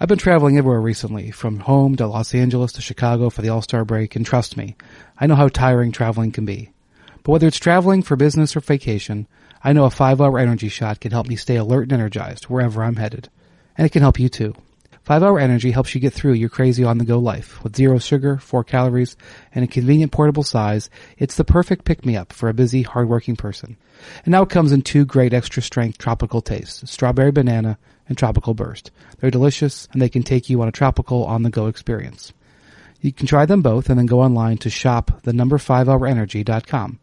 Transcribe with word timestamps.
I've 0.00 0.06
been 0.06 0.16
traveling 0.16 0.56
everywhere 0.56 0.80
recently, 0.80 1.32
from 1.32 1.58
home 1.58 1.96
to 1.96 2.06
Los 2.06 2.32
Angeles 2.32 2.70
to 2.74 2.80
Chicago 2.80 3.30
for 3.30 3.42
the 3.42 3.48
All-Star 3.48 3.84
break, 3.84 4.14
and 4.14 4.24
trust 4.24 4.56
me, 4.56 4.76
I 5.18 5.26
know 5.26 5.34
how 5.34 5.48
tiring 5.48 5.90
traveling 5.90 6.30
can 6.30 6.44
be. 6.44 6.70
But 7.24 7.32
whether 7.32 7.48
it's 7.48 7.58
traveling 7.58 8.02
for 8.02 8.14
business 8.14 8.54
or 8.54 8.60
vacation, 8.60 9.26
I 9.64 9.72
know 9.72 9.86
a 9.86 9.90
5-hour 9.90 10.38
energy 10.38 10.68
shot 10.68 11.00
can 11.00 11.10
help 11.10 11.26
me 11.26 11.34
stay 11.34 11.56
alert 11.56 11.82
and 11.82 11.92
energized 11.94 12.44
wherever 12.44 12.84
I'm 12.84 12.94
headed. 12.94 13.28
And 13.76 13.86
it 13.86 13.90
can 13.90 14.02
help 14.02 14.20
you 14.20 14.28
too. 14.28 14.54
5-Hour 15.04 15.40
Energy 15.40 15.72
helps 15.72 15.94
you 15.94 16.00
get 16.00 16.12
through 16.12 16.34
your 16.34 16.50
crazy 16.50 16.84
on-the-go 16.84 17.18
life. 17.18 17.64
With 17.64 17.74
zero 17.74 17.98
sugar, 17.98 18.36
4 18.36 18.62
calories, 18.62 19.16
and 19.52 19.64
a 19.64 19.66
convenient 19.68 20.12
portable 20.12 20.44
size, 20.44 20.90
it's 21.16 21.34
the 21.34 21.44
perfect 21.44 21.84
pick-me-up 21.84 22.32
for 22.32 22.48
a 22.48 22.54
busy, 22.54 22.82
hard-working 22.82 23.34
person. 23.34 23.76
And 24.24 24.30
now 24.30 24.42
it 24.42 24.50
comes 24.50 24.70
in 24.70 24.82
two 24.82 25.04
great 25.04 25.32
extra 25.32 25.60
strength 25.60 25.98
tropical 25.98 26.40
tastes, 26.40 26.88
strawberry 26.88 27.32
banana 27.32 27.78
and 28.08 28.18
tropical 28.18 28.54
burst. 28.54 28.90
They're 29.18 29.30
delicious 29.30 29.88
and 29.92 30.02
they 30.02 30.08
can 30.08 30.22
take 30.22 30.50
you 30.50 30.62
on 30.62 30.68
a 30.68 30.72
tropical 30.72 31.24
on-the-go 31.24 31.66
experience. 31.66 32.32
You 33.00 33.12
can 33.12 33.26
try 33.26 33.46
them 33.46 33.62
both 33.62 33.90
and 33.90 33.98
then 33.98 34.06
go 34.06 34.20
online 34.20 34.58
to 34.58 34.70
shop 34.70 35.22
the 35.22 35.32
number 35.32 35.58
5hourenergy.com 35.58 36.98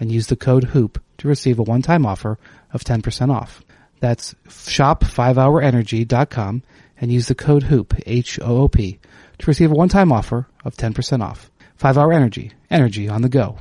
and 0.00 0.12
use 0.12 0.26
the 0.26 0.36
code 0.36 0.64
HOOP 0.64 1.00
to 1.18 1.28
receive 1.28 1.58
a 1.58 1.62
one-time 1.62 2.04
offer 2.04 2.38
of 2.72 2.82
10% 2.82 3.32
off. 3.32 3.62
That's 4.00 4.34
shop5hourenergy.com 4.48 6.62
and 7.00 7.12
use 7.12 7.28
the 7.28 7.34
code 7.34 7.64
HOOP, 7.64 7.94
H-O-O-P, 8.06 8.98
to 9.38 9.46
receive 9.46 9.70
a 9.70 9.74
one-time 9.74 10.12
offer 10.12 10.48
of 10.64 10.76
10% 10.76 11.22
off. 11.22 11.50
5 11.76 11.98
Hour 11.98 12.12
Energy, 12.12 12.52
energy 12.70 13.08
on 13.08 13.22
the 13.22 13.28
go. 13.28 13.58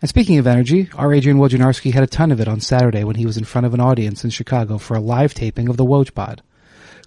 And 0.00 0.08
speaking 0.08 0.38
of 0.38 0.46
energy, 0.46 0.88
our 0.94 1.12
Adrian 1.12 1.38
Wojnarowski 1.38 1.92
had 1.92 2.04
a 2.04 2.06
ton 2.06 2.30
of 2.30 2.40
it 2.40 2.46
on 2.46 2.60
Saturday 2.60 3.02
when 3.02 3.16
he 3.16 3.26
was 3.26 3.36
in 3.36 3.44
front 3.44 3.66
of 3.66 3.74
an 3.74 3.80
audience 3.80 4.22
in 4.22 4.30
Chicago 4.30 4.78
for 4.78 4.96
a 4.96 5.00
live 5.00 5.34
taping 5.34 5.68
of 5.68 5.76
the 5.76 5.84
Woj 5.84 6.14
Pod. 6.14 6.42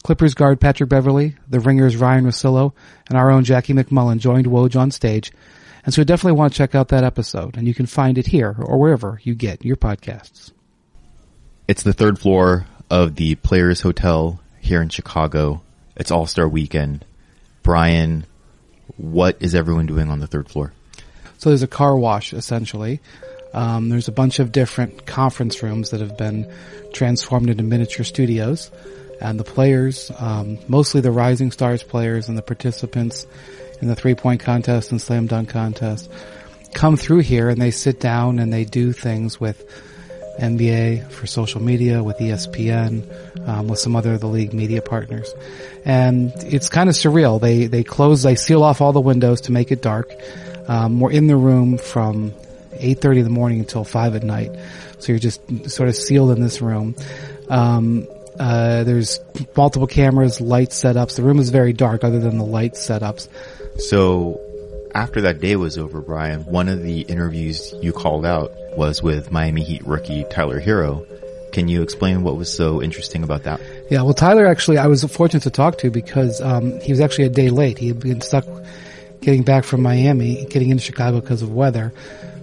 Clippers 0.04 0.34
guard 0.34 0.60
Patrick 0.60 0.90
Beverley, 0.90 1.36
the 1.48 1.60
Ringers 1.60 1.96
Ryan 1.96 2.26
Russillo, 2.26 2.74
and 3.08 3.18
our 3.18 3.32
own 3.32 3.44
Jackie 3.44 3.74
MacMullan 3.74 4.20
joined 4.20 4.48
Woj 4.48 4.76
on 4.78 4.92
stage, 4.92 5.32
and 5.86 5.94
so 5.94 6.02
you 6.02 6.06
definitely 6.06 6.38
want 6.38 6.54
to 6.54 6.58
check 6.58 6.76
out 6.76 6.90
that 6.90 7.04
episode, 7.04 7.56
and 7.56 7.68
you 7.68 7.74
can 7.74 7.86
find 7.86 8.18
it 8.18 8.28
here 8.28 8.56
or 8.60 8.78
wherever 8.78 9.20
you 9.24 9.36
get 9.36 9.64
your 9.64 9.78
podcasts. 9.78 10.52
It's 11.68 11.84
the 11.84 11.94
third 11.94 12.20
floor 12.20 12.66
of 12.90 13.16
the 13.16 13.36
Players 13.36 13.82
Hotel 13.82 14.40
here 14.60 14.82
in 14.82 14.90
Chicago. 14.90 15.62
It's 15.96 16.12
All 16.12 16.28
Star 16.28 16.48
Weekend. 16.48 17.06
Brian, 17.64 18.26
what 18.98 19.38
is 19.40 19.56
everyone 19.56 19.86
doing 19.86 20.10
on 20.10 20.20
the 20.20 20.28
third 20.28 20.50
floor? 20.50 20.74
So 21.42 21.50
there's 21.50 21.64
a 21.64 21.68
car 21.68 21.98
wash 21.98 22.34
essentially. 22.34 23.00
Um, 23.52 23.90
there's 23.90 24.08
a 24.08 24.12
bunch 24.12 24.38
of 24.38 24.52
different 24.52 25.08
conference 25.08 25.64
rooms 25.64 25.90
that 25.90 26.00
have 26.00 26.16
been 26.16 26.48
transformed 26.94 27.50
into 27.50 27.64
miniature 27.64 28.06
studios, 28.06 28.70
and 29.20 29.40
the 29.40 29.44
players, 29.44 30.12
um, 30.20 30.60
mostly 30.68 31.02
the 31.02 31.10
Rising 31.10 31.52
Stars 31.52 31.82
players 31.82 32.30
and 32.30 32.38
the 32.38 32.44
participants 32.44 33.26
in 33.82 33.88
the 33.88 33.96
three 33.96 34.14
point 34.14 34.42
contest 34.42 34.92
and 34.92 35.02
slam 35.02 35.26
dunk 35.26 35.50
contest, 35.50 36.12
come 36.76 36.96
through 36.96 37.22
here 37.22 37.50
and 37.50 37.60
they 37.60 37.72
sit 37.72 38.00
down 38.00 38.38
and 38.38 38.54
they 38.54 38.64
do 38.64 38.94
things 38.94 39.40
with 39.40 39.66
NBA 40.40 41.10
for 41.10 41.26
social 41.26 41.60
media, 41.60 42.04
with 42.04 42.20
ESPN, 42.20 43.50
um, 43.50 43.68
with 43.68 43.80
some 43.80 43.96
other 43.96 44.14
of 44.14 44.22
the 44.22 44.28
league 44.28 44.54
media 44.54 44.84
partners, 44.84 45.34
and 45.86 46.32
it's 46.38 46.70
kind 46.70 46.88
of 46.88 46.94
surreal. 46.94 47.42
They 47.42 47.66
they 47.66 47.84
close, 47.84 48.22
they 48.22 48.36
seal 48.36 48.62
off 48.62 48.80
all 48.80 48.94
the 48.94 49.02
windows 49.02 49.42
to 49.42 49.52
make 49.52 49.72
it 49.72 49.82
dark. 49.82 50.14
Um, 50.68 51.00
we're 51.00 51.12
in 51.12 51.28
the 51.28 51.36
room 51.36 51.78
from 51.78 52.32
8.30 52.72 53.18
in 53.18 53.24
the 53.24 53.30
morning 53.30 53.60
until 53.60 53.84
5 53.84 54.16
at 54.16 54.24
night. 54.24 54.52
So 55.00 55.12
you're 55.12 55.20
just 55.20 55.42
sort 55.70 55.90
of 55.90 55.96
sealed 55.96 56.32
in 56.32 56.42
this 56.42 56.62
room. 56.62 56.96
Um, 57.50 58.08
uh, 58.40 58.84
there's 58.84 59.20
multiple 59.56 59.88
cameras, 59.88 60.40
light 60.42 60.70
setups. 60.70 61.16
The 61.16 61.24
room 61.24 61.40
is 61.40 61.50
very 61.50 61.74
dark 61.74 62.04
other 62.04 62.20
than 62.20 62.38
the 62.38 62.46
light 62.46 62.74
setups. 62.74 63.28
So 63.78 64.40
after 64.96 65.22
that 65.22 65.40
day 65.40 65.56
was 65.56 65.78
over, 65.78 66.02
Brian, 66.02 66.42
one 66.46 66.68
of 66.68 66.82
the 66.82 67.02
interviews 67.02 67.74
you 67.82 67.94
called 67.94 68.26
out 68.26 68.52
was 68.78 69.04
with 69.04 69.32
Miami 69.32 69.64
Heat 69.64 69.86
rookie 69.86 70.26
Tyler 70.30 70.60
Herro. 70.62 71.06
Can 71.52 71.68
you 71.68 71.82
explain 71.82 72.24
what 72.24 72.38
was 72.38 72.52
so 72.52 72.82
interesting 72.82 73.24
about 73.24 73.44
that? 73.44 73.60
Yeah, 73.90 74.04
well, 74.04 74.14
Tyler 74.14 74.48
actually, 74.48 74.78
I 74.78 74.88
was 74.88 75.04
fortunate 75.04 75.44
to 75.44 75.50
talk 75.50 75.78
to 75.80 75.92
because 75.92 76.40
um, 76.40 76.80
he 76.80 76.94
was 76.94 77.02
actually 77.02 77.26
a 77.26 77.30
day 77.30 77.50
late. 77.50 77.78
He 77.78 77.90
had 77.90 78.00
been 78.00 78.22
stuck 78.22 78.46
getting 79.22 79.44
back 79.44 79.64
from 79.64 79.82
Miami, 79.82 80.46
getting 80.46 80.70
into 80.70 80.84
Chicago 80.84 81.22
because 81.22 81.42
of 81.42 81.54
weather. 81.54 81.94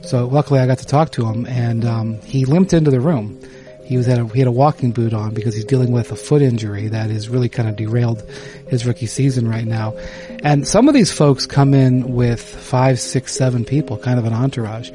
So 0.02 0.26
luckily, 0.26 0.60
I 0.60 0.66
got 0.66 0.78
to 0.78 0.86
talk 0.86 1.12
to 1.12 1.26
him, 1.26 1.44
and 1.46 1.84
um, 1.84 2.20
he 2.22 2.44
limped 2.44 2.72
into 2.72 2.90
the 2.90 3.00
room. 3.00 3.40
He 3.84 3.96
was 3.96 4.06
at 4.06 4.18
a, 4.18 4.26
he 4.26 4.38
had 4.38 4.48
a 4.48 4.52
walking 4.52 4.92
boot 4.92 5.14
on 5.14 5.32
because 5.32 5.54
he's 5.54 5.64
dealing 5.64 5.92
with 5.92 6.12
a 6.12 6.16
foot 6.16 6.42
injury 6.42 6.88
that 6.88 7.10
has 7.10 7.28
really 7.30 7.48
kind 7.48 7.68
of 7.68 7.76
derailed 7.76 8.22
his 8.68 8.86
rookie 8.86 9.06
season 9.06 9.48
right 9.48 9.64
now. 9.64 9.96
And 10.44 10.68
some 10.68 10.88
of 10.88 10.94
these 10.94 11.10
folks 11.10 11.46
come 11.46 11.72
in 11.72 12.12
with 12.14 12.42
five, 12.42 13.00
six, 13.00 13.34
seven 13.34 13.64
people, 13.64 13.96
kind 13.96 14.18
of 14.18 14.26
an 14.26 14.34
entourage. 14.34 14.90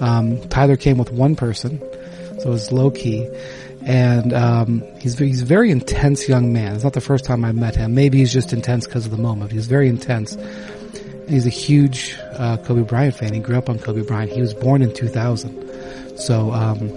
Um, 0.00 0.40
Tyler 0.48 0.78
came 0.78 0.96
with 0.96 1.12
one 1.12 1.36
person, 1.36 1.80
so 2.40 2.46
it 2.46 2.48
was 2.48 2.72
low 2.72 2.90
key. 2.90 3.28
And 3.82 4.32
um, 4.32 4.82
he's 4.98 5.18
he's 5.18 5.42
a 5.42 5.46
very 5.46 5.70
intense 5.70 6.26
young 6.28 6.52
man. 6.52 6.74
It's 6.74 6.84
not 6.84 6.94
the 6.94 7.00
first 7.00 7.26
time 7.26 7.44
I 7.44 7.52
met 7.52 7.76
him. 7.76 7.94
Maybe 7.94 8.18
he's 8.18 8.32
just 8.32 8.52
intense 8.52 8.86
because 8.86 9.04
of 9.04 9.10
the 9.10 9.18
moment. 9.18 9.52
He's 9.52 9.66
very 9.66 9.88
intense. 9.88 10.36
He's 11.30 11.46
a 11.46 11.50
huge 11.50 12.16
uh, 12.34 12.56
Kobe 12.58 12.82
Bryant 12.82 13.14
fan. 13.14 13.32
He 13.32 13.40
grew 13.40 13.56
up 13.56 13.68
on 13.68 13.78
Kobe 13.78 14.02
Bryant. 14.02 14.32
He 14.32 14.40
was 14.40 14.52
born 14.52 14.82
in 14.82 14.92
2000, 14.92 16.18
so 16.18 16.52
um, 16.52 16.90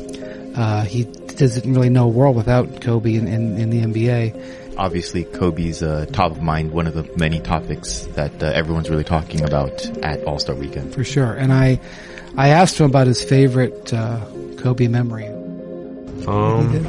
uh, 0.56 0.84
he 0.84 1.04
doesn't 1.04 1.72
really 1.72 1.90
know 1.90 2.06
a 2.06 2.10
world 2.10 2.36
without 2.36 2.82
Kobe 2.82 3.16
in, 3.16 3.28
in, 3.28 3.58
in 3.58 3.70
the 3.70 3.82
NBA. 3.82 4.76
Obviously, 4.78 5.24
Kobe's 5.24 5.84
uh, 5.84 6.08
top 6.12 6.32
of 6.32 6.42
mind, 6.42 6.72
one 6.72 6.88
of 6.88 6.96
the 6.96 7.08
many 7.16 7.40
topics 7.40 8.06
that 8.16 8.42
uh, 8.42 8.48
everyone's 8.48 8.90
really 8.90 9.04
talking 9.04 9.44
about 9.44 9.86
at 10.04 10.24
All 10.24 10.40
Star 10.40 10.56
Weekend. 10.56 10.94
For 10.94 11.04
sure, 11.04 11.34
and 11.34 11.54
I 11.54 11.80
I 12.36 12.50
asked 12.50 12.80
him 12.80 12.88
about 12.88 13.06
his 13.06 13.24
favorite 13.24 13.94
uh, 13.94 14.26
Kobe 14.58 14.88
memory. 14.88 15.28
Um, 16.26 16.88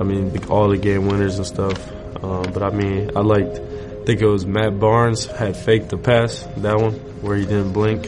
I 0.00 0.04
mean, 0.04 0.44
all 0.44 0.68
the 0.68 0.78
game 0.78 1.06
winners 1.06 1.36
and 1.36 1.46
stuff. 1.46 1.90
Um, 2.24 2.44
but 2.52 2.62
I 2.62 2.70
mean, 2.70 3.10
I 3.16 3.20
liked. 3.20 3.60
I 4.00 4.04
think 4.04 4.20
it 4.20 4.26
was 4.26 4.46
Matt 4.46 4.78
Barnes 4.80 5.26
had 5.26 5.56
faked 5.56 5.90
the 5.90 5.98
pass. 5.98 6.46
That 6.58 6.78
one 6.80 6.94
where 7.22 7.36
he 7.36 7.44
didn't 7.44 7.72
blink. 7.72 8.06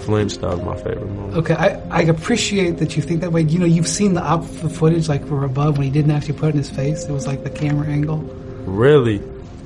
Flinched. 0.00 0.40
That 0.40 0.56
was 0.56 0.62
my 0.62 0.76
favorite 0.76 1.10
moment. 1.10 1.36
Okay, 1.38 1.54
I, 1.54 1.78
I 1.90 2.02
appreciate 2.02 2.78
that 2.78 2.96
you 2.96 3.02
think 3.02 3.20
that 3.20 3.32
way. 3.32 3.42
You 3.42 3.58
know, 3.58 3.66
you've 3.66 3.86
seen 3.88 4.14
the 4.14 4.22
up 4.24 4.42
the 4.46 4.70
footage 4.70 5.08
like 5.08 5.26
from 5.26 5.44
above 5.44 5.76
when 5.76 5.84
he 5.86 5.90
didn't 5.92 6.10
actually 6.10 6.34
put 6.38 6.46
it 6.48 6.52
in 6.52 6.56
his 6.58 6.70
face. 6.70 7.04
It 7.04 7.12
was 7.12 7.26
like 7.26 7.44
the 7.44 7.50
camera 7.50 7.86
angle. 7.86 8.18
Really? 8.64 9.22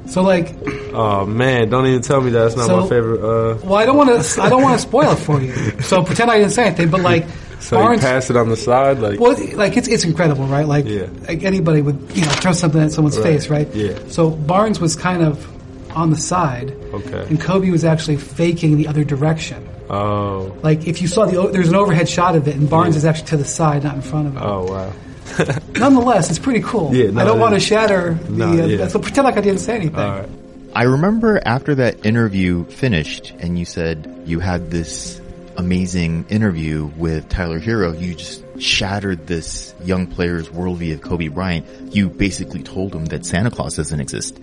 So 0.06 0.22
like, 0.22 0.54
Oh 0.92 1.24
man, 1.24 1.70
don't 1.70 1.86
even 1.86 2.02
tell 2.02 2.20
me 2.20 2.30
that. 2.30 2.38
That's 2.38 2.56
not 2.56 2.66
So- 2.66 2.80
my 2.82 2.88
favorite. 2.88 3.20
Uh, 3.20 3.58
well, 3.64 3.74
I 3.76 3.86
don't 3.86 3.96
want 3.96 4.22
to 4.24 4.42
I 4.42 4.48
don't 4.48 4.62
want 4.62 4.78
to 4.80 4.86
spoil 4.86 5.12
it 5.12 5.16
for 5.16 5.40
you. 5.40 5.52
So 5.82 6.02
pretend 6.02 6.30
I 6.30 6.38
didn't 6.38 6.52
say 6.52 6.66
anything. 6.66 6.90
But 6.90 7.00
like, 7.00 7.26
so 7.60 7.76
Barnes, 7.76 8.00
he 8.02 8.06
passed 8.06 8.28
it 8.30 8.36
on 8.36 8.48
the 8.48 8.56
side, 8.56 8.98
like 8.98 9.20
well, 9.20 9.36
like 9.56 9.76
it's 9.76 9.86
it's 9.88 10.04
incredible, 10.04 10.46
right? 10.46 10.66
Like, 10.66 10.84
Yeah. 10.86 11.06
like 11.28 11.44
anybody 11.44 11.80
would 11.80 12.10
you 12.14 12.22
know 12.24 12.30
throw 12.32 12.52
something 12.52 12.82
at 12.82 12.90
someone's 12.92 13.16
Right. 13.18 13.24
face, 13.40 13.48
right? 13.48 13.72
Yeah. 13.74 13.98
So 14.08 14.30
Barnes 14.30 14.80
was 14.80 14.96
kind 14.96 15.22
of 15.22 15.48
on 15.94 16.10
the 16.10 16.16
side, 16.16 16.70
okay. 16.92 17.26
and 17.28 17.40
Kobe 17.40 17.70
was 17.70 17.84
actually 17.84 18.16
faking 18.16 18.76
the 18.76 18.88
other 18.88 19.04
direction. 19.04 19.68
Oh, 19.90 20.56
Like 20.62 20.86
if 20.86 21.02
you 21.02 21.08
saw 21.08 21.26
the 21.26 21.36
o- 21.36 21.48
there's 21.50 21.68
an 21.68 21.74
overhead 21.74 22.08
shot 22.08 22.36
of 22.36 22.48
it, 22.48 22.56
and 22.56 22.68
Barnes 22.70 22.94
Yeah. 22.94 22.98
is 22.98 23.04
actually 23.04 23.28
to 23.28 23.36
the 23.36 23.44
side, 23.44 23.84
not 23.84 23.94
in 23.96 24.02
front 24.02 24.28
of 24.28 24.36
it. 24.36 24.40
oh 24.42 24.64
wow. 24.64 24.92
Nonetheless, 25.74 26.30
it's 26.30 26.38
pretty 26.38 26.60
cool. 26.60 26.94
Yeah, 26.94 27.10
no, 27.10 27.20
I 27.20 27.24
don't 27.24 27.38
want 27.40 27.54
to 27.54 27.60
shatter 27.60 28.14
the. 28.14 28.30
No, 28.30 28.62
uh, 28.64 28.66
yeah. 28.66 28.88
So 28.88 28.98
pretend 28.98 29.24
like 29.24 29.36
I 29.36 29.40
didn't 29.40 29.60
say 29.60 29.74
anything. 29.76 29.96
All 29.98 30.20
right. 30.20 30.28
I 30.74 30.82
remember 30.84 31.40
after 31.44 31.74
that 31.76 32.04
interview 32.04 32.64
finished 32.66 33.32
and 33.38 33.58
you 33.58 33.64
said 33.64 34.22
you 34.26 34.40
had 34.40 34.70
this 34.70 35.20
amazing 35.56 36.26
interview 36.30 36.86
with 36.96 37.28
Tyler 37.28 37.60
Herro, 37.60 37.98
you 37.98 38.14
just 38.14 38.42
shattered 38.60 39.26
this 39.28 39.72
young 39.84 40.06
player's 40.08 40.48
worldview 40.48 40.94
of 40.94 41.02
Kobe 41.02 41.28
Bryant. 41.28 41.94
You 41.94 42.08
basically 42.08 42.62
told 42.62 42.94
him 42.94 43.04
that 43.06 43.24
Santa 43.24 43.50
Claus 43.50 43.76
doesn't 43.76 44.00
exist. 44.00 44.36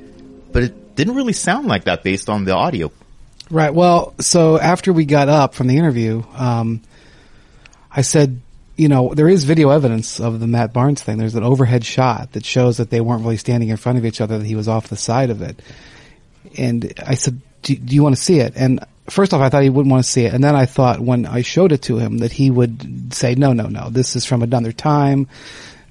But 0.51 0.63
it 0.63 0.95
didn't 0.95 1.15
really 1.15 1.33
sound 1.33 1.67
like 1.67 1.85
that 1.85 2.03
based 2.03 2.29
on 2.29 2.45
the 2.45 2.55
audio. 2.55 2.91
Right. 3.49 3.73
Well, 3.73 4.13
so 4.19 4.59
after 4.59 4.93
we 4.93 5.05
got 5.05 5.29
up 5.29 5.55
from 5.55 5.67
the 5.67 5.77
interview, 5.77 6.23
um, 6.35 6.81
I 7.91 8.01
said, 8.01 8.41
you 8.77 8.87
know, 8.87 9.13
there 9.13 9.27
is 9.27 9.43
video 9.43 9.69
evidence 9.69 10.19
of 10.19 10.39
the 10.39 10.47
Matt 10.47 10.73
Barnes 10.73 11.03
thing. 11.03 11.17
There's 11.17 11.35
an 11.35 11.43
overhead 11.43 11.85
shot 11.85 12.31
that 12.31 12.45
shows 12.45 12.77
that 12.77 12.89
they 12.89 13.01
weren't 13.01 13.23
really 13.23 13.37
standing 13.37 13.69
in 13.69 13.77
front 13.77 13.97
of 13.97 14.05
each 14.05 14.21
other, 14.21 14.37
that 14.37 14.45
he 14.45 14.55
was 14.55 14.67
off 14.67 14.87
the 14.87 14.95
side 14.95 15.29
of 15.29 15.41
it. 15.41 15.59
And 16.57 16.93
I 17.05 17.15
said, 17.15 17.41
do, 17.61 17.75
do 17.75 17.93
you 17.93 18.03
want 18.03 18.15
to 18.15 18.21
see 18.21 18.39
it? 18.39 18.53
And 18.55 18.79
first 19.09 19.33
off, 19.33 19.41
I 19.41 19.49
thought 19.49 19.63
he 19.63 19.69
wouldn't 19.69 19.91
want 19.91 20.03
to 20.03 20.09
see 20.09 20.25
it. 20.25 20.33
And 20.33 20.43
then 20.43 20.55
I 20.55 20.65
thought 20.65 20.99
when 20.99 21.25
I 21.25 21.41
showed 21.41 21.71
it 21.73 21.83
to 21.83 21.97
him 21.97 22.19
that 22.19 22.31
he 22.31 22.49
would 22.49 23.13
say, 23.13 23.35
no, 23.35 23.53
no, 23.53 23.67
no, 23.67 23.89
this 23.89 24.15
is 24.15 24.25
from 24.25 24.41
another 24.41 24.71
time. 24.71 25.27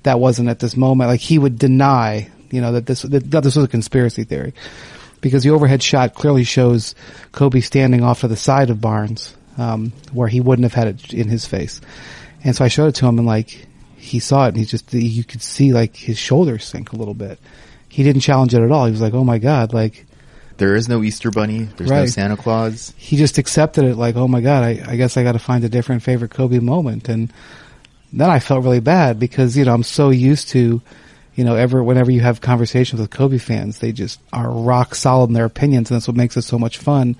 That 0.02 0.18
wasn't 0.18 0.48
at 0.48 0.58
this 0.58 0.76
moment. 0.76 1.10
Like 1.10 1.20
he 1.20 1.38
would 1.38 1.58
deny, 1.58 2.30
you 2.50 2.60
know, 2.60 2.72
that 2.72 2.86
this, 2.86 3.02
that, 3.02 3.30
that 3.30 3.42
this 3.42 3.56
was 3.56 3.64
a 3.64 3.68
conspiracy 3.68 4.24
theory 4.24 4.54
because 5.20 5.42
the 5.42 5.50
overhead 5.50 5.82
shot 5.82 6.14
clearly 6.14 6.44
shows 6.44 6.94
Kobe 7.32 7.60
standing 7.60 8.02
off 8.02 8.20
to 8.20 8.28
the 8.28 8.36
side 8.36 8.70
of 8.70 8.80
Barnes, 8.80 9.34
um, 9.58 9.92
where 10.12 10.28
he 10.28 10.40
wouldn't 10.40 10.64
have 10.64 10.74
had 10.74 10.88
it 10.88 11.12
in 11.14 11.28
his 11.28 11.46
face. 11.46 11.80
And 12.42 12.56
so 12.56 12.64
I 12.64 12.68
showed 12.68 12.88
it 12.88 12.94
to 12.96 13.06
him 13.06 13.18
and 13.18 13.26
like, 13.26 13.66
he 13.96 14.18
saw 14.18 14.46
it 14.46 14.48
and 14.48 14.56
he 14.56 14.64
just, 14.64 14.92
you 14.94 15.24
could 15.24 15.42
see 15.42 15.74
like 15.74 15.94
his 15.94 16.16
shoulders 16.16 16.64
sink 16.64 16.92
a 16.92 16.96
little 16.96 17.12
bit. 17.12 17.38
he 17.90 18.02
didn't 18.02 18.22
challenge 18.22 18.54
it 18.54 18.62
at 18.62 18.70
all. 18.70 18.86
He 18.86 18.92
was 18.92 19.00
like, 19.02 19.12
"Oh 19.12 19.24
my 19.24 19.36
god!" 19.36 19.74
Like 19.74 20.06
There 20.56 20.74
is 20.74 20.88
no 20.88 21.02
Easter 21.02 21.30
Bunny. 21.30 21.64
There's 21.64 21.90
no 21.90 22.06
Santa 22.06 22.36
Claus. 22.38 22.94
he 22.96 23.18
just 23.18 23.36
accepted 23.36 23.84
it. 23.84 23.96
Like, 23.96 24.16
"Oh 24.16 24.26
my 24.26 24.40
god!" 24.40 24.64
I, 24.64 24.82
I 24.86 24.96
guess 24.96 25.18
I 25.18 25.22
got 25.22 25.32
to 25.32 25.38
find 25.38 25.64
a 25.64 25.68
different 25.68 26.02
favorite 26.02 26.30
Kobe 26.30 26.60
moment. 26.60 27.10
And 27.10 27.30
then 28.10 28.30
I 28.30 28.38
felt 28.38 28.64
really 28.64 28.80
bad 28.80 29.18
because 29.20 29.54
you 29.54 29.66
know 29.66 29.74
I'm 29.74 29.82
so 29.82 30.08
used 30.08 30.48
to, 30.50 30.80
you 31.34 31.44
know, 31.44 31.56
ever 31.56 31.82
whenever 31.82 32.10
you 32.10 32.20
have 32.20 32.40
conversations 32.40 33.00
with 33.00 33.10
Kobe 33.10 33.38
fans, 33.38 33.78
they 33.78 33.92
just 33.92 34.20
are 34.32 34.50
rock 34.50 34.94
solid 34.94 35.30
in 35.30 35.34
their 35.34 35.44
opinions, 35.44 35.90
and 35.90 35.96
that's 35.96 36.08
what 36.08 36.16
makes 36.16 36.36
it 36.36 36.42
so 36.42 36.58
much 36.58 36.78
fun. 36.78 37.16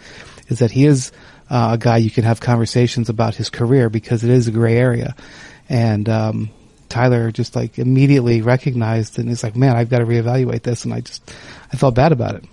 Is 0.49 0.59
that 0.59 0.71
he 0.71 0.87
is 0.87 1.13
uh, 1.49 1.71
a 1.73 1.79
guy 1.79 1.99
you 1.99 2.11
can 2.11 2.25
have 2.25 2.41
conversations 2.41 3.09
about 3.09 3.35
his 3.35 3.51
career 3.51 3.89
because 3.89 4.25
it 4.25 4.31
is 4.31 4.49
a 4.49 4.51
gray 4.51 4.77
area, 4.77 5.15
and 5.69 6.09
um, 6.09 6.51
Tyler 6.89 7.31
just 7.31 7.57
like 7.57 7.79
immediately 7.79 8.43
recognized 8.43 9.19
and 9.19 9.29
he's 9.29 9.43
like, 9.43 9.57
"Man, 9.57 9.77
I've 9.77 9.89
got 9.89 10.01
to 10.01 10.07
reevaluate 10.07 10.63
this," 10.63 10.85
and 10.85 10.93
I 10.93 11.01
just 11.01 11.33
I 11.73 11.77
felt 11.77 11.95
bad 11.95 12.13
about 12.13 12.35
it. 12.35 12.45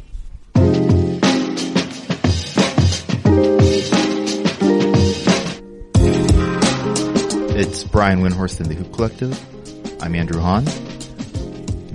It's 7.60 7.84
Brian 7.84 8.22
Windhorst 8.22 8.60
and 8.60 8.70
the 8.70 8.76
Hoop 8.76 8.94
Collective. 8.94 10.02
I'm 10.02 10.14
Andrew 10.14 10.40
Han. 10.40 10.66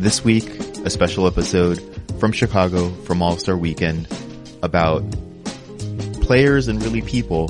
This 0.03 0.25
week, 0.25 0.49
a 0.85 0.91
special 0.91 1.29
episode 1.29 1.79
from 2.19 2.33
Chicago 2.33 2.91
from 3.05 3.23
All-Star 3.23 3.57
Weekend 3.57 4.09
about 4.61 5.05
players 6.23 6.67
and 6.67 6.83
really 6.83 7.03
people 7.03 7.47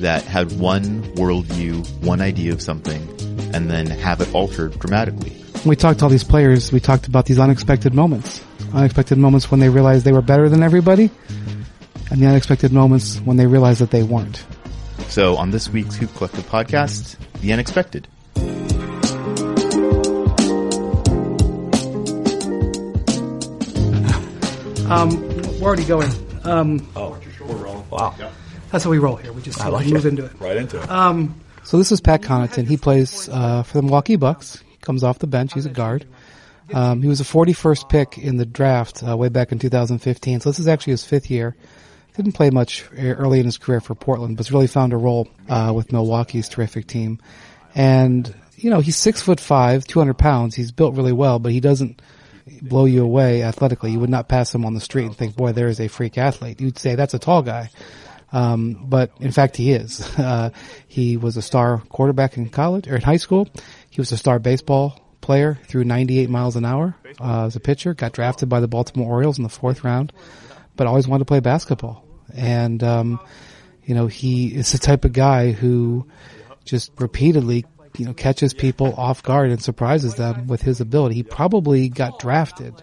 that 0.00 0.24
had 0.24 0.50
one 0.58 1.04
worldview, 1.14 1.88
one 2.04 2.20
idea 2.20 2.54
of 2.54 2.60
something, 2.60 3.00
and 3.54 3.70
then 3.70 3.86
have 3.86 4.20
it 4.20 4.34
altered 4.34 4.76
dramatically. 4.80 5.30
When 5.30 5.68
we 5.68 5.76
talked 5.76 6.00
to 6.00 6.04
all 6.06 6.10
these 6.10 6.24
players, 6.24 6.72
we 6.72 6.80
talked 6.80 7.06
about 7.06 7.26
these 7.26 7.38
unexpected 7.38 7.94
moments. 7.94 8.42
Unexpected 8.74 9.16
moments 9.16 9.48
when 9.52 9.60
they 9.60 9.68
realized 9.68 10.04
they 10.04 10.10
were 10.10 10.22
better 10.22 10.48
than 10.48 10.64
everybody, 10.64 11.08
and 12.10 12.20
the 12.20 12.26
unexpected 12.26 12.72
moments 12.72 13.18
when 13.18 13.36
they 13.36 13.46
realized 13.46 13.80
that 13.80 13.92
they 13.92 14.02
weren't. 14.02 14.44
So 15.06 15.36
on 15.36 15.52
this 15.52 15.68
week's 15.68 15.94
Hoop 15.94 16.12
Collective 16.16 16.46
podcast, 16.46 17.16
The 17.42 17.52
Unexpected. 17.52 18.08
Um, 24.92 25.10
we're 25.60 25.68
already 25.68 25.84
going. 25.84 26.10
Um, 26.44 26.86
Oh, 26.96 27.18
we're 27.40 27.54
rolling. 27.56 27.88
Wow. 27.90 28.14
that's 28.70 28.84
how 28.84 28.90
we 28.90 28.98
roll 28.98 29.16
here. 29.16 29.32
We 29.32 29.40
just 29.42 29.60
I 29.60 29.68
like 29.68 29.86
move 29.86 30.04
it. 30.04 30.08
into 30.10 30.24
it. 30.26 30.32
Right 30.40 30.56
into 30.56 30.82
it. 30.82 30.90
Um, 30.90 31.40
so 31.64 31.78
this 31.78 31.92
is 31.92 32.00
Pat 32.00 32.20
Connaughton. 32.22 32.66
He 32.66 32.76
plays 32.76 33.28
uh, 33.28 33.62
for 33.62 33.78
the 33.78 33.82
Milwaukee 33.82 34.16
Bucks. 34.16 34.62
He 34.68 34.76
comes 34.78 35.02
off 35.02 35.18
the 35.18 35.26
bench. 35.26 35.54
He's 35.54 35.66
a 35.66 35.70
guard. 35.70 36.06
Um, 36.74 37.00
he 37.02 37.08
was 37.08 37.20
a 37.20 37.24
41st 37.24 37.88
pick 37.88 38.18
in 38.18 38.36
the 38.36 38.46
draft 38.46 39.02
uh, 39.06 39.16
way 39.16 39.28
back 39.28 39.50
in 39.52 39.58
2015. 39.58 40.40
So 40.40 40.50
this 40.50 40.58
is 40.58 40.68
actually 40.68 40.92
his 40.92 41.04
fifth 41.04 41.30
year. 41.30 41.56
Didn't 42.16 42.32
play 42.32 42.50
much 42.50 42.84
e- 42.96 43.10
early 43.12 43.40
in 43.40 43.46
his 43.46 43.56
career 43.58 43.80
for 43.80 43.94
Portland, 43.94 44.36
but's 44.36 44.52
really 44.52 44.66
found 44.66 44.92
a 44.92 44.96
role 44.98 45.28
uh, 45.48 45.72
with 45.74 45.90
Milwaukee's 45.92 46.48
terrific 46.48 46.86
team. 46.86 47.18
And 47.74 48.34
you 48.56 48.68
know 48.68 48.80
he's 48.80 48.96
six 48.96 49.22
foot 49.22 49.40
five, 49.40 49.86
200 49.86 50.14
pounds. 50.14 50.54
He's 50.54 50.72
built 50.72 50.94
really 50.94 51.12
well, 51.12 51.38
but 51.38 51.52
he 51.52 51.60
doesn't 51.60 52.02
blow 52.62 52.84
you 52.84 53.04
away 53.04 53.42
athletically. 53.42 53.92
You 53.92 54.00
would 54.00 54.10
not 54.10 54.28
pass 54.28 54.54
him 54.54 54.64
on 54.64 54.74
the 54.74 54.80
street 54.80 55.06
and 55.06 55.16
think, 55.16 55.36
"Boy, 55.36 55.52
there 55.52 55.68
is 55.68 55.80
a 55.80 55.88
freak 55.88 56.18
athlete." 56.18 56.60
You'd 56.60 56.78
say 56.78 56.94
that's 56.94 57.14
a 57.14 57.18
tall 57.18 57.42
guy. 57.42 57.70
Um, 58.32 58.86
but 58.88 59.10
in 59.20 59.30
fact, 59.32 59.56
he 59.56 59.72
is. 59.72 60.08
Uh, 60.22 60.50
he 60.86 61.16
was 61.16 61.36
a 61.36 61.42
star 61.42 61.82
quarterback 61.88 62.36
in 62.36 62.48
college 62.48 62.86
or 62.86 62.94
in 62.94 63.02
high 63.02 63.16
school. 63.16 63.48
He 63.90 64.00
was 64.00 64.12
a 64.12 64.16
star 64.16 64.38
baseball 64.38 65.00
player, 65.20 65.58
threw 65.64 65.84
98 65.84 66.30
miles 66.30 66.54
an 66.54 66.64
hour 66.64 66.94
uh, 67.20 67.46
as 67.46 67.56
a 67.56 67.60
pitcher. 67.60 67.92
Got 67.92 68.12
drafted 68.12 68.48
by 68.48 68.60
the 68.60 68.68
Baltimore 68.68 69.10
Orioles 69.10 69.38
in 69.38 69.42
the 69.42 69.50
fourth 69.50 69.84
round, 69.84 70.12
but 70.76 70.86
always 70.86 71.08
wanted 71.08 71.22
to 71.22 71.28
play 71.28 71.40
basketball. 71.40 72.04
And 72.34 72.82
um, 72.84 73.20
you 73.84 73.94
know, 73.94 74.06
he 74.06 74.54
is 74.54 74.72
the 74.72 74.78
type 74.78 75.04
of 75.04 75.12
guy 75.12 75.52
who 75.52 76.06
just 76.64 76.92
repeatedly, 76.98 77.64
you 77.96 78.06
know, 78.06 78.14
catches 78.14 78.54
people 78.54 78.94
off 78.94 79.22
guard 79.22 79.50
and 79.50 79.62
surprises 79.62 80.14
them 80.14 80.46
with 80.46 80.62
his 80.62 80.80
ability. 80.80 81.16
He 81.16 81.22
probably 81.22 81.88
got 81.88 82.18
drafted 82.18 82.74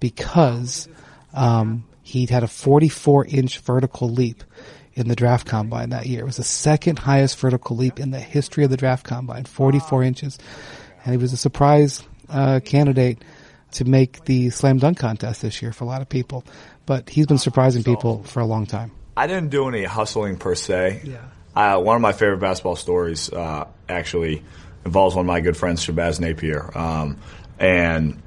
because 0.00 0.88
um, 1.34 1.84
he 2.02 2.26
had 2.26 2.42
a 2.42 2.48
44 2.48 3.26
inch 3.26 3.58
vertical 3.60 4.08
leap 4.08 4.44
in 4.94 5.08
the 5.08 5.16
draft 5.16 5.46
combine 5.46 5.90
that 5.90 6.06
year. 6.06 6.20
It 6.22 6.26
was 6.26 6.36
the 6.36 6.44
second 6.44 6.98
highest 6.98 7.38
vertical 7.38 7.76
leap 7.76 7.98
in 7.98 8.10
the 8.10 8.20
history 8.20 8.64
of 8.64 8.70
the 8.70 8.76
draft 8.76 9.06
combine, 9.06 9.44
44 9.44 10.02
inches. 10.02 10.38
And 11.04 11.12
he 11.12 11.16
was 11.16 11.32
a 11.32 11.36
surprise 11.36 12.02
uh, 12.28 12.60
candidate 12.64 13.22
to 13.72 13.84
make 13.84 14.24
the 14.26 14.50
slam 14.50 14.78
dunk 14.78 14.98
contest 14.98 15.42
this 15.42 15.62
year 15.62 15.72
for 15.72 15.84
a 15.84 15.86
lot 15.86 16.02
of 16.02 16.08
people. 16.08 16.44
But 16.84 17.08
he's 17.08 17.26
been 17.26 17.38
surprising 17.38 17.82
people 17.82 18.22
for 18.24 18.40
a 18.40 18.46
long 18.46 18.66
time. 18.66 18.92
I 19.16 19.26
didn't 19.26 19.50
do 19.50 19.68
any 19.68 19.84
hustling 19.84 20.36
per 20.36 20.54
se. 20.54 21.02
Yeah. 21.04 21.20
Uh, 21.54 21.80
one 21.80 21.96
of 21.96 22.02
my 22.02 22.12
favorite 22.12 22.38
basketball 22.38 22.76
stories 22.76 23.30
uh, 23.32 23.66
actually 23.88 24.42
involves 24.84 25.14
one 25.14 25.24
of 25.24 25.28
my 25.28 25.40
good 25.40 25.56
friends, 25.56 25.84
Shabazz 25.84 26.18
Napier. 26.20 26.70
Um, 26.76 27.18
and 27.58 28.20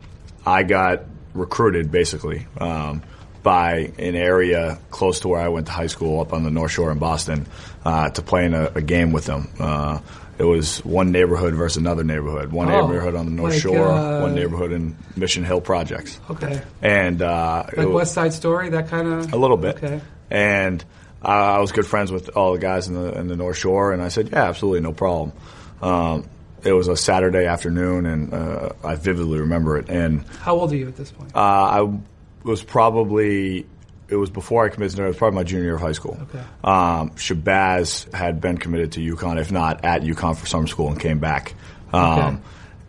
I 0.45 0.63
got 0.63 1.03
recruited 1.33 1.91
basically 1.91 2.47
um, 2.59 3.01
by 3.43 3.91
an 3.97 4.15
area 4.15 4.77
close 4.91 5.19
to 5.21 5.27
where 5.27 5.41
I 5.41 5.49
went 5.49 5.65
to 5.67 5.73
high 5.73 5.87
school 5.87 6.21
up 6.21 6.33
on 6.33 6.43
the 6.43 6.51
North 6.51 6.71
Shore 6.71 6.91
in 6.91 6.99
Boston 6.99 7.47
uh, 7.83 8.09
to 8.11 8.21
play 8.21 8.45
in 8.45 8.53
a, 8.53 8.71
a 8.75 8.81
game 8.81 9.11
with 9.11 9.25
them. 9.25 9.49
Uh, 9.59 9.99
it 10.37 10.43
was 10.43 10.83
one 10.83 11.11
neighborhood 11.11 11.53
versus 11.55 11.77
another 11.77 12.03
neighborhood. 12.03 12.51
One 12.51 12.69
Oh, 12.69 12.81
neighborhood 12.87 13.15
on 13.15 13.25
the 13.25 13.31
North 13.31 13.53
like, 13.53 13.61
Shore, 13.61 14.21
one 14.21 14.35
neighborhood 14.35 14.71
in 14.73 14.95
Mission 15.15 15.45
Hill 15.45 15.61
Projects. 15.61 16.19
Okay. 16.29 16.61
And 16.81 17.21
uh, 17.21 17.65
Like 17.75 17.87
West 17.89 18.13
Side 18.13 18.33
Story, 18.33 18.69
that 18.69 18.89
kind 18.89 19.07
of. 19.07 19.31
a 19.33 19.37
little 19.37 19.55
bit. 19.57 19.77
Okay. 19.77 20.01
And 20.29 20.83
uh, 21.25 21.55
I 21.57 21.59
was 21.59 21.71
good 21.71 21.87
friends 21.87 22.11
with 22.11 22.29
all 22.37 22.53
the 22.53 22.59
guys 22.59 22.87
in 22.87 22.93
the 22.93 23.17
in 23.19 23.27
the 23.27 23.35
North 23.35 23.57
Shore, 23.57 23.91
and 23.93 24.01
I 24.01 24.09
said, 24.09 24.29
"Yeah, 24.31 24.43
absolutely, 24.43 24.81
no 24.81 24.93
problem." 24.93 25.33
Um, 25.81 26.29
it 26.63 26.71
was 26.73 26.87
a 26.87 26.95
Saturday 26.97 27.45
afternoon, 27.45 28.05
and 28.05 28.33
uh, 28.33 28.69
I 28.83 28.95
vividly 28.95 29.39
remember 29.39 29.77
it. 29.77 29.89
And 29.89 30.25
How 30.41 30.55
old 30.59 30.71
are 30.71 30.75
you 30.75 30.87
at 30.87 30.95
this 30.95 31.11
point? 31.11 31.35
uh, 31.35 31.39
I 31.39 31.99
was 32.43 32.63
probably 32.63 33.65
it 34.07 34.15
was 34.15 34.29
before 34.29 34.65
I 34.65 34.69
committed. 34.69 34.99
It 34.99 35.05
was 35.07 35.17
probably 35.17 35.35
my 35.35 35.43
junior 35.43 35.65
year 35.65 35.75
of 35.75 35.81
high 35.81 35.91
school. 35.93 36.17
Okay. 36.29 36.43
Um, 36.63 37.09
Shabazz 37.11 38.13
had 38.13 38.39
been 38.41 38.57
committed 38.57 38.93
to 38.93 38.99
UConn, 39.15 39.39
if 39.39 39.51
not 39.51 39.83
at 39.83 40.01
UConn 40.03 40.35
for 40.37 40.45
summer 40.45 40.67
school, 40.67 40.89
and 40.89 40.99
came 40.99 41.19
back. 41.19 41.53
Um, 41.91 42.01
Okay. 42.19 42.37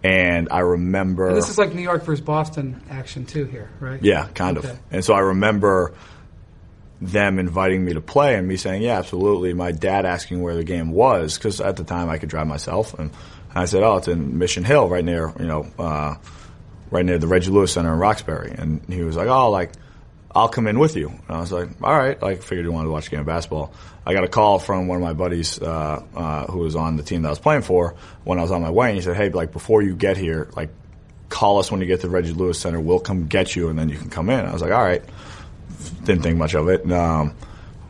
And 0.04 0.48
I 0.52 0.60
remember 0.60 1.34
this 1.34 1.48
is 1.48 1.58
like 1.58 1.74
New 1.74 1.82
York 1.82 2.04
versus 2.04 2.20
Boston 2.24 2.80
action 2.90 3.24
too 3.26 3.44
here, 3.46 3.70
right? 3.80 4.00
yeah, 4.02 4.28
kind 4.34 4.56
Okay. 4.58 4.68
of. 4.70 4.78
And 4.92 5.04
so 5.04 5.14
I 5.14 5.18
remember 5.20 5.94
them 7.00 7.38
inviting 7.38 7.84
me 7.84 7.92
to 7.94 8.00
play 8.00 8.36
and 8.36 8.48
me 8.48 8.56
saying, 8.56 8.82
yeah, 8.82 8.98
absolutely. 8.98 9.52
My 9.52 9.72
dad 9.72 10.06
asking 10.06 10.42
where 10.42 10.54
the 10.54 10.64
game 10.64 10.90
was 10.90 11.36
because 11.36 11.60
at 11.60 11.76
the 11.76 11.84
time 11.84 12.08
I 12.08 12.18
could 12.18 12.28
drive 12.28 12.46
myself. 12.46 12.94
And 12.94 13.10
I 13.54 13.66
said, 13.66 13.82
oh, 13.82 13.96
it's 13.96 14.08
in 14.08 14.38
Mission 14.38 14.64
Hill 14.64 14.88
right 14.88 15.04
near, 15.04 15.32
you 15.38 15.46
know, 15.46 15.66
uh, 15.78 16.16
right 16.90 17.04
near 17.04 17.18
the 17.18 17.26
Reggie 17.26 17.50
Lewis 17.50 17.72
Center 17.72 17.92
in 17.92 17.98
Roxbury. 17.98 18.54
And 18.56 18.82
he 18.88 19.02
was 19.02 19.16
like, 19.16 19.28
oh, 19.28 19.50
like, 19.50 19.72
I'll 20.34 20.48
come 20.48 20.66
in 20.66 20.78
with 20.78 20.96
you. 20.96 21.08
And 21.08 21.36
I 21.36 21.40
was 21.40 21.52
like, 21.52 21.68
all 21.82 21.96
right. 21.96 22.20
Like, 22.20 22.42
figured 22.42 22.64
he 22.66 22.70
wanted 22.70 22.86
to 22.86 22.92
watch 22.92 23.08
a 23.08 23.10
game 23.10 23.20
of 23.20 23.26
basketball. 23.26 23.72
I 24.04 24.12
got 24.12 24.24
a 24.24 24.28
call 24.28 24.58
from 24.58 24.86
one 24.86 24.96
of 24.96 25.02
my 25.02 25.14
buddies, 25.14 25.60
uh, 25.60 26.02
uh, 26.14 26.46
who 26.46 26.58
was 26.60 26.76
on 26.76 26.96
the 26.96 27.02
team 27.02 27.22
that 27.22 27.28
I 27.28 27.32
was 27.32 27.38
playing 27.38 27.62
for 27.62 27.94
when 28.24 28.38
I 28.38 28.42
was 28.42 28.52
on 28.52 28.62
my 28.62 28.70
way. 28.70 28.88
And 28.88 28.96
he 28.96 29.02
said, 29.02 29.16
hey, 29.16 29.30
like, 29.30 29.52
before 29.52 29.82
you 29.82 29.96
get 29.96 30.16
here, 30.16 30.48
like, 30.54 30.70
call 31.28 31.58
us 31.58 31.70
when 31.70 31.80
you 31.80 31.86
get 31.86 32.00
to 32.02 32.06
the 32.06 32.12
Reggie 32.12 32.32
Lewis 32.32 32.58
Center. 32.58 32.80
We'll 32.80 33.00
come 33.00 33.26
get 33.26 33.56
you 33.56 33.68
and 33.68 33.78
then 33.78 33.88
you 33.88 33.98
can 33.98 34.10
come 34.10 34.30
in. 34.30 34.44
I 34.44 34.52
was 34.52 34.62
like, 34.62 34.72
all 34.72 34.82
right. 34.82 35.02
Didn't 36.04 36.22
think 36.22 36.38
much 36.38 36.54
of 36.54 36.68
it. 36.68 36.82
And, 36.84 36.92
um, 36.92 37.34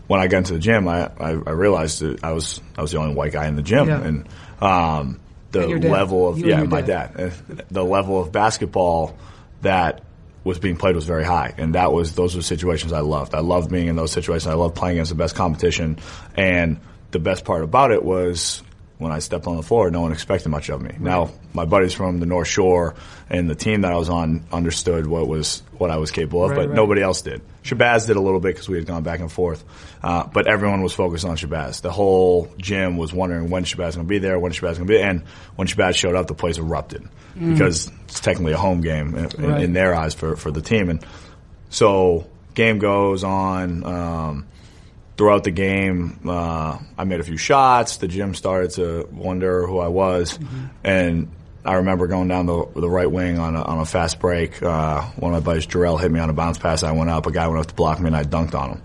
when 0.06 0.20
I 0.20 0.28
got 0.28 0.38
into 0.38 0.52
the 0.52 0.58
gym, 0.60 0.86
I, 0.86 1.06
I, 1.18 1.30
I 1.30 1.50
realized 1.50 2.00
that 2.00 2.22
I 2.22 2.32
was, 2.32 2.60
I 2.78 2.82
was 2.82 2.92
the 2.92 2.98
only 2.98 3.14
white 3.14 3.32
guy 3.32 3.46
in 3.48 3.56
the 3.56 3.62
gym. 3.62 3.88
Yeah. 3.88 4.02
And, 4.02 4.28
um, 4.60 5.20
the 5.50 5.68
And 5.68 5.84
level 5.84 6.28
of, 6.28 6.38
You 6.38 6.48
yeah, 6.48 6.62
my 6.64 6.80
dad. 6.82 7.16
dad. 7.16 7.32
The 7.70 7.84
level 7.84 8.20
of 8.20 8.30
basketball 8.32 9.16
that 9.62 10.02
was 10.44 10.58
being 10.60 10.76
played 10.76 10.94
was 10.94 11.06
very 11.06 11.24
high, 11.24 11.54
and 11.58 11.74
that 11.74 11.92
was 11.92 12.14
those 12.14 12.36
were 12.36 12.42
situations 12.42 12.92
I 12.92 13.00
loved. 13.00 13.34
I 13.34 13.40
loved 13.40 13.70
being 13.70 13.88
in 13.88 13.96
those 13.96 14.12
situations. 14.12 14.46
I 14.46 14.54
loved 14.54 14.76
playing 14.76 14.96
against 14.98 15.08
the 15.10 15.16
best 15.16 15.34
competition, 15.34 15.98
and 16.36 16.78
the 17.10 17.18
best 17.18 17.44
part 17.44 17.64
about 17.64 17.90
it 17.90 18.04
was 18.04 18.62
when 18.98 19.10
I 19.12 19.18
stepped 19.18 19.46
on 19.48 19.56
the 19.56 19.62
floor, 19.62 19.90
no 19.90 20.02
one 20.02 20.12
expected 20.12 20.48
much 20.50 20.68
of 20.68 20.80
me. 20.80 20.94
Now, 20.98 21.30
my 21.52 21.64
buddies 21.64 21.94
from 21.94 22.20
the 22.20 22.26
North 22.26 22.48
Shore 22.48 22.94
and 23.28 23.50
the 23.50 23.54
team 23.56 23.80
that 23.82 23.92
I 23.92 23.96
was 23.96 24.08
on 24.08 24.44
understood 24.52 25.06
what 25.06 25.26
was 25.26 25.62
what 25.78 25.90
I 25.90 25.96
was 25.96 26.10
capable 26.12 26.44
of, 26.44 26.50
Right, 26.50 26.56
but 26.58 26.68
right. 26.68 26.76
nobody 26.76 27.02
else 27.02 27.22
did. 27.22 27.42
Shabazz 27.66 28.06
did 28.06 28.16
a 28.16 28.20
little 28.20 28.40
bit 28.40 28.54
because 28.54 28.68
we 28.68 28.76
had 28.78 28.86
gone 28.86 29.02
back 29.02 29.20
and 29.20 29.30
forth, 29.30 29.64
uh, 30.02 30.24
but 30.26 30.46
everyone 30.46 30.82
was 30.82 30.92
focused 30.92 31.24
on 31.24 31.36
Shabazz. 31.36 31.80
The 31.82 31.90
whole 31.90 32.48
gym 32.58 32.96
was 32.96 33.12
wondering 33.12 33.50
when 33.50 33.64
Shabazz 33.64 33.94
going 33.96 34.06
to 34.06 34.08
be 34.08 34.18
there, 34.18 34.38
when 34.38 34.52
Shabazz 34.52 34.76
going 34.76 34.86
to 34.86 34.92
be, 34.92 34.96
there. 34.98 35.10
and 35.10 35.22
when 35.56 35.66
Shabazz 35.66 35.96
showed 35.96 36.14
up, 36.14 36.26
the 36.28 36.34
place 36.34 36.58
erupted 36.58 37.02
because 37.38 37.90
it's 38.04 38.20
technically 38.20 38.52
a 38.52 38.56
home 38.56 38.80
game 38.80 39.14
in, 39.14 39.26
Mm. 39.26 39.48
Right. 39.52 39.62
in 39.62 39.72
their 39.74 39.94
eyes 39.94 40.14
for 40.14 40.36
for 40.36 40.50
the 40.50 40.62
team, 40.62 40.88
and 40.88 41.04
so 41.70 42.26
game 42.54 42.78
goes 42.78 43.24
on. 43.24 43.84
Um, 43.84 44.46
throughout 45.16 45.44
the 45.44 45.50
game, 45.50 46.20
uh, 46.28 46.78
I 46.98 47.04
made 47.04 47.20
a 47.20 47.22
few 47.24 47.38
shots. 47.38 47.96
The 47.96 48.06
gym 48.08 48.34
started 48.34 48.72
to 48.72 49.08
wonder 49.10 49.66
who 49.66 49.78
I 49.78 49.88
was, 49.88 50.38
and 50.84 51.28
I 51.66 51.74
remember 51.74 52.06
going 52.06 52.28
down 52.28 52.46
the 52.46 52.64
the 52.76 52.88
right 52.88 53.10
wing 53.10 53.38
on 53.38 53.56
a, 53.56 53.62
on 53.62 53.78
a 53.78 53.84
fast 53.84 54.20
break. 54.20 54.62
Uh, 54.62 55.02
one 55.02 55.34
of 55.34 55.42
my 55.42 55.44
buddies, 55.44 55.66
Jarrell, 55.66 56.00
hit 56.00 56.10
me 56.10 56.20
on 56.20 56.30
a 56.30 56.32
bounce 56.32 56.58
pass. 56.58 56.82
I 56.82 56.92
went 56.92 57.10
up. 57.10 57.26
A 57.26 57.32
guy 57.32 57.48
went 57.48 57.60
up 57.60 57.66
to 57.66 57.74
block 57.74 58.00
me, 58.00 58.06
and 58.06 58.16
I 58.16 58.22
dunked 58.22 58.54
on 58.54 58.70
him. 58.70 58.82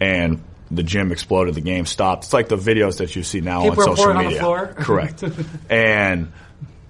And 0.00 0.42
the 0.70 0.82
gym 0.82 1.12
exploded. 1.12 1.54
The 1.54 1.60
game 1.62 1.86
stopped. 1.86 2.24
It's 2.24 2.32
like 2.32 2.48
the 2.48 2.56
videos 2.56 2.98
that 2.98 3.16
you 3.16 3.22
see 3.22 3.40
now 3.40 3.62
People 3.62 3.88
on 3.88 3.96
social 3.96 4.12
on 4.12 4.24
media. 4.24 4.40
floor. 4.40 4.66
Correct. 4.76 5.24
and 5.70 6.32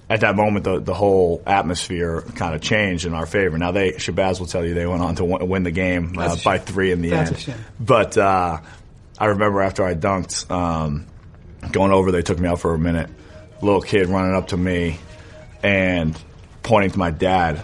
at 0.09 0.21
that 0.23 0.35
moment, 0.35 0.65
the 0.65 0.81
the 0.81 0.95
whole 0.95 1.43
atmosphere 1.47 2.23
kind 2.35 2.55
of 2.55 2.61
changed 2.61 3.07
in 3.07 3.15
our 3.15 3.27
favor. 3.27 3.57
Now 3.57 3.71
they 3.71 3.93
Shabazz 3.93 4.41
will 4.41 4.47
tell 4.47 4.65
you 4.65 4.75
they 4.75 4.87
went 4.87 5.03
on 5.03 5.15
to 5.15 5.25
win, 5.25 5.49
win 5.49 5.63
the 5.63 5.71
game 5.71 6.19
uh, 6.19 6.37
by 6.45 6.59
three 6.59 6.91
in 6.91 7.03
the 7.03 7.11
That's 7.11 7.49
end. 7.49 7.59
But 7.79 8.19
uh, 8.19 8.61
I 9.19 9.27
remember 9.27 9.61
after 9.63 9.85
I 9.85 9.95
dunked, 9.95 10.51
um, 10.51 11.07
going 11.71 11.93
over, 11.93 12.11
they 12.11 12.23
took 12.23 12.41
me 12.41 12.49
out 12.49 12.59
for 12.59 12.75
a 12.75 12.79
minute. 12.79 13.09
Little 13.63 13.83
kid 13.83 14.09
running 14.09 14.35
up 14.35 14.49
to 14.49 14.57
me 14.57 14.99
and 15.63 16.21
pointing 16.63 16.91
to 16.91 16.99
my 16.99 17.11
dad 17.11 17.63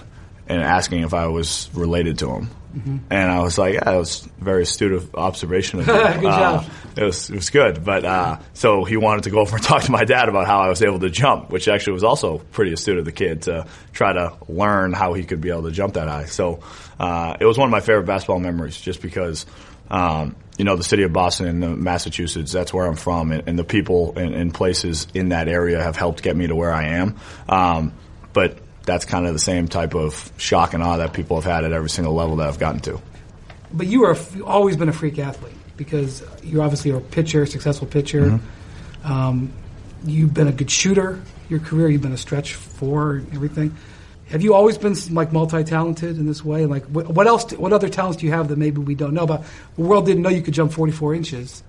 and 0.48 0.62
asking 0.62 1.02
if 1.02 1.14
I 1.14 1.26
was 1.26 1.68
related 1.74 2.18
to 2.18 2.30
him. 2.30 2.50
Mm-hmm. 2.76 2.96
And 3.10 3.30
I 3.30 3.40
was 3.40 3.56
like, 3.56 3.74
yeah, 3.74 3.84
that 3.84 3.96
was 3.96 4.28
very 4.38 4.64
astute 4.64 4.92
of 4.92 5.14
observation. 5.14 5.80
Of 5.80 5.88
Uh, 5.96 6.20
job. 6.20 6.66
It 6.96 7.04
was 7.04 7.30
it 7.30 7.34
was 7.34 7.50
good, 7.50 7.84
but 7.84 8.04
uh, 8.04 8.38
so 8.52 8.84
he 8.84 8.96
wanted 8.96 9.24
to 9.24 9.30
go 9.30 9.40
over 9.40 9.56
and 9.56 9.64
talk 9.64 9.82
to 9.84 9.92
my 9.92 10.04
dad 10.04 10.28
about 10.28 10.46
how 10.46 10.60
I 10.60 10.68
was 10.68 10.82
able 10.82 11.00
to 11.00 11.10
jump, 11.10 11.50
which 11.50 11.68
actually 11.68 11.94
was 11.94 12.04
also 12.04 12.38
pretty 12.38 12.72
astute 12.72 12.98
of 12.98 13.04
the 13.04 13.12
kid 13.12 13.42
to 13.42 13.66
try 13.92 14.12
to 14.12 14.36
learn 14.48 14.92
how 14.92 15.14
he 15.14 15.24
could 15.24 15.40
be 15.40 15.50
able 15.50 15.64
to 15.64 15.70
jump 15.70 15.94
that 15.94 16.08
high. 16.08 16.26
So 16.26 16.60
uh, 16.98 17.36
it 17.40 17.44
was 17.46 17.56
one 17.56 17.68
of 17.68 17.70
my 17.70 17.80
favorite 17.80 18.06
basketball 18.06 18.40
memories, 18.40 18.78
just 18.78 19.00
because 19.00 19.46
um, 19.90 20.36
you 20.58 20.64
know 20.64 20.76
the 20.76 20.84
city 20.84 21.02
of 21.02 21.12
Boston 21.12 21.46
and 21.46 21.64
uh, 21.64 21.68
Massachusetts. 21.70 22.52
That's 22.52 22.72
where 22.72 22.86
I'm 22.86 22.96
from, 22.96 23.32
and, 23.32 23.48
and 23.48 23.58
the 23.58 23.64
people 23.64 24.16
and, 24.16 24.34
and 24.34 24.54
places 24.54 25.06
in 25.14 25.30
that 25.30 25.48
area 25.48 25.82
have 25.82 25.96
helped 25.96 26.22
get 26.22 26.36
me 26.36 26.46
to 26.46 26.54
where 26.54 26.72
I 26.72 26.88
am. 26.88 27.16
Um, 27.48 27.92
but 28.32 28.58
that's 28.84 29.04
kind 29.04 29.26
of 29.26 29.32
the 29.32 29.38
same 29.38 29.68
type 29.68 29.94
of 29.94 30.32
shock 30.36 30.74
and 30.74 30.82
awe 30.82 30.98
that 30.98 31.12
people 31.12 31.36
have 31.36 31.50
had 31.50 31.64
at 31.64 31.72
every 31.72 31.90
single 31.90 32.14
level 32.14 32.36
that 32.36 32.48
I've 32.48 32.58
gotten 32.58 32.80
to. 32.80 33.00
But 33.72 33.88
you 33.88 34.04
are 34.04 34.16
always 34.44 34.76
been 34.76 34.88
a 34.88 34.92
freak 34.92 35.18
athlete 35.18 35.54
because 35.76 36.22
you're 36.42 36.62
obviously 36.62 36.92
a 36.92 37.00
pitcher, 37.00 37.44
successful 37.46 37.86
pitcher. 37.86 38.22
Mm-hmm. 38.22 39.12
Um, 39.12 39.52
you've 40.04 40.32
been 40.32 40.48
a 40.48 40.52
good 40.52 40.70
shooter. 40.70 41.22
Your 41.48 41.60
career, 41.60 41.88
you've 41.88 42.02
been 42.02 42.12
a 42.12 42.18
stretch 42.18 42.54
four 42.54 43.16
and 43.16 43.34
everything. 43.34 43.76
Have 44.30 44.42
you 44.42 44.54
always 44.54 44.76
been 44.76 44.94
like 45.12 45.32
multi-talented 45.32 46.18
in 46.18 46.26
this 46.26 46.44
way? 46.44 46.66
Like, 46.66 46.84
what, 46.86 47.08
what 47.08 47.26
else? 47.26 47.52
What 47.52 47.72
other 47.72 47.88
talents 47.88 48.16
do 48.18 48.26
you 48.26 48.32
have 48.32 48.48
that 48.48 48.58
maybe 48.58 48.80
we 48.80 48.94
don't 48.94 49.14
know 49.14 49.22
about? 49.22 49.44
The 49.76 49.82
world 49.82 50.06
didn't 50.06 50.22
know 50.22 50.28
you 50.30 50.42
could 50.42 50.54
jump 50.54 50.72
44 50.72 51.14
inches. 51.14 51.62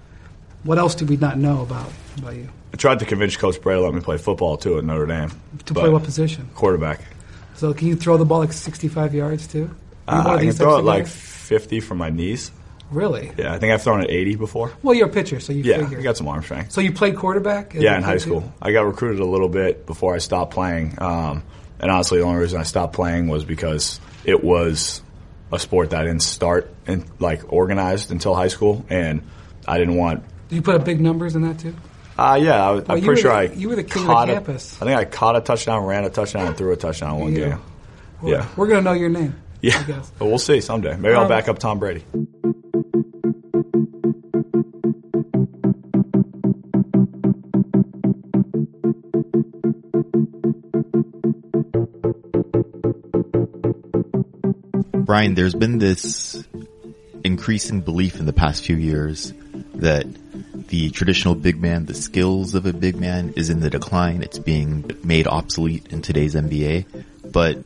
What 0.64 0.78
else 0.80 0.96
did 0.96 1.08
we 1.10 1.18
not 1.18 1.38
know 1.38 1.62
about 1.62 1.90
about 2.18 2.36
you? 2.36 2.50
I 2.74 2.78
tried 2.78 3.00
to 3.00 3.06
convince 3.06 3.38
Coach 3.38 3.62
Brey 3.62 3.76
to 3.76 3.82
let 3.82 3.94
me 3.94 4.02
play 4.02 4.18
football 4.18 4.58
too 4.58 4.78
at 4.80 4.84
Notre 4.84 5.06
Dame. 5.06 5.32
To 5.66 5.74
play 5.74 5.90
what 5.90 6.04
position? 6.04 6.50
Quarterback. 6.56 7.00
So 7.56 7.74
can 7.74 7.88
you 7.88 7.96
throw 7.96 8.18
the 8.18 8.26
ball 8.26 8.40
like 8.40 8.54
65 8.54 9.14
yards 9.14 9.48
too? 9.48 9.70
Uh, 10.08 10.24
I 10.28 10.40
can 10.44 10.52
throw 10.52 10.78
it 10.78 10.84
like 10.84 11.04
guys? 11.04 11.16
50 11.16 11.80
from 11.82 12.00
my 12.00 12.10
knees. 12.10 12.52
really. 12.92 13.32
Yeah, 13.38 13.54
I 13.54 13.60
think 13.60 13.72
I've 13.74 13.82
thrown 13.84 14.02
it 14.04 14.10
80 14.10 14.36
before. 14.36 14.72
Well, 14.82 14.96
you're 14.96 15.08
a 15.08 15.12
pitcher, 15.12 15.40
so 15.40 15.54
you 15.54 15.64
Yeah, 15.64 15.80
figure. 15.84 16.00
I 16.00 16.02
got 16.02 16.18
some 16.18 16.28
arm 16.28 16.42
strength. 16.44 16.72
so 16.72 16.82
you 16.82 16.92
played 16.92 17.16
quarterback? 17.18 17.74
Yeah, 17.76 17.98
in 17.98 18.04
high 18.04 18.14
kid, 18.14 18.24
too? 18.24 18.30
school. 18.30 18.54
I 18.62 18.72
got 18.72 18.86
recruited 18.86 19.20
a 19.22 19.26
little 19.26 19.50
bit 19.50 19.86
before 19.86 20.16
I 20.16 20.18
stopped 20.20 20.54
playing. 20.54 20.96
Um, 21.02 21.44
and 21.80 21.92
honestly, 21.92 22.20
the 22.20 22.24
only 22.26 22.42
reason 22.42 22.60
I 22.60 22.64
stopped 22.64 22.94
playing 22.94 23.28
was 23.28 23.44
because 23.46 24.00
it 24.26 24.44
was 24.44 25.02
a 25.52 25.60
sport 25.60 25.92
that 25.92 26.02
I 26.02 26.04
didn't 26.06 26.22
start 26.24 26.74
and 26.86 27.06
like 27.20 27.52
organized 27.54 28.12
until 28.12 28.36
high 28.36 28.48
school, 28.50 28.86
and 28.90 29.22
I 29.68 29.78
didn't 29.78 29.96
want. 29.96 30.24
You 30.50 30.62
put 30.62 30.76
up 30.76 30.86
big 30.86 31.00
numbers 31.02 31.36
in 31.36 31.42
that 31.44 31.60
too? 31.60 31.76
Uh, 32.18 32.40
yeah, 32.42 32.68
I, 32.68 32.72
Well, 32.72 32.86
I'm 32.90 33.02
pretty 33.04 33.22
sure 33.22 33.32
the- 33.32 33.38
I 33.38 33.44
you 33.54 33.70
were 33.70 33.76
the 33.76 33.84
king 33.84 34.02
of 34.04 34.08
caught 34.08 34.26
the 34.28 34.34
a- 34.34 34.36
campus. 34.38 34.82
I 34.82 34.86
think 34.86 34.98
I 34.98 35.06
caught 35.06 35.36
a 35.36 35.42
touchdown, 35.42 35.86
ran 35.86 36.04
a 36.04 36.10
touchdown, 36.10 36.48
and 36.48 36.58
threw 36.58 36.72
a 36.72 36.76
touchdown 36.76 37.20
one 37.20 37.34
Yeah. 37.34 37.50
game. 37.50 37.60
We're, 38.22 38.32
Yeah. 38.32 38.46
we're 38.56 38.68
gonna 38.68 38.82
know 38.82 38.94
your 38.94 39.10
name. 39.10 39.36
Yeah, 39.62 39.84
we'll 40.20 40.38
see 40.40 40.62
someday. 40.62 40.96
Maybe 40.98 41.14
Um, 41.16 41.24
I'll 41.24 41.30
back 41.30 41.48
up 41.48 41.60
Tom 41.60 41.80
Brady. 41.80 42.04
Brian, 55.08 55.36
there's 55.36 55.56
been 55.56 55.80
this 55.80 56.44
increasing 57.24 57.80
belief 57.80 58.20
in 58.20 58.26
the 58.26 58.34
past 58.34 58.66
few 58.66 58.76
years 58.76 59.34
that 59.76 60.06
the 60.68 60.90
traditional 60.90 61.34
big 61.34 61.62
man, 61.62 61.86
the 61.86 61.94
skills 61.94 62.54
of 62.56 62.66
a 62.66 62.74
big 62.74 62.98
man 62.98 63.34
is 63.38 63.50
in 63.50 63.62
the 63.62 63.70
decline. 63.70 64.22
It's 64.22 64.38
being 64.38 64.92
made 65.06 65.26
obsolete 65.26 65.88
in 65.94 66.02
today's 66.02 66.36
NBA. 66.36 67.06
But 67.32 67.58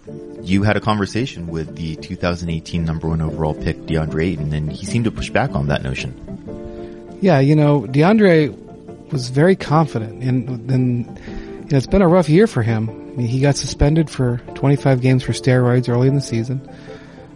you 0.43 0.61
had 0.61 0.77
a 0.77 0.79
conversation 0.79 1.47
with 1.47 1.75
the 1.75 1.95
2018 1.95 2.85
number 2.85 3.07
one 3.07 3.21
overall 3.21 3.55
pick, 3.55 3.77
DeAndre 3.87 4.33
Ayton, 4.33 4.53
and 4.53 4.71
he 4.71 4.85
seemed 4.85 5.05
to 5.05 5.11
push 5.11 5.31
back 5.31 5.55
on 5.55 5.69
that 5.69 5.81
notion. 5.81 7.17
Yeah, 7.21 7.39
you 7.39 7.55
know, 7.55 7.81
DeAndre 7.81 9.11
was 9.11 9.29
very 9.29 9.55
confident, 9.55 10.21
and 10.21 10.71
you 10.71 10.77
know, 10.77 11.77
it's 11.77 11.87
been 11.87 12.03
a 12.03 12.07
rough 12.07 12.29
year 12.29 12.45
for 12.45 12.61
him. 12.61 12.87
I 12.87 13.15
mean, 13.15 13.27
he 13.27 13.39
got 13.39 13.57
suspended 13.57 14.11
for 14.11 14.37
25 14.53 15.01
games 15.01 15.23
for 15.23 15.31
steroids 15.31 15.89
early 15.89 16.07
in 16.07 16.13
the 16.13 16.21
season. 16.21 16.61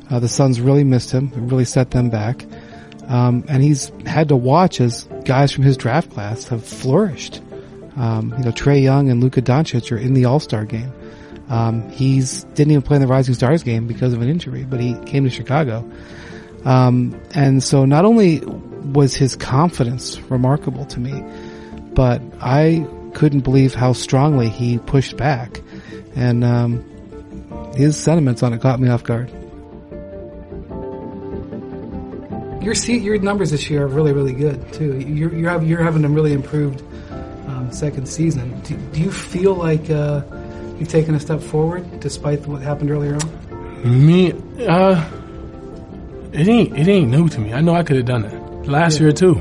Uh, 0.09 0.19
the 0.19 0.27
Suns 0.27 0.61
really 0.61 0.83
missed 0.83 1.11
him; 1.11 1.31
it 1.35 1.39
really 1.39 1.65
set 1.65 1.91
them 1.91 2.09
back, 2.09 2.45
um, 3.07 3.43
and 3.47 3.63
he's 3.63 3.91
had 4.05 4.29
to 4.29 4.35
watch 4.35 4.79
as 4.79 5.07
guys 5.25 5.51
from 5.51 5.63
his 5.63 5.77
draft 5.77 6.11
class 6.11 6.47
have 6.47 6.63
flourished. 6.63 7.41
Um, 7.97 8.33
you 8.37 8.45
know, 8.45 8.51
Trae 8.51 8.81
Young 8.83 9.09
and 9.09 9.21
Luka 9.21 9.41
Doncic 9.41 9.91
are 9.91 9.97
in 9.97 10.13
the 10.13 10.25
All 10.25 10.39
Star 10.39 10.65
game. 10.65 10.91
Um, 11.49 11.89
he's 11.89 12.43
didn't 12.55 12.71
even 12.71 12.81
play 12.81 12.95
in 12.95 13.01
the 13.01 13.07
Rising 13.07 13.35
Stars 13.35 13.63
game 13.63 13.87
because 13.87 14.13
of 14.13 14.21
an 14.21 14.29
injury, 14.29 14.63
but 14.63 14.79
he 14.79 14.95
came 15.05 15.23
to 15.23 15.29
Chicago. 15.29 15.89
Um, 16.65 17.19
and 17.35 17.63
so 17.63 17.85
not 17.85 18.05
only 18.05 18.41
was 18.41 19.15
his 19.15 19.35
confidence 19.35 20.19
remarkable 20.21 20.85
to 20.85 20.99
me, 20.99 21.23
but 21.93 22.21
I 22.41 22.87
couldn't 23.13 23.41
believe 23.41 23.73
how 23.75 23.93
strongly 23.93 24.49
he 24.49 24.79
pushed 24.79 25.15
back. 25.17 25.61
And 26.15 26.43
um, 26.43 26.83
his 27.75 27.95
sentiments 27.97 28.41
on 28.41 28.53
it 28.53 28.61
caught 28.61 28.79
me 28.79 28.89
off 28.89 29.03
guard. 29.03 29.31
Your 32.65 32.73
se- 32.75 32.97
your 32.99 33.17
numbers 33.19 33.51
this 33.51 33.69
year 33.69 33.83
are 33.83 33.87
really 33.87 34.11
really 34.11 34.33
good 34.33 34.73
too. 34.73 34.97
You're 34.99 35.33
you're, 35.33 35.49
have, 35.51 35.65
you're 35.65 35.83
having 35.83 36.03
a 36.03 36.09
really 36.09 36.33
improved 36.33 36.81
um, 37.47 37.71
second 37.71 38.07
season. 38.07 38.59
Do, 38.61 38.75
do 38.75 38.99
you 39.01 39.11
feel 39.11 39.53
like 39.53 39.89
uh, 39.89 40.21
you've 40.79 40.89
taken 40.89 41.13
a 41.15 41.19
step 41.19 41.41
forward 41.41 41.99
despite 41.99 42.45
what 42.47 42.61
happened 42.63 42.89
earlier 42.91 43.15
on? 43.15 44.05
Me, 44.05 44.33
uh, 44.67 45.09
it 46.33 46.47
ain't 46.47 46.77
it 46.77 46.87
ain't 46.87 47.09
new 47.11 47.29
to 47.29 47.39
me. 47.39 47.53
I 47.53 47.61
know 47.61 47.75
I 47.75 47.83
could 47.83 47.97
have 47.97 48.05
done 48.05 48.25
it 48.25 48.67
last 48.67 48.95
Yeah. 48.95 49.01
year 49.03 49.11
too. 49.11 49.35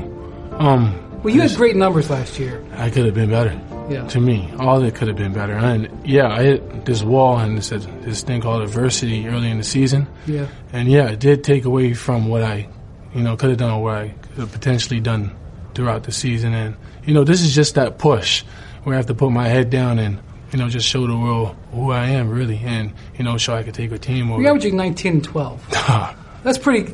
Um, 0.59 0.93
Well, 1.23 1.33
you 1.33 1.41
had 1.41 1.55
great 1.55 1.75
numbers 1.75 2.09
last 2.09 2.37
year. 2.39 2.63
I 2.77 2.89
could 2.91 3.05
have 3.05 3.15
been 3.15 3.29
better. 3.31 3.59
Yeah. 3.89 4.07
To 4.07 4.19
me, 4.19 4.51
all 4.59 4.77
of 4.77 4.83
it 4.83 4.95
could 4.95 5.07
have 5.07 5.17
been 5.17 5.33
better. 5.33 5.53
And 5.53 5.89
yeah, 6.05 6.27
I 6.29 6.43
hit 6.43 6.85
this 6.85 7.01
wall 7.03 7.37
and 7.39 7.57
this 7.57 7.69
this 7.69 8.21
thing 8.23 8.41
called 8.41 8.61
adversity 8.63 9.27
early 9.27 9.49
in 9.49 9.57
the 9.57 9.63
season. 9.63 10.07
Yeah. 10.27 10.45
And 10.73 10.87
yeah, 10.89 11.09
it 11.09 11.19
did 11.19 11.43
take 11.43 11.65
away 11.65 11.93
from 11.93 12.27
what 12.27 12.43
I, 12.43 12.67
you 13.15 13.21
know, 13.23 13.35
could 13.37 13.49
have 13.49 13.57
done 13.57 13.81
what 13.81 13.95
I 13.95 14.09
could 14.09 14.37
have 14.37 14.51
potentially 14.51 14.99
done 14.99 15.35
throughout 15.73 16.03
the 16.03 16.11
season. 16.11 16.53
And 16.53 16.75
you 17.05 17.13
know, 17.13 17.23
this 17.23 17.41
is 17.41 17.55
just 17.55 17.75
that 17.75 17.97
push 17.97 18.43
where 18.83 18.93
I 18.93 18.97
have 18.97 19.07
to 19.07 19.15
put 19.15 19.31
my 19.31 19.47
head 19.47 19.69
down 19.71 19.97
and 19.97 20.19
you 20.51 20.59
know 20.59 20.69
just 20.69 20.87
show 20.87 21.07
the 21.07 21.17
world 21.17 21.55
who 21.71 21.91
I 21.91 22.07
am 22.09 22.29
really, 22.29 22.57
and 22.63 22.93
you 23.17 23.23
know, 23.23 23.37
show 23.37 23.55
I 23.55 23.63
could 23.63 23.73
take 23.73 23.91
a 23.91 23.97
team 23.97 24.29
over. 24.31 24.41
You're 24.41 24.51
averaging 24.51 24.75
19 24.77 25.13
and 25.13 25.23
12. 25.23 25.69
That's 26.43 26.57
pretty. 26.59 26.93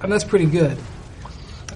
I 0.00 0.02
mean, 0.04 0.10
that's 0.10 0.24
pretty 0.24 0.46
good. 0.46 0.76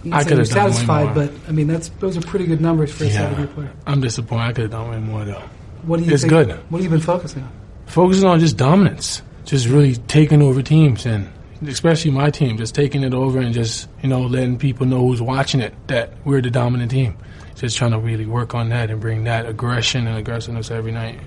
I'm 0.05 0.13
I 0.15 0.21
you're 0.23 0.37
done 0.37 0.45
satisfied, 0.47 1.15
but 1.15 1.31
I 1.49 1.53
mean 1.53 1.67
that's 1.67 1.89
those 2.01 2.17
are 2.17 2.21
pretty 2.23 2.47
good 2.47 2.61
numbers 2.61 2.93
for 2.93 3.05
a 3.05 3.07
Yeah. 3.09 3.31
second 3.31 3.49
player. 3.49 3.73
I'm 3.87 4.01
disappointed. 4.01 4.43
I 4.43 4.53
could 4.53 4.63
have 4.63 4.71
done 4.71 4.91
way 4.91 4.99
more 4.99 5.25
though. 5.25 5.43
What 5.83 5.99
do 5.99 6.05
you 6.07 6.13
It's 6.13 6.23
think, 6.23 6.31
good. 6.31 6.49
What 6.71 6.79
have 6.79 6.85
you 6.85 6.91
been 6.91 7.01
focusing 7.01 7.43
on? 7.43 7.51
Focusing 7.87 8.27
on 8.27 8.41
just 8.41 8.57
dominance, 8.57 9.21
just 9.45 9.69
really 9.69 9.97
taking 9.97 10.41
over 10.43 10.63
teams, 10.63 11.05
and 11.07 11.29
especially 11.67 12.11
my 12.11 12.31
team, 12.31 12.57
just 12.57 12.75
taking 12.75 13.03
it 13.03 13.15
over 13.15 13.39
and 13.39 13.53
just 13.55 13.89
you 14.03 14.09
know 14.09 14.23
letting 14.23 14.59
people 14.59 14.87
know 14.87 15.07
who's 15.07 15.23
watching 15.23 15.61
it 15.61 15.75
that 15.89 16.13
we're 16.25 16.41
the 16.41 16.51
dominant 16.51 16.91
team. 16.91 17.17
Just 17.57 17.77
trying 17.77 17.91
to 17.91 17.99
really 17.99 18.25
work 18.27 18.55
on 18.55 18.71
that 18.71 18.91
and 18.91 19.01
bring 19.01 19.25
that 19.25 19.45
aggression 19.47 20.07
and 20.07 20.17
aggressiveness 20.17 20.71
every 20.71 20.93
night. 20.93 21.19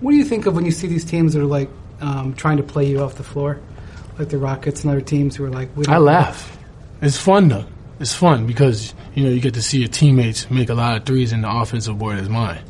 What 0.00 0.10
do 0.10 0.16
you 0.18 0.24
think 0.24 0.44
of 0.46 0.54
when 0.54 0.64
you 0.66 0.70
see 0.70 0.86
these 0.86 1.04
teams 1.04 1.32
that 1.32 1.40
are 1.40 1.46
like 1.46 1.70
um, 2.00 2.34
trying 2.34 2.58
to 2.58 2.62
play 2.62 2.86
you 2.86 3.00
off 3.00 3.14
the 3.14 3.22
floor, 3.24 3.58
like 4.18 4.28
the 4.28 4.36
Rockets 4.38 4.82
and 4.84 4.90
other 4.90 5.00
teams 5.00 5.36
who 5.36 5.44
are 5.44 5.50
like? 5.50 5.74
We 5.76 5.84
don't- 5.84 5.94
I 5.94 5.98
laugh. 5.98 6.56
It's 7.00 7.16
fun 7.16 7.48
though. 7.48 7.64
It's 8.00 8.14
fun 8.14 8.46
because 8.46 8.94
you 9.14 9.24
know 9.24 9.30
you 9.30 9.40
get 9.40 9.54
to 9.54 9.62
see 9.62 9.78
your 9.78 9.88
teammates 9.88 10.50
make 10.50 10.68
a 10.68 10.74
lot 10.74 10.96
of 10.96 11.04
threes 11.04 11.32
in 11.32 11.40
the 11.40 11.50
offensive 11.50 11.98
board 11.98 12.18
as 12.18 12.28
mine. 12.28 12.60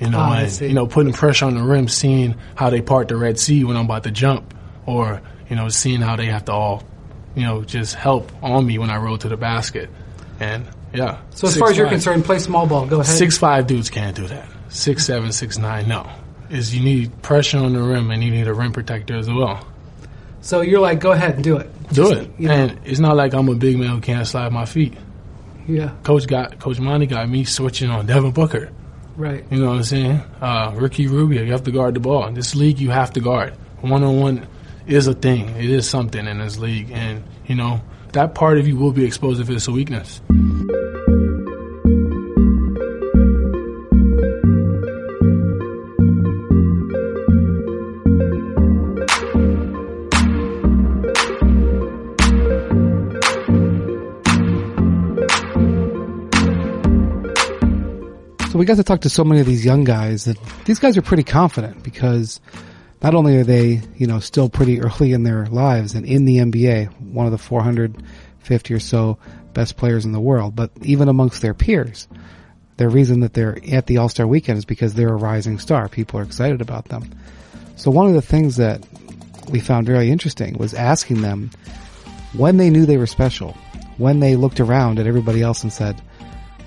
You 0.00 0.10
know, 0.10 0.18
I 0.18 0.40
and, 0.42 0.60
you 0.60 0.74
know, 0.74 0.86
putting 0.88 1.12
pressure 1.12 1.44
on 1.46 1.54
the 1.54 1.62
rim, 1.62 1.86
seeing 1.86 2.34
how 2.56 2.68
they 2.68 2.82
part 2.82 3.06
the 3.08 3.16
Red 3.16 3.38
Sea 3.38 3.62
when 3.62 3.76
I'm 3.76 3.84
about 3.84 4.02
to 4.02 4.10
jump, 4.10 4.52
or 4.84 5.22
you 5.48 5.56
know, 5.56 5.68
seeing 5.68 6.00
how 6.00 6.16
they 6.16 6.26
have 6.26 6.44
to 6.46 6.52
all, 6.52 6.82
you 7.34 7.42
know, 7.42 7.62
just 7.64 7.94
help 7.94 8.30
on 8.42 8.66
me 8.66 8.78
when 8.78 8.90
I 8.90 8.96
roll 8.96 9.18
to 9.18 9.28
the 9.28 9.36
basket. 9.36 9.90
And 10.40 10.66
yeah. 10.92 11.18
So 11.30 11.48
as 11.48 11.56
far 11.56 11.70
as 11.70 11.76
you're 11.76 11.86
6'5". 11.86 11.90
concerned, 11.90 12.24
play 12.24 12.38
small 12.38 12.66
ball. 12.66 12.86
Go 12.86 13.00
ahead. 13.00 13.14
six 13.16 13.36
five 13.38 13.66
dudes 13.66 13.90
can't 13.90 14.16
do 14.16 14.26
that. 14.28 14.48
Six 14.68 15.04
seven, 15.06 15.32
six 15.32 15.58
nine, 15.58 15.88
no. 15.88 16.08
is 16.50 16.74
you 16.74 16.82
need 16.82 17.22
pressure 17.22 17.58
on 17.58 17.72
the 17.72 17.82
rim 17.82 18.10
and 18.10 18.22
you 18.22 18.30
need 18.30 18.46
a 18.48 18.54
rim 18.54 18.72
protector 18.72 19.16
as 19.16 19.28
well. 19.30 19.66
So 20.40 20.60
you're 20.60 20.80
like, 20.80 21.00
go 21.00 21.12
ahead 21.12 21.36
and 21.36 21.44
do 21.44 21.56
it. 21.56 21.70
Do 21.88 22.08
Just, 22.08 22.12
it. 22.12 22.30
You 22.38 22.48
know, 22.48 22.54
And 22.54 22.80
it's 22.84 22.98
not 23.00 23.16
like 23.16 23.32
I'm 23.34 23.48
a 23.48 23.54
big 23.54 23.78
man 23.78 23.88
who 23.90 24.00
can't 24.00 24.26
slide 24.26 24.52
my 24.52 24.64
feet. 24.66 24.94
yeah, 25.66 25.92
Coach 26.02 26.26
got 26.26 26.58
Coach 26.58 26.78
Monty 26.80 27.06
got 27.06 27.28
me 27.28 27.44
switching 27.44 27.90
on 27.90 28.06
Devin 28.06 28.32
Booker. 28.32 28.70
right. 29.16 29.44
You 29.50 29.58
know 29.60 29.68
what 29.68 29.76
I'm 29.76 29.82
saying? 29.84 30.20
Uh, 30.40 30.72
Ricky 30.76 31.06
Rubio, 31.06 31.42
you 31.42 31.52
have 31.52 31.62
to 31.64 31.70
guard 31.72 31.94
the 31.94 32.00
ball. 32.00 32.26
In 32.26 32.34
this 32.34 32.54
league, 32.54 32.78
you 32.78 32.90
have 32.90 33.12
to 33.14 33.20
guard. 33.20 33.54
One 33.80 34.02
on 34.02 34.18
one 34.20 34.46
is 34.86 35.06
a 35.06 35.14
thing. 35.14 35.48
It 35.56 35.70
is 35.70 35.88
something 35.88 36.26
in 36.26 36.38
this 36.38 36.58
league, 36.58 36.90
and 36.92 37.24
you 37.46 37.54
know 37.54 37.80
that 38.12 38.34
part 38.34 38.58
of 38.58 38.68
you 38.68 38.76
will 38.76 38.92
be 38.92 39.04
exposed 39.04 39.40
if 39.40 39.50
it's 39.50 39.68
a 39.68 39.72
weakness. 39.72 40.20
So 58.50 58.58
we 58.58 58.66
got 58.66 58.76
to 58.76 58.84
talk 58.84 59.00
to 59.00 59.10
so 59.10 59.24
many 59.24 59.40
of 59.40 59.48
these 59.48 59.64
young 59.64 59.82
guys 59.82 60.26
that 60.26 60.38
these 60.64 60.78
guys 60.78 60.96
are 60.96 61.02
pretty 61.02 61.24
confident 61.24 61.82
because 61.82 62.40
not 63.02 63.14
only 63.14 63.36
are 63.36 63.44
they, 63.44 63.82
you 63.96 64.06
know, 64.06 64.20
still 64.20 64.48
pretty 64.48 64.80
early 64.80 65.12
in 65.12 65.22
their 65.22 65.46
lives 65.46 65.94
and 65.94 66.06
in 66.06 66.24
the 66.24 66.38
NBA, 66.38 67.00
one 67.00 67.26
of 67.26 67.32
the 67.32 67.38
450 67.38 68.74
or 68.74 68.80
so 68.80 69.18
best 69.52 69.76
players 69.76 70.04
in 70.04 70.12
the 70.12 70.20
world, 70.20 70.56
but 70.56 70.70
even 70.82 71.08
amongst 71.08 71.42
their 71.42 71.54
peers, 71.54 72.08
the 72.76 72.88
reason 72.88 73.20
that 73.20 73.34
they're 73.34 73.58
at 73.72 73.86
the 73.86 73.98
All-Star 73.98 74.26
weekend 74.26 74.58
is 74.58 74.64
because 74.64 74.94
they're 74.94 75.12
a 75.12 75.16
rising 75.16 75.58
star. 75.58 75.88
People 75.88 76.18
are 76.18 76.24
excited 76.24 76.60
about 76.60 76.86
them. 76.86 77.08
So 77.76 77.90
one 77.90 78.08
of 78.08 78.14
the 78.14 78.22
things 78.22 78.56
that 78.56 78.84
we 79.50 79.60
found 79.60 79.86
very 79.86 80.10
interesting 80.10 80.56
was 80.58 80.74
asking 80.74 81.22
them 81.22 81.50
when 82.32 82.56
they 82.56 82.70
knew 82.70 82.86
they 82.86 82.96
were 82.96 83.06
special, 83.06 83.52
when 83.98 84.20
they 84.20 84.34
looked 84.36 84.60
around 84.60 84.98
at 84.98 85.06
everybody 85.06 85.42
else 85.42 85.62
and 85.62 85.72
said, 85.72 86.00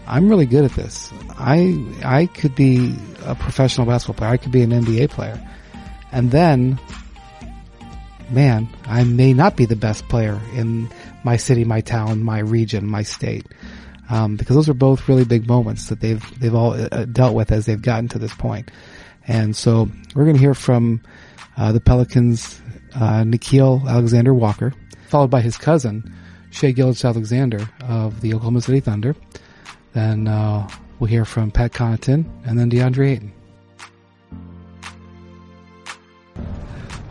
I'm 0.07 0.29
really 0.29 0.46
good 0.46 0.63
at 0.63 0.72
this. 0.72 1.12
I 1.38 1.86
I 2.03 2.27
could 2.27 2.55
be 2.55 2.96
a 3.25 3.36
professional 3.36 3.86
basketball 3.86 4.15
player. 4.15 4.31
I 4.31 4.38
could 4.38 4.53
be 4.53 4.62
an 4.62 4.72
NBA 4.72 5.10
player. 5.10 5.38
And 6.11 6.31
then 6.31 6.79
man, 8.29 8.67
I 8.85 9.03
may 9.03 9.33
not 9.33 9.55
be 9.55 9.65
the 9.65 9.75
best 9.75 10.07
player 10.09 10.39
in 10.53 10.89
my 11.23 11.37
city, 11.37 11.63
my 11.63 11.81
town, 11.81 12.23
my 12.23 12.39
region, 12.39 12.87
my 12.87 13.03
state. 13.03 13.45
Um, 14.09 14.37
because 14.37 14.55
those 14.55 14.69
are 14.69 14.73
both 14.73 15.09
really 15.09 15.25
big 15.25 15.47
moments 15.47 15.89
that 15.89 15.99
they've 15.99 16.39
they've 16.39 16.55
all 16.55 16.71
uh, 16.73 17.05
dealt 17.05 17.35
with 17.35 17.51
as 17.51 17.65
they've 17.65 17.81
gotten 17.81 18.07
to 18.09 18.19
this 18.19 18.33
point. 18.33 18.71
And 19.27 19.53
so 19.55 19.89
we're 20.15 20.23
going 20.23 20.37
to 20.37 20.41
hear 20.41 20.53
from 20.53 21.01
uh, 21.57 21.73
the 21.73 21.81
Pelicans, 21.81 22.61
uh, 22.95 23.23
Nickeil 23.23 23.85
Alexander 23.85 24.33
Walker, 24.33 24.73
followed 25.09 25.29
by 25.29 25.41
his 25.41 25.57
cousin, 25.57 26.15
Shai 26.51 26.71
Gilgeous 26.71 27.03
Alexander 27.03 27.69
of 27.81 28.21
the 28.21 28.33
Oklahoma 28.33 28.61
City 28.61 28.79
Thunder. 28.79 29.13
Then 29.91 30.29
uh, 30.29 30.69
we'll 30.99 31.09
hear 31.09 31.25
from 31.25 31.51
Pat 31.51 31.73
Connaughton 31.73 32.25
and 32.47 32.57
then 32.57 32.71
DeAndre 32.71 33.11
Ayton. 33.11 33.33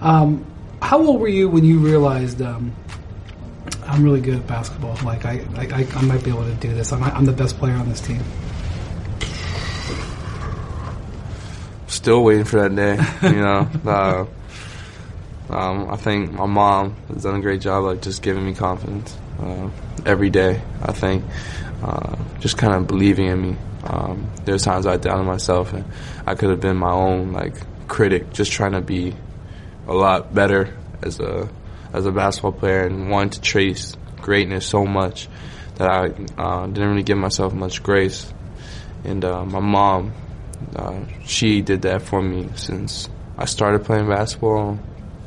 Um, 0.06 0.46
how 0.80 1.04
old 1.04 1.20
were 1.20 1.26
you 1.26 1.48
when 1.48 1.64
you 1.64 1.80
realized 1.80 2.40
um, 2.40 2.72
I'm 3.88 4.04
really 4.04 4.20
good 4.20 4.36
at 4.36 4.46
basketball? 4.46 4.96
Like 5.02 5.24
I, 5.24 5.44
I, 5.56 5.84
I 5.96 6.02
might 6.02 6.22
be 6.22 6.30
able 6.30 6.44
to 6.44 6.54
do 6.54 6.72
this. 6.72 6.92
I'm, 6.92 7.02
I'm 7.02 7.24
the 7.24 7.32
best 7.32 7.58
player 7.58 7.74
on 7.74 7.88
this 7.88 8.00
team. 8.00 8.22
Still 11.88 12.22
waiting 12.22 12.44
for 12.44 12.60
that 12.60 12.76
day, 12.76 13.00
you 13.28 13.40
know. 13.42 13.68
uh, 15.50 15.52
um, 15.52 15.90
I 15.90 15.96
think 15.96 16.30
my 16.30 16.46
mom 16.46 16.94
has 17.08 17.24
done 17.24 17.34
a 17.34 17.40
great 17.40 17.60
job, 17.60 17.82
like 17.82 18.00
just 18.00 18.22
giving 18.22 18.46
me 18.46 18.54
confidence 18.54 19.16
uh, 19.40 19.68
every 20.04 20.30
day. 20.30 20.62
I 20.82 20.92
think 20.92 21.24
uh, 21.82 22.14
just 22.38 22.56
kind 22.56 22.74
of 22.74 22.86
believing 22.86 23.26
in 23.26 23.42
me. 23.42 23.56
Um, 23.82 24.30
there's 24.44 24.62
times 24.62 24.86
I 24.86 24.98
doubted 24.98 25.24
myself, 25.24 25.72
and 25.72 25.84
I 26.28 26.36
could 26.36 26.50
have 26.50 26.60
been 26.60 26.76
my 26.76 26.92
own 26.92 27.32
like 27.32 27.54
critic, 27.88 28.32
just 28.32 28.52
trying 28.52 28.72
to 28.72 28.80
be 28.80 29.12
a 29.86 29.94
lot 29.94 30.34
better 30.34 30.76
as 31.02 31.20
a 31.20 31.48
as 31.92 32.06
a 32.06 32.12
basketball 32.12 32.52
player, 32.52 32.84
and 32.84 33.10
wanting 33.10 33.30
to 33.30 33.40
chase 33.40 33.96
greatness 34.20 34.66
so 34.66 34.84
much 34.84 35.28
that 35.76 35.88
I 35.88 36.06
uh, 36.36 36.66
didn't 36.66 36.88
really 36.90 37.02
give 37.02 37.18
myself 37.18 37.52
much 37.52 37.82
grace. 37.82 38.32
And 39.04 39.24
uh, 39.24 39.44
my 39.44 39.60
mom, 39.60 40.12
uh, 40.74 41.00
she 41.24 41.62
did 41.62 41.82
that 41.82 42.02
for 42.02 42.20
me 42.20 42.48
since 42.56 43.08
I 43.38 43.44
started 43.44 43.84
playing 43.84 44.08
basketball 44.08 44.78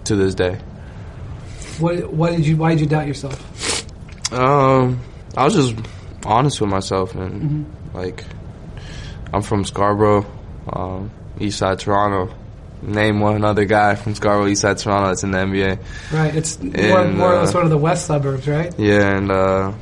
to 0.06 0.16
this 0.16 0.36
day. 0.36 0.60
What, 1.80 2.12
what 2.12 2.32
did 2.32 2.46
you? 2.46 2.58
Why 2.58 2.72
did 2.72 2.82
you 2.82 2.88
doubt 2.88 3.08
yourself? 3.08 4.34
Um, 4.34 5.00
I 5.38 5.46
was 5.46 5.54
just 5.54 5.76
honest 6.26 6.60
with 6.60 6.70
myself, 6.70 7.16
and 7.16 7.72
like, 7.94 8.26
I'm 9.32 9.42
from 9.42 9.64
Scarborough, 9.64 10.26
um, 10.72 11.12
East 11.40 11.60
Side 11.60 11.80
Toronto. 11.80 12.36
Name 12.82 13.20
one 13.20 13.44
other 13.44 13.66
guy 13.66 13.96
from 13.96 14.16
Scarborough, 14.16 14.48
East 14.48 14.62
Side 14.62 14.78
Toronto 14.78 15.08
that's 15.08 15.24
in 15.24 15.32
the 15.32 15.38
NBA. 15.38 15.80
Right. 16.14 16.36
It's 16.36 16.62
more, 16.62 17.02
And, 17.02 17.18
more 17.18 17.34
uh, 17.36 17.46
sort 17.46 17.66
of 17.66 17.70
the 17.70 17.78
west 17.78 18.06
suburbs, 18.06 18.48
right? 18.48 18.74
Yeah, 18.80 19.18
and 19.18 19.30
uh, 19.32 19.74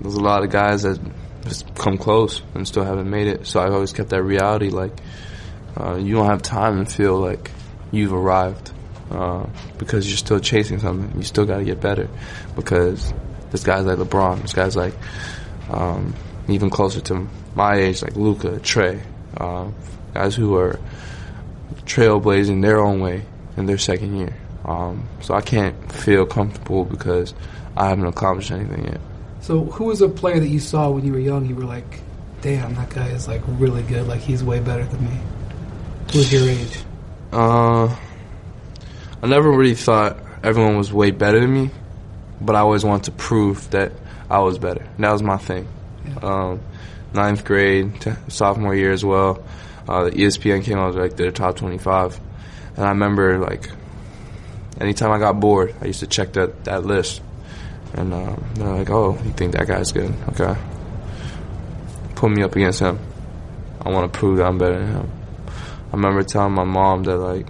there's 0.00 0.14
a 0.14 0.20
lot 0.20 0.42
of 0.42 0.50
guys 0.50 0.82
that 0.82 0.98
just 1.44 1.72
come 1.76 1.96
close 1.96 2.42
and 2.54 2.66
still 2.66 2.84
haven't 2.84 3.08
made 3.08 3.28
it. 3.28 3.46
So 3.46 3.60
I 3.60 3.70
always 3.70 3.92
kept 3.92 4.10
that 4.10 4.22
reality, 4.22 4.70
like 4.70 4.92
uh, 5.78 5.94
you 5.94 6.16
don't 6.16 6.26
have 6.26 6.42
time 6.42 6.84
to 6.84 6.90
feel 6.90 7.18
like 7.18 7.50
you've 7.92 8.12
arrived 8.12 8.72
uh, 9.10 9.46
because 9.78 10.08
you're 10.08 10.16
still 10.16 10.40
chasing 10.40 10.80
something. 10.80 11.16
You 11.16 11.24
still 11.24 11.44
got 11.46 11.58
to 11.58 11.64
get 11.64 11.80
better 11.80 12.08
because 12.56 13.12
there's 13.50 13.64
guys 13.64 13.84
like 13.86 13.98
LeBron, 13.98 14.38
there's 14.38 14.54
guys 14.54 14.76
like 14.76 14.94
um, 15.70 16.14
even 16.48 16.70
closer 16.70 17.00
to 17.00 17.28
my 17.54 17.76
age, 17.76 18.02
like 18.02 18.16
Luka, 18.16 18.58
Trae, 18.60 19.00
uh, 19.36 19.70
guys 20.14 20.34
who 20.34 20.56
are 20.56 20.78
trailblazing 21.84 22.62
their 22.62 22.80
own 22.80 23.00
way 23.00 23.22
in 23.56 23.66
their 23.66 23.78
second 23.78 24.16
year. 24.16 24.34
Um, 24.64 25.08
so 25.20 25.34
I 25.34 25.40
can't 25.40 25.92
feel 25.92 26.26
comfortable 26.26 26.84
because 26.84 27.34
I 27.76 27.88
haven't 27.88 28.06
accomplished 28.06 28.50
anything 28.50 28.84
yet. 28.84 29.00
So 29.40 29.64
who 29.64 29.84
was 29.84 30.02
a 30.02 30.08
player 30.08 30.38
that 30.38 30.48
you 30.48 30.60
saw 30.60 30.90
when 30.90 31.04
you 31.04 31.12
were 31.12 31.18
young? 31.18 31.46
You 31.46 31.54
were 31.54 31.64
like, 31.64 32.00
damn, 32.42 32.74
that 32.74 32.90
guy 32.90 33.08
is 33.08 33.26
like 33.26 33.42
really 33.46 33.82
good. 33.82 34.06
Like 34.06 34.20
he's 34.20 34.44
way 34.44 34.60
better 34.60 34.84
than 34.84 35.04
me. 35.04 35.18
Who 36.12 36.18
was 36.18 36.32
your 36.32 36.48
age? 36.48 36.78
Uh, 37.32 37.86
I 39.22 39.26
never 39.26 39.50
really 39.50 39.74
thought 39.74 40.18
everyone 40.42 40.76
was 40.76 40.92
way 40.92 41.10
better 41.10 41.40
than 41.40 41.52
me, 41.52 41.70
but 42.40 42.56
I 42.56 42.60
always 42.60 42.84
wanted 42.84 43.04
to 43.04 43.12
prove 43.12 43.70
that 43.70 43.92
I 44.28 44.40
was 44.40 44.58
better. 44.58 44.82
And 44.82 45.04
that 45.04 45.12
was 45.12 45.22
my 45.22 45.36
thing. 45.36 45.68
Um, 46.22 46.60
ninth 47.12 47.44
grade, 47.44 48.00
t- 48.00 48.12
sophomore 48.28 48.74
year 48.74 48.92
as 48.92 49.04
well. 49.04 49.42
Uh, 49.88 50.04
the 50.04 50.10
ESPN 50.10 50.62
came 50.62 50.78
out 50.78 50.94
with, 50.94 51.02
like 51.02 51.16
their 51.16 51.30
top 51.30 51.56
25, 51.56 52.20
and 52.76 52.84
I 52.84 52.90
remember 52.90 53.38
like 53.38 53.70
anytime 54.80 55.10
I 55.10 55.18
got 55.18 55.40
bored, 55.40 55.74
I 55.80 55.86
used 55.86 56.00
to 56.00 56.06
check 56.06 56.32
that 56.34 56.64
that 56.64 56.84
list, 56.84 57.22
and 57.94 58.12
um, 58.12 58.44
they're 58.54 58.68
like, 58.68 58.90
"Oh, 58.90 59.18
you 59.24 59.32
think 59.32 59.52
that 59.52 59.66
guy's 59.66 59.92
good? 59.92 60.14
Okay, 60.30 60.54
put 62.14 62.30
me 62.30 62.42
up 62.42 62.54
against 62.56 62.80
him. 62.80 62.98
I 63.80 63.90
want 63.90 64.12
to 64.12 64.18
prove 64.18 64.38
that 64.38 64.46
I'm 64.46 64.58
better 64.58 64.78
than 64.78 64.92
him." 64.92 65.12
I 65.92 65.96
remember 65.96 66.22
telling 66.22 66.52
my 66.52 66.64
mom 66.64 67.02
that 67.04 67.16
like 67.16 67.48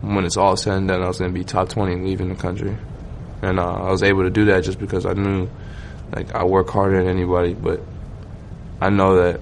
when 0.00 0.24
it's 0.24 0.36
all 0.36 0.56
said 0.56 0.78
and 0.78 0.88
done, 0.88 1.02
I 1.02 1.08
was 1.08 1.18
gonna 1.18 1.32
be 1.32 1.44
top 1.44 1.68
20 1.68 1.92
and 1.92 2.04
leaving 2.04 2.28
the 2.28 2.34
country, 2.34 2.76
and 3.42 3.58
uh, 3.58 3.74
I 3.74 3.90
was 3.90 4.02
able 4.02 4.22
to 4.22 4.30
do 4.30 4.46
that 4.46 4.64
just 4.64 4.78
because 4.78 5.04
I 5.06 5.12
knew 5.12 5.48
like 6.14 6.34
I 6.34 6.44
work 6.44 6.70
harder 6.70 6.98
than 6.98 7.08
anybody, 7.08 7.54
but 7.54 7.80
I 8.80 8.90
know 8.90 9.16
that 9.16 9.40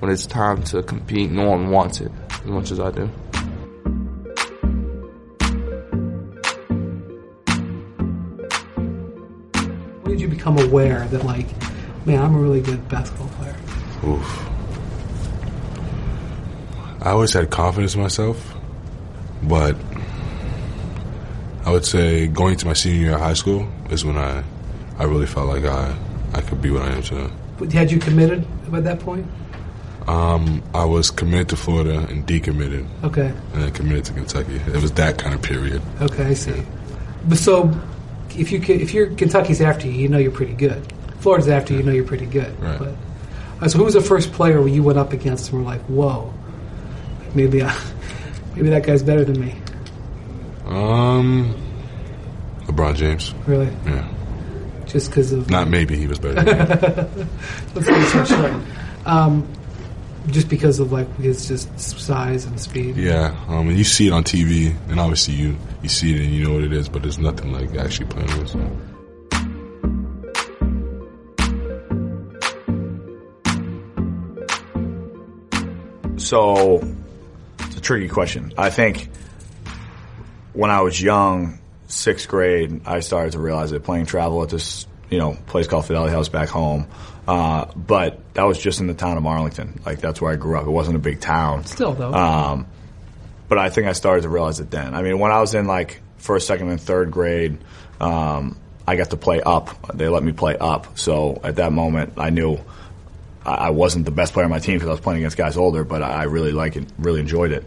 when 0.00 0.12
it's 0.12 0.26
time 0.26 0.62
to 0.64 0.82
compete, 0.82 1.30
no 1.30 1.48
one 1.48 1.70
wants 1.70 2.00
it 2.00 2.12
as 2.30 2.44
much 2.44 2.70
as 2.70 2.80
I 2.80 2.90
do. 2.90 3.06
When 10.02 10.12
did 10.12 10.20
you 10.20 10.28
become 10.28 10.58
aware 10.58 11.06
that 11.08 11.24
like, 11.24 11.46
man, 12.06 12.22
I'm 12.22 12.34
a 12.34 12.38
really 12.38 12.60
good 12.60 12.88
basketball 12.88 13.28
player? 13.28 13.56
Oof. 14.04 14.48
I 17.02 17.10
always 17.10 17.32
had 17.32 17.50
confidence 17.50 17.94
in 17.94 18.02
myself, 18.02 18.56
but 19.42 19.76
I 21.64 21.70
would 21.72 21.84
say 21.84 22.28
going 22.28 22.56
to 22.56 22.66
my 22.66 22.72
senior 22.72 23.00
year 23.00 23.14
of 23.14 23.20
high 23.20 23.34
school 23.34 23.68
is 23.90 24.04
when 24.04 24.16
I, 24.16 24.44
I 24.98 25.04
really 25.04 25.26
felt 25.26 25.48
like 25.48 25.64
I, 25.64 25.96
I 26.34 26.40
could 26.40 26.62
be 26.62 26.70
what 26.70 26.82
I 26.82 26.92
am 26.92 27.02
today. 27.02 27.30
Had 27.72 27.90
you 27.90 27.98
committed 27.98 28.46
at 28.72 28.84
that 28.84 29.00
point? 29.00 29.26
Um, 30.08 30.62
I 30.74 30.84
was 30.86 31.10
committed 31.10 31.50
to 31.50 31.56
Florida 31.56 31.98
and 32.08 32.26
decommitted, 32.26 32.86
Okay. 33.04 33.26
and 33.52 33.62
then 33.62 33.70
committed 33.72 34.06
to 34.06 34.12
Kentucky. 34.14 34.56
It 34.56 34.80
was 34.80 34.92
that 34.92 35.18
kind 35.18 35.34
of 35.34 35.42
period. 35.42 35.82
Okay, 36.00 36.24
I 36.24 36.34
see. 36.34 36.62
But 37.28 37.36
so, 37.38 37.70
if 38.30 38.50
you 38.50 38.58
if 38.66 38.94
you're 38.94 39.08
Kentucky's 39.14 39.60
after 39.60 39.86
you, 39.86 39.92
you 39.92 40.08
know 40.08 40.16
you're 40.18 40.30
pretty 40.32 40.54
good. 40.54 40.82
Florida's 41.20 41.48
after 41.48 41.72
you, 41.74 41.80
you 41.80 41.84
know 41.84 41.92
you're 41.92 42.04
pretty 42.06 42.26
good. 42.26 42.58
Right. 42.60 42.78
But 42.78 42.94
uh, 43.60 43.68
so, 43.68 43.78
who 43.78 43.84
was 43.84 43.94
the 43.94 44.00
first 44.00 44.32
player 44.32 44.60
where 44.60 44.68
you 44.68 44.82
went 44.82 44.98
up 44.98 45.12
against 45.12 45.50
and 45.52 45.58
were 45.60 45.64
like, 45.70 45.82
"Whoa, 45.82 46.32
maybe 47.34 47.62
I, 47.62 47.76
Maybe 48.56 48.70
that 48.70 48.84
guy's 48.84 49.02
better 49.02 49.24
than 49.24 49.38
me. 49.40 49.54
Um, 50.66 51.54
LeBron 52.64 52.96
James. 52.96 53.34
Really, 53.46 53.68
Yeah. 53.86 54.08
just 54.86 55.10
because 55.10 55.32
of 55.32 55.50
Not 55.50 55.68
maybe 55.68 55.96
he 55.96 56.06
was 56.06 56.18
better. 56.18 56.42
Than 56.42 57.18
me. 57.18 57.26
let's 57.74 57.86
say 57.86 58.04
so 58.04 58.24
short. 58.24 58.52
Um, 59.06 59.46
just 60.30 60.48
because 60.48 60.78
of 60.78 60.92
like 60.92 61.12
his 61.16 61.48
just 61.48 61.78
size 61.78 62.44
and 62.44 62.60
speed. 62.60 62.96
yeah. 62.96 63.36
Um, 63.48 63.68
and 63.68 63.78
you 63.78 63.84
see 63.84 64.08
it 64.08 64.12
on 64.12 64.24
TV, 64.24 64.74
and 64.88 65.00
obviously 65.00 65.34
you 65.34 65.56
you 65.82 65.88
see 65.88 66.14
it 66.14 66.20
and 66.20 66.32
you 66.32 66.46
know 66.46 66.54
what 66.54 66.64
it 66.64 66.72
is, 66.72 66.88
but 66.88 67.02
there's 67.02 67.18
nothing 67.18 67.52
like 67.52 67.74
actually 67.76 68.06
playing 68.06 68.38
with. 68.38 68.48
So. 68.48 68.70
So 76.18 76.86
it's 77.60 77.76
a 77.76 77.80
tricky 77.80 78.08
question. 78.08 78.52
I 78.58 78.68
think 78.68 79.08
when 80.52 80.70
I 80.70 80.82
was 80.82 81.00
young, 81.00 81.58
sixth 81.86 82.28
grade, 82.28 82.82
I 82.84 83.00
started 83.00 83.32
to 83.32 83.38
realize 83.38 83.70
that 83.70 83.82
playing 83.82 84.06
travel 84.06 84.42
at 84.42 84.50
this, 84.50 84.86
you 85.08 85.18
know, 85.18 85.38
place 85.46 85.66
called 85.66 85.86
Fidelity 85.86 86.12
House 86.12 86.28
back 86.28 86.48
home. 86.50 86.86
Uh, 87.28 87.66
but 87.76 88.20
that 88.32 88.44
was 88.44 88.58
just 88.58 88.80
in 88.80 88.86
the 88.86 88.94
town 88.94 89.18
of 89.18 89.26
Arlington. 89.26 89.80
Like 89.84 90.00
that's 90.00 90.18
where 90.18 90.32
I 90.32 90.36
grew 90.36 90.58
up. 90.58 90.66
It 90.66 90.70
wasn't 90.70 90.96
a 90.96 90.98
big 91.00 91.20
town. 91.20 91.66
Still 91.66 91.92
though, 91.92 92.12
Um, 92.14 92.66
but 93.48 93.58
I 93.58 93.68
think 93.68 93.86
I 93.86 93.92
started 93.92 94.22
to 94.22 94.30
realize 94.30 94.60
it 94.60 94.70
then. 94.70 94.94
I 94.94 95.02
mean, 95.02 95.18
when 95.18 95.30
I 95.30 95.40
was 95.40 95.54
in 95.54 95.66
like 95.66 96.00
first, 96.16 96.46
second, 96.46 96.70
and 96.70 96.80
third 96.80 97.10
grade, 97.10 97.58
um, 98.00 98.56
I 98.86 98.96
got 98.96 99.10
to 99.10 99.18
play 99.18 99.42
up. 99.42 99.92
They 99.94 100.08
let 100.08 100.22
me 100.22 100.32
play 100.32 100.56
up. 100.56 100.96
So 100.98 101.38
at 101.44 101.56
that 101.56 101.70
moment, 101.70 102.14
I 102.16 102.30
knew 102.30 102.58
I 103.44 103.54
I 103.54 103.70
wasn't 103.70 104.06
the 104.06 104.10
best 104.10 104.32
player 104.32 104.44
on 104.44 104.50
my 104.50 104.58
team 104.58 104.76
because 104.76 104.88
I 104.88 104.92
was 104.92 105.00
playing 105.00 105.18
against 105.18 105.36
guys 105.36 105.58
older, 105.58 105.84
but 105.84 106.02
I 106.02 106.10
I 106.10 106.22
really 106.24 106.52
like 106.52 106.76
it, 106.76 106.88
really 106.98 107.20
enjoyed 107.20 107.52
it. 107.52 107.66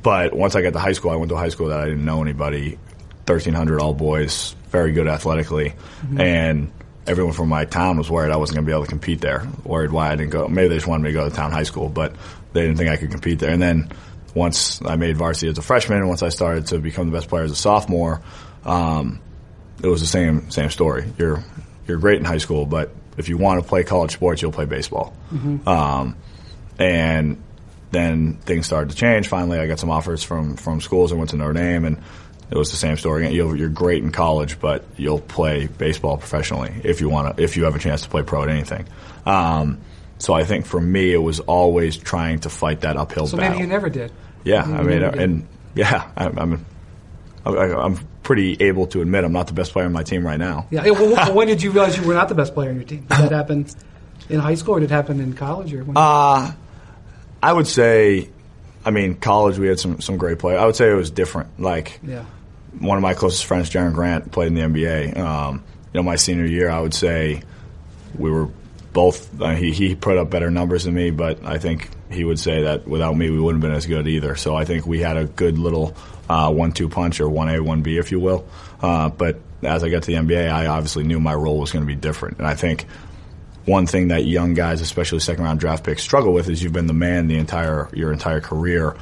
But 0.00 0.34
once 0.34 0.54
I 0.54 0.62
got 0.62 0.72
to 0.72 0.78
high 0.78 0.92
school, 0.92 1.10
I 1.10 1.16
went 1.16 1.30
to 1.30 1.34
a 1.34 1.38
high 1.38 1.48
school 1.48 1.68
that 1.68 1.80
I 1.80 1.86
didn't 1.86 2.04
know 2.04 2.22
anybody. 2.22 2.78
Thirteen 3.26 3.54
hundred 3.54 3.80
all 3.80 3.94
boys, 3.94 4.54
very 4.70 4.92
good 4.92 5.08
athletically, 5.08 5.74
and 6.16 6.70
everyone 7.06 7.32
from 7.32 7.48
my 7.48 7.64
town 7.64 7.98
was 7.98 8.10
worried 8.10 8.32
I 8.32 8.36
wasn't 8.36 8.56
going 8.56 8.64
to 8.66 8.70
be 8.70 8.72
able 8.72 8.84
to 8.84 8.90
compete 8.90 9.20
there. 9.20 9.46
Worried 9.64 9.90
why 9.90 10.10
I 10.12 10.16
didn't 10.16 10.30
go. 10.30 10.48
Maybe 10.48 10.68
they 10.68 10.76
just 10.76 10.86
wanted 10.86 11.04
me 11.04 11.10
to 11.10 11.14
go 11.14 11.28
to 11.28 11.34
town 11.34 11.50
high 11.52 11.64
school, 11.64 11.88
but 11.88 12.14
they 12.52 12.62
didn't 12.62 12.76
think 12.76 12.90
I 12.90 12.96
could 12.96 13.10
compete 13.10 13.38
there. 13.38 13.50
And 13.50 13.60
then 13.60 13.90
once 14.34 14.80
I 14.84 14.96
made 14.96 15.16
varsity 15.16 15.48
as 15.48 15.58
a 15.58 15.62
freshman, 15.62 15.98
and 15.98 16.08
once 16.08 16.22
I 16.22 16.28
started 16.28 16.66
to 16.68 16.78
become 16.78 17.10
the 17.10 17.16
best 17.16 17.28
player 17.28 17.44
as 17.44 17.50
a 17.50 17.56
sophomore, 17.56 18.22
um, 18.64 19.20
it 19.82 19.88
was 19.88 20.00
the 20.00 20.06
same 20.06 20.50
same 20.50 20.70
story. 20.70 21.12
You're 21.18 21.42
you're 21.86 21.98
great 21.98 22.18
in 22.18 22.24
high 22.24 22.38
school, 22.38 22.66
but 22.66 22.94
if 23.18 23.28
you 23.28 23.36
want 23.36 23.62
to 23.62 23.68
play 23.68 23.84
college 23.84 24.12
sports, 24.12 24.40
you'll 24.40 24.52
play 24.52 24.64
baseball. 24.64 25.14
Um, 25.66 26.16
and 26.78 27.42
then 27.90 28.34
things 28.38 28.66
started 28.66 28.90
to 28.90 28.96
change. 28.96 29.28
Finally, 29.28 29.58
I 29.58 29.66
got 29.66 29.78
some 29.78 29.90
offers 29.90 30.22
from 30.22 30.56
from 30.56 30.80
schools. 30.80 31.12
I 31.12 31.16
went 31.16 31.30
to 31.30 31.36
Notre 31.36 31.52
Dame, 31.52 31.84
and 31.84 32.02
it 32.50 32.56
was 32.56 32.70
the 32.70 32.76
same 32.76 32.96
story. 32.96 33.30
You're, 33.30 33.56
you're 33.56 33.68
great 33.68 34.02
in 34.02 34.12
college, 34.12 34.60
but 34.60 34.84
you'll 34.96 35.20
play 35.20 35.66
baseball 35.66 36.18
professionally 36.18 36.72
if 36.84 37.00
you 37.00 37.08
want 37.08 37.36
to. 37.36 37.42
If 37.42 37.56
you 37.56 37.64
have 37.64 37.74
a 37.76 37.78
chance 37.78 38.02
to 38.02 38.08
play 38.08 38.22
pro 38.22 38.42
at 38.42 38.48
anything. 38.48 38.86
Um, 39.24 39.80
so 40.18 40.34
I 40.34 40.44
think 40.44 40.66
for 40.66 40.80
me, 40.80 41.12
it 41.12 41.18
was 41.18 41.40
always 41.40 41.96
trying 41.96 42.40
to 42.40 42.50
fight 42.50 42.82
that 42.82 42.96
uphill 42.96 43.26
so 43.26 43.36
battle. 43.36 43.52
maybe 43.52 43.62
you 43.62 43.68
never 43.68 43.88
did. 43.88 44.12
Yeah, 44.44 44.64
Maybe 44.64 44.74
I 44.78 44.82
mean, 44.82 45.00
never 45.00 45.20
and 45.20 45.48
yeah, 45.74 46.10
I, 46.16 46.26
I'm, 46.26 46.66
I, 47.46 47.50
I'm 47.50 47.96
pretty 48.22 48.56
able 48.60 48.86
to 48.88 49.00
admit 49.00 49.24
I'm 49.24 49.32
not 49.32 49.46
the 49.46 49.52
best 49.52 49.72
player 49.72 49.86
on 49.86 49.92
my 49.92 50.02
team 50.02 50.24
right 50.26 50.38
now. 50.38 50.66
Yeah. 50.70 50.90
Well, 50.90 51.34
when 51.34 51.48
did 51.48 51.62
you 51.62 51.70
realize 51.70 51.96
you 51.96 52.06
were 52.06 52.14
not 52.14 52.28
the 52.28 52.34
best 52.34 52.54
player 52.54 52.70
on 52.70 52.76
your 52.76 52.84
team? 52.84 53.00
Did 53.00 53.08
that 53.08 53.32
happen 53.32 53.66
in 54.28 54.38
high 54.40 54.54
school, 54.54 54.76
or 54.76 54.80
did 54.80 54.90
it 54.90 54.94
happen 54.94 55.20
in 55.20 55.32
college, 55.32 55.72
or 55.74 55.84
when? 55.84 55.96
Uh, 55.96 56.52
I 57.42 57.52
would 57.52 57.66
say, 57.66 58.30
I 58.84 58.90
mean, 58.90 59.14
college 59.14 59.58
we 59.58 59.68
had 59.68 59.78
some 59.78 60.00
some 60.00 60.16
great 60.16 60.38
players. 60.38 60.60
I 60.60 60.66
would 60.66 60.76
say 60.76 60.90
it 60.90 60.94
was 60.94 61.10
different. 61.10 61.60
Like 61.60 62.00
yeah. 62.02 62.24
one 62.78 62.98
of 62.98 63.02
my 63.02 63.14
closest 63.14 63.44
friends, 63.44 63.70
Jerian 63.70 63.94
Grant, 63.94 64.32
played 64.32 64.48
in 64.48 64.54
the 64.54 64.60
NBA. 64.62 65.16
Um, 65.16 65.62
you 65.92 65.98
know, 65.98 66.02
my 66.02 66.16
senior 66.16 66.46
year, 66.46 66.70
I 66.70 66.80
would 66.80 66.94
say 66.94 67.42
we 68.16 68.30
were 68.30 68.48
both. 68.92 69.40
Uh, 69.40 69.54
he 69.54 69.72
he 69.72 69.94
put 69.94 70.18
up 70.18 70.30
better 70.30 70.50
numbers 70.50 70.84
than 70.84 70.94
me, 70.94 71.10
but 71.10 71.44
I 71.44 71.58
think 71.58 71.88
he 72.10 72.24
would 72.24 72.38
say 72.38 72.62
that 72.62 72.86
without 72.86 73.16
me, 73.16 73.30
we 73.30 73.40
wouldn't 73.40 73.62
have 73.62 73.70
been 73.70 73.76
as 73.76 73.86
good 73.86 74.08
either. 74.08 74.36
So 74.36 74.56
I 74.56 74.64
think 74.64 74.86
we 74.86 75.00
had 75.00 75.16
a 75.16 75.24
good 75.24 75.58
little 75.58 75.94
uh, 76.28 76.52
one-two 76.52 76.88
punch 76.88 77.20
or 77.20 77.28
one 77.28 77.48
A, 77.48 77.62
one 77.62 77.82
B, 77.82 77.98
if 77.98 78.10
you 78.10 78.20
will. 78.20 78.46
Uh, 78.80 79.08
but 79.08 79.38
as 79.62 79.84
I 79.84 79.90
got 79.90 80.02
to 80.02 80.10
the 80.10 80.18
NBA, 80.18 80.50
I 80.50 80.66
obviously 80.66 81.04
knew 81.04 81.20
my 81.20 81.34
role 81.34 81.58
was 81.58 81.72
going 81.72 81.84
to 81.84 81.86
be 81.86 81.94
different, 81.94 82.38
and 82.38 82.46
I 82.46 82.54
think 82.54 82.86
one 83.64 83.86
thing 83.86 84.08
that 84.08 84.24
young 84.24 84.54
guys, 84.54 84.80
especially 84.80 85.20
second 85.20 85.44
round 85.44 85.60
draft 85.60 85.84
picks, 85.84 86.02
struggle 86.02 86.32
with 86.32 86.48
is 86.48 86.62
you've 86.62 86.72
been 86.72 86.86
the 86.86 86.92
man 86.92 87.28
the 87.28 87.36
entire 87.36 87.88
your 87.92 88.12
entire 88.12 88.40
career. 88.40 88.96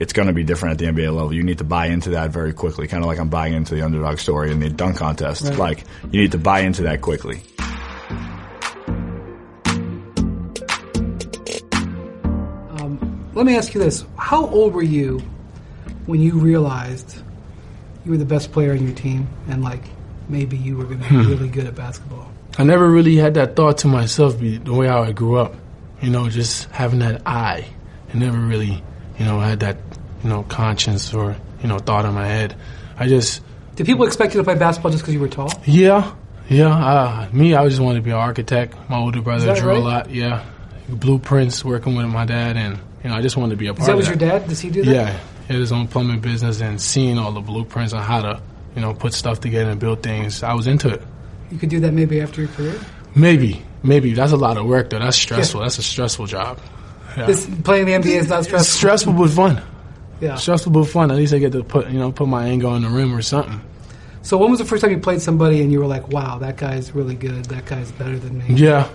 It's 0.00 0.12
going 0.12 0.28
to 0.28 0.34
be 0.34 0.44
different 0.44 0.72
at 0.72 0.78
the 0.78 0.92
NBA 0.92 1.14
level. 1.14 1.32
You 1.32 1.42
need 1.42 1.58
to 1.58 1.64
buy 1.64 1.86
into 1.86 2.10
that 2.10 2.30
very 2.30 2.52
quickly, 2.52 2.88
kind 2.88 3.02
of 3.02 3.06
like 3.06 3.18
I'm 3.18 3.28
buying 3.28 3.54
into 3.54 3.74
the 3.74 3.82
underdog 3.82 4.18
story 4.18 4.50
in 4.50 4.60
the 4.60 4.68
dunk 4.68 4.96
contest. 4.96 5.42
Right. 5.44 5.58
Like 5.58 5.84
you 6.10 6.20
need 6.20 6.32
to 6.32 6.38
buy 6.38 6.60
into 6.60 6.82
that 6.82 7.00
quickly. 7.00 7.42
Um, 12.78 13.30
let 13.34 13.46
me 13.46 13.56
ask 13.56 13.74
you 13.74 13.80
this: 13.80 14.04
How 14.16 14.46
old 14.46 14.74
were 14.74 14.82
you 14.82 15.20
when 16.06 16.20
you 16.20 16.38
realized 16.38 17.20
you 18.04 18.10
were 18.10 18.18
the 18.18 18.24
best 18.24 18.52
player 18.52 18.72
on 18.72 18.84
your 18.84 18.94
team, 18.94 19.28
and 19.48 19.62
like 19.62 19.82
maybe 20.28 20.56
you 20.56 20.76
were 20.76 20.84
going 20.84 21.00
to 21.00 21.08
be 21.08 21.14
hmm. 21.14 21.28
really 21.28 21.48
good 21.48 21.66
at 21.66 21.74
basketball? 21.74 22.33
I 22.58 22.64
never 22.64 22.88
really 22.88 23.16
had 23.16 23.34
that 23.34 23.56
thought 23.56 23.78
to 23.78 23.88
myself 23.88 24.38
be 24.38 24.58
the 24.58 24.72
way 24.72 24.86
how 24.86 25.02
I 25.02 25.12
grew 25.12 25.36
up. 25.38 25.54
You 26.00 26.10
know, 26.10 26.28
just 26.28 26.70
having 26.70 27.00
that 27.00 27.22
eye. 27.26 27.66
I 28.12 28.16
never 28.16 28.38
really, 28.38 28.82
you 29.18 29.24
know, 29.24 29.40
had 29.40 29.60
that, 29.60 29.78
you 30.22 30.28
know, 30.28 30.42
conscience 30.44 31.12
or, 31.14 31.36
you 31.62 31.68
know, 31.68 31.78
thought 31.78 32.04
in 32.04 32.14
my 32.14 32.26
head. 32.26 32.54
I 32.98 33.08
just, 33.08 33.42
Did 33.74 33.86
people 33.86 34.04
expect 34.06 34.34
you 34.34 34.40
to 34.40 34.44
play 34.44 34.54
basketball 34.54 34.92
just 34.92 35.02
because 35.02 35.14
you 35.14 35.20
were 35.20 35.28
tall? 35.28 35.50
yeah, 35.64 36.14
yeah. 36.48 36.68
Uh, 36.68 37.28
me, 37.32 37.54
I 37.54 37.66
just 37.68 37.80
wanted 37.80 38.00
to 38.00 38.02
be 38.04 38.10
an 38.10 38.16
architect. 38.16 38.76
My 38.88 38.98
older 38.98 39.20
brother 39.22 39.54
drew 39.56 39.70
right? 39.70 39.78
a 39.78 39.80
lot. 39.80 40.10
Yeah. 40.10 40.44
Blueprints, 40.88 41.64
working 41.64 41.96
with 41.96 42.06
my 42.06 42.24
dad, 42.26 42.56
and, 42.56 42.78
you 43.02 43.10
know, 43.10 43.16
I 43.16 43.22
just 43.22 43.36
wanted 43.36 43.52
to 43.52 43.56
be 43.56 43.68
a 43.68 43.74
part 43.74 43.86
that 43.86 43.92
of 43.92 43.96
was 43.98 44.08
that. 44.08 44.20
your 44.20 44.30
dad? 44.30 44.48
Does 44.48 44.60
he 44.60 44.70
do 44.70 44.84
that? 44.84 44.94
Yeah, 44.94 45.18
he 45.48 45.54
had 45.54 45.60
his 45.60 45.72
own 45.72 45.88
plumbing 45.88 46.20
business 46.20 46.60
and 46.60 46.80
seeing 46.80 47.18
all 47.18 47.32
the 47.32 47.40
blueprints 47.40 47.94
on 47.94 48.02
how 48.02 48.20
to, 48.20 48.42
you 48.76 48.82
know, 48.82 48.92
put 48.94 49.14
stuff 49.14 49.40
together 49.40 49.70
and 49.70 49.80
build 49.80 50.02
things. 50.02 50.42
I 50.42 50.52
was 50.52 50.66
into 50.66 50.90
it. 50.90 51.02
You 51.54 51.60
could 51.60 51.68
do 51.70 51.78
that 51.80 51.92
maybe 51.94 52.20
after 52.20 52.40
your 52.42 52.50
career. 52.50 52.78
Maybe, 53.14 53.62
maybe 53.84 54.12
that's 54.12 54.32
a 54.32 54.36
lot 54.36 54.56
of 54.58 54.66
work 54.66 54.90
though. 54.90 54.98
That's 54.98 55.16
stressful. 55.16 55.60
That's 55.60 55.78
a 55.78 55.82
stressful 55.84 56.26
job. 56.26 56.58
Yeah. 57.16 57.26
This 57.26 57.46
playing 57.62 57.86
the 57.86 57.92
NBA 57.92 58.16
is 58.18 58.28
not 58.28 58.40
It's 58.40 58.48
stressful. 58.48 58.76
stressful 58.76 59.12
but 59.12 59.30
fun. 59.30 59.62
Yeah. 60.20 60.34
Stressful 60.34 60.72
but 60.72 60.84
fun. 60.86 61.12
At 61.12 61.16
least 61.16 61.32
I 61.32 61.38
get 61.38 61.52
to 61.52 61.62
put 61.62 61.88
you 61.90 61.98
know 62.00 62.10
put 62.10 62.26
my 62.26 62.48
angle 62.48 62.74
in 62.74 62.82
the 62.82 62.88
rim 62.88 63.14
or 63.14 63.22
something. 63.22 63.60
So 64.22 64.36
when 64.36 64.50
was 64.50 64.58
the 64.58 64.64
first 64.64 64.82
time 64.82 64.90
you 64.90 64.98
played 64.98 65.20
somebody 65.22 65.62
and 65.62 65.70
you 65.70 65.78
were 65.78 65.86
like, 65.86 66.08
"Wow, 66.08 66.38
that 66.38 66.56
guy's 66.56 66.92
really 66.92 67.14
good. 67.14 67.44
That 67.44 67.66
guy's 67.66 67.92
better 67.92 68.18
than 68.18 68.38
me." 68.38 68.46
Yeah, 68.48 68.88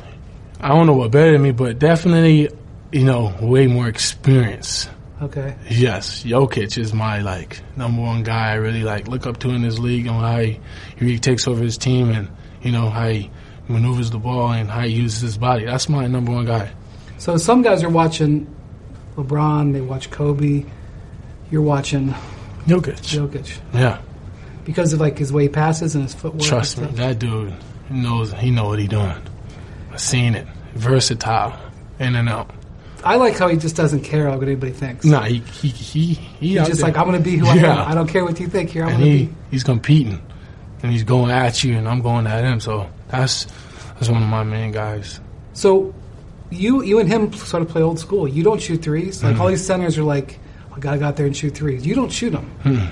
I 0.60 0.68
don't 0.68 0.86
know 0.86 0.94
what 0.94 1.12
better 1.12 1.32
than 1.32 1.42
me, 1.44 1.52
but 1.52 1.80
definitely 1.80 2.50
you 2.92 3.06
know 3.06 3.34
way 3.40 3.68
more 3.68 3.88
experience. 3.88 4.90
Okay. 5.22 5.56
Yes, 5.70 6.24
Jokic 6.24 6.78
is 6.78 6.94
my 6.94 7.22
like 7.22 7.62
number 7.78 8.02
one 8.02 8.24
guy. 8.24 8.52
I 8.52 8.56
really 8.56 8.84
like 8.84 9.08
look 9.08 9.26
up 9.28 9.40
to 9.40 9.50
in 9.50 9.62
this 9.62 9.78
league 9.80 10.08
and 10.08 10.16
how 10.18 10.40
he, 10.40 10.60
he 10.98 11.06
really 11.06 11.20
takes 11.20 11.48
over 11.48 11.62
his 11.64 11.78
team 11.78 12.10
and 12.10 12.28
you 12.62 12.72
know 12.72 12.90
how 12.90 13.08
he 13.10 13.30
maneuvers 13.68 14.10
the 14.12 14.18
ball 14.20 14.52
and 14.52 14.70
how 14.70 14.82
he 14.82 14.90
uses 14.94 15.22
his 15.22 15.38
body. 15.38 15.66
That's 15.66 15.88
my 15.90 16.08
number 16.08 16.32
one 16.32 16.46
guy. 16.46 16.72
So 17.18 17.38
some 17.38 17.62
guys 17.62 17.84
are 17.84 17.90
watching 17.90 18.48
LeBron. 19.16 19.74
They 19.74 19.82
watch 19.82 20.10
Kobe. 20.12 20.66
You're 21.52 21.62
watching 21.62 22.14
Jokic. 22.68 23.00
Jokic 23.02 23.60
Yeah, 23.74 24.00
because 24.66 24.94
of 24.94 25.00
like 25.00 25.18
his 25.18 25.34
way 25.34 25.44
he 25.44 25.50
passes 25.50 25.96
and 25.96 26.04
his 26.04 26.14
footwork. 26.14 26.44
trust 26.44 26.78
me, 26.80 26.88
that 26.88 27.20
dude 27.20 27.54
knows 27.90 28.32
he 28.34 28.52
know 28.52 28.66
what 28.68 28.80
he 28.80 28.88
doing. 28.88 29.16
I've 29.92 30.00
seen 30.02 30.36
it. 30.36 30.48
Versatile, 30.76 31.60
in 32.00 32.16
and 32.16 32.30
out. 32.30 32.52
I 33.04 33.16
like 33.16 33.38
how 33.38 33.48
he 33.48 33.58
just 33.58 33.76
doesn't 33.76 34.02
care 34.02 34.30
what 34.30 34.44
anybody 34.44 34.72
thinks. 34.72 35.06
Nah, 35.06 35.24
he 35.24 35.40
he 35.40 35.70
he, 35.70 36.14
he 36.14 36.48
He's 36.50 36.68
just 36.68 36.82
there. 36.82 36.90
like, 36.90 36.98
I'm 36.98 37.06
going 37.08 37.18
to 37.18 37.24
be 37.24 37.38
who 37.38 37.48
I 37.48 37.56
Yeah. 37.56 37.82
am. 37.84 37.92
I 37.92 37.96
don't 37.96 38.08
care 38.08 38.24
what 38.24 38.40
you 38.40 38.48
think 38.48 38.70
here. 38.70 38.84
I'm 38.84 38.90
and 38.90 39.00
going 39.00 39.12
to 39.12 39.18
he 39.18 39.26
be. 39.26 39.34
he's 39.52 39.64
competing, 39.64 40.22
and 40.84 40.92
he's 40.92 41.04
going 41.04 41.32
at 41.32 41.64
you, 41.64 41.76
and 41.78 41.88
I'm 41.88 42.02
going 42.02 42.28
at 42.28 42.44
him. 42.44 42.60
So 42.60 42.90
that's 43.10 43.46
that's 43.96 44.10
one 44.10 44.24
of 44.24 44.30
my 44.30 44.44
main 44.44 44.72
guys. 44.72 45.20
So 45.54 45.94
you 46.52 46.82
you 46.84 47.00
and 47.00 47.08
him 47.10 47.34
sort 47.34 47.62
of 47.64 47.70
play 47.70 47.82
old 47.82 48.00
school. 48.00 48.28
You 48.28 48.44
don't 48.44 48.62
shoot 48.62 48.82
threes. 48.82 49.24
Like 49.24 49.36
all 49.38 49.42
Mm-hmm. 49.46 49.50
these 49.52 49.66
centers 49.66 49.98
are 49.98 50.04
like, 50.04 50.40
I 50.76 50.80
got 50.80 50.94
to 50.94 50.98
go 51.00 51.06
out 51.06 51.16
there 51.18 51.26
and 51.26 51.36
shoot 51.36 51.54
threes. 51.56 51.86
You 51.86 51.96
don't 51.96 52.12
shoot 52.12 52.32
them. 52.32 52.46
Hmm. 52.64 52.86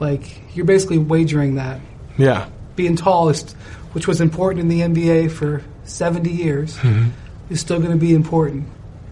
Like 0.00 0.40
you're 0.56 0.66
basically 0.66 0.98
wagering 0.98 1.54
that 1.56 1.80
Yeah, 2.18 2.48
being 2.76 2.96
tallest, 2.96 3.52
which 3.92 4.06
was 4.06 4.20
important 4.20 4.60
in 4.60 4.68
the 4.68 4.80
NBA 4.80 5.30
for 5.30 5.62
70 5.84 6.30
years, 6.30 6.76
Mm-hmm. 6.78 7.10
is 7.50 7.60
still 7.60 7.78
going 7.78 7.92
to 7.92 7.96
be 7.98 8.14
important 8.14 8.66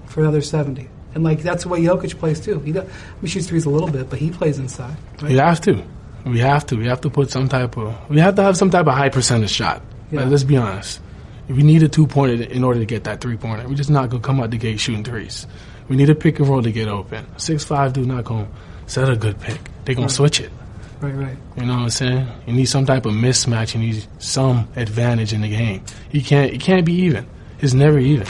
for 0.06 0.20
another 0.20 0.42
70. 0.42 0.88
And 1.14 1.24
like 1.24 1.42
that's 1.42 1.62
the 1.64 1.68
way 1.68 1.80
Jokic 1.82 2.18
plays 2.18 2.40
too. 2.40 2.60
He, 2.60 2.72
does, 2.72 2.88
he 3.20 3.26
shoots 3.28 3.46
threes 3.48 3.64
a 3.64 3.70
little 3.70 3.90
bit, 3.90 4.08
but 4.10 4.18
he 4.18 4.30
plays 4.30 4.58
inside. 4.58 4.96
Right? 5.22 5.30
we 5.32 5.36
have 5.38 5.60
to. 5.62 5.82
We 6.24 6.40
have 6.40 6.66
to. 6.66 6.76
We 6.76 6.86
have 6.86 7.00
to 7.02 7.10
put 7.10 7.30
some 7.30 7.48
type 7.48 7.76
of. 7.76 8.10
We 8.10 8.18
have 8.20 8.34
to 8.36 8.42
have 8.42 8.56
some 8.56 8.70
type 8.70 8.86
of 8.86 8.94
high 8.94 9.08
percentage 9.08 9.50
shot. 9.50 9.82
Yeah. 10.10 10.20
Like, 10.20 10.30
let's 10.30 10.44
be 10.44 10.56
honest. 10.56 11.00
If 11.48 11.56
We 11.56 11.62
need 11.62 11.82
a 11.82 11.88
two 11.88 12.06
pointer 12.06 12.44
in 12.44 12.62
order 12.62 12.80
to 12.80 12.86
get 12.86 13.04
that 13.04 13.20
three 13.20 13.36
pointer. 13.36 13.68
We're 13.68 13.74
just 13.74 13.90
not 13.90 14.10
gonna 14.10 14.22
come 14.22 14.40
out 14.40 14.50
the 14.50 14.58
gate 14.58 14.78
shooting 14.80 15.04
threes. 15.04 15.46
We 15.88 15.96
need 15.96 16.10
a 16.10 16.14
pick 16.14 16.38
and 16.38 16.48
roll 16.48 16.62
to 16.62 16.70
get 16.70 16.88
open. 16.88 17.26
Six 17.38 17.64
five 17.64 17.92
dude 17.92 18.06
not 18.06 18.24
gonna 18.24 18.48
is 18.90 18.96
that 18.96 19.08
a 19.08 19.14
good 19.14 19.38
pick? 19.40 19.60
They're 19.84 19.94
gonna 19.94 20.08
switch 20.08 20.40
it. 20.40 20.50
Right, 21.00 21.14
right. 21.14 21.36
You 21.56 21.64
know 21.64 21.74
what 21.74 21.82
I'm 21.82 21.90
saying? 21.90 22.26
You 22.44 22.52
need 22.52 22.64
some 22.64 22.84
type 22.86 23.06
of 23.06 23.12
mismatch. 23.12 23.74
You 23.74 23.80
need 23.80 24.06
some 24.18 24.68
advantage 24.74 25.32
in 25.32 25.42
the 25.42 25.48
game. 25.48 25.84
You 26.10 26.22
can't. 26.22 26.52
It 26.52 26.60
can't 26.60 26.84
be 26.84 26.94
even. 27.02 27.24
It's 27.60 27.72
never 27.72 28.00
even. 28.00 28.26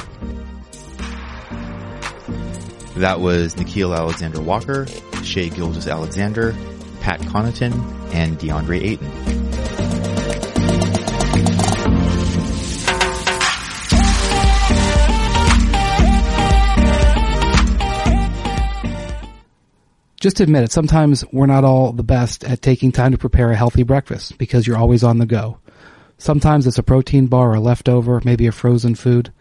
That 2.96 3.20
was 3.20 3.54
Nickeil 3.54 3.96
Alexander 3.96 4.42
Walker, 4.42 4.86
Shai 5.24 5.48
Gilgeous 5.48 5.86
Alexander, 5.86 6.54
Pat 7.10 7.20
Connaughton, 7.22 7.72
and 8.14 8.38
DeAndre 8.38 8.80
Ayton. 8.84 9.10
Just 20.20 20.38
admit 20.38 20.62
it, 20.62 20.70
sometimes 20.70 21.24
we're 21.32 21.46
not 21.46 21.64
all 21.64 21.90
the 21.90 22.04
best 22.04 22.44
at 22.44 22.62
taking 22.62 22.92
time 22.92 23.10
to 23.10 23.18
prepare 23.18 23.50
a 23.50 23.56
healthy 23.56 23.82
breakfast 23.82 24.38
because 24.38 24.64
you're 24.64 24.78
always 24.78 25.02
on 25.02 25.18
the 25.18 25.26
go. 25.26 25.58
Sometimes 26.16 26.68
it's 26.68 26.78
a 26.78 26.84
protein 26.84 27.26
bar 27.26 27.50
or 27.50 27.54
a 27.54 27.60
leftover, 27.60 28.20
maybe 28.24 28.46
a 28.46 28.52
frozen 28.52 28.94
food, 28.94 29.32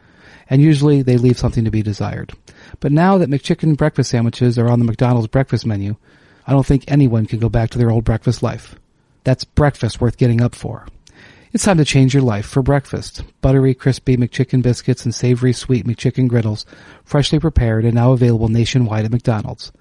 and 0.50 0.60
usually 0.60 1.04
they 1.04 1.18
leave 1.18 1.38
something 1.38 1.66
to 1.66 1.72
be 1.72 1.84
desired. 1.84 2.34
But 2.80 2.92
now 2.92 3.20
that 3.20 3.30
McChicken 3.30 3.78
breakfast 3.78 4.10
sandwiches 4.10 4.58
are 4.58 4.70
on 4.70 4.80
the 4.80 4.86
McDonald's 4.86 5.28
breakfast 5.28 5.68
menu, 5.68 5.98
I 6.50 6.52
don't 6.52 6.66
think 6.66 6.86
anyone 6.88 7.28
can 7.28 7.38
go 7.38 7.48
back 7.48 7.70
to 7.70 7.78
their 7.78 7.92
old 7.92 8.06
breakfast 8.06 8.42
life. 8.42 8.74
That's 9.24 9.44
breakfast 9.44 10.02
worth 10.02 10.18
getting 10.18 10.42
up 10.42 10.56
for. 10.56 10.88
It's 11.54 11.64
time 11.64 11.78
to 11.78 11.86
change 11.86 12.16
your 12.16 12.24
life 12.24 12.48
for 12.48 12.64
breakfast. 12.64 13.22
Buttery, 13.40 13.76
crispy 13.76 14.18
McChicken 14.18 14.64
biscuits 14.64 15.06
and 15.06 15.14
savory 15.14 15.54
sweet 15.54 15.86
McChicken 15.86 16.28
griddles, 16.28 16.66
freshly 17.06 17.38
prepared 17.38 17.86
and 17.86 17.94
now 17.94 18.14
available 18.14 18.48
nationwide 18.48 19.06
at 19.06 19.12
McDonald's. 19.12 19.72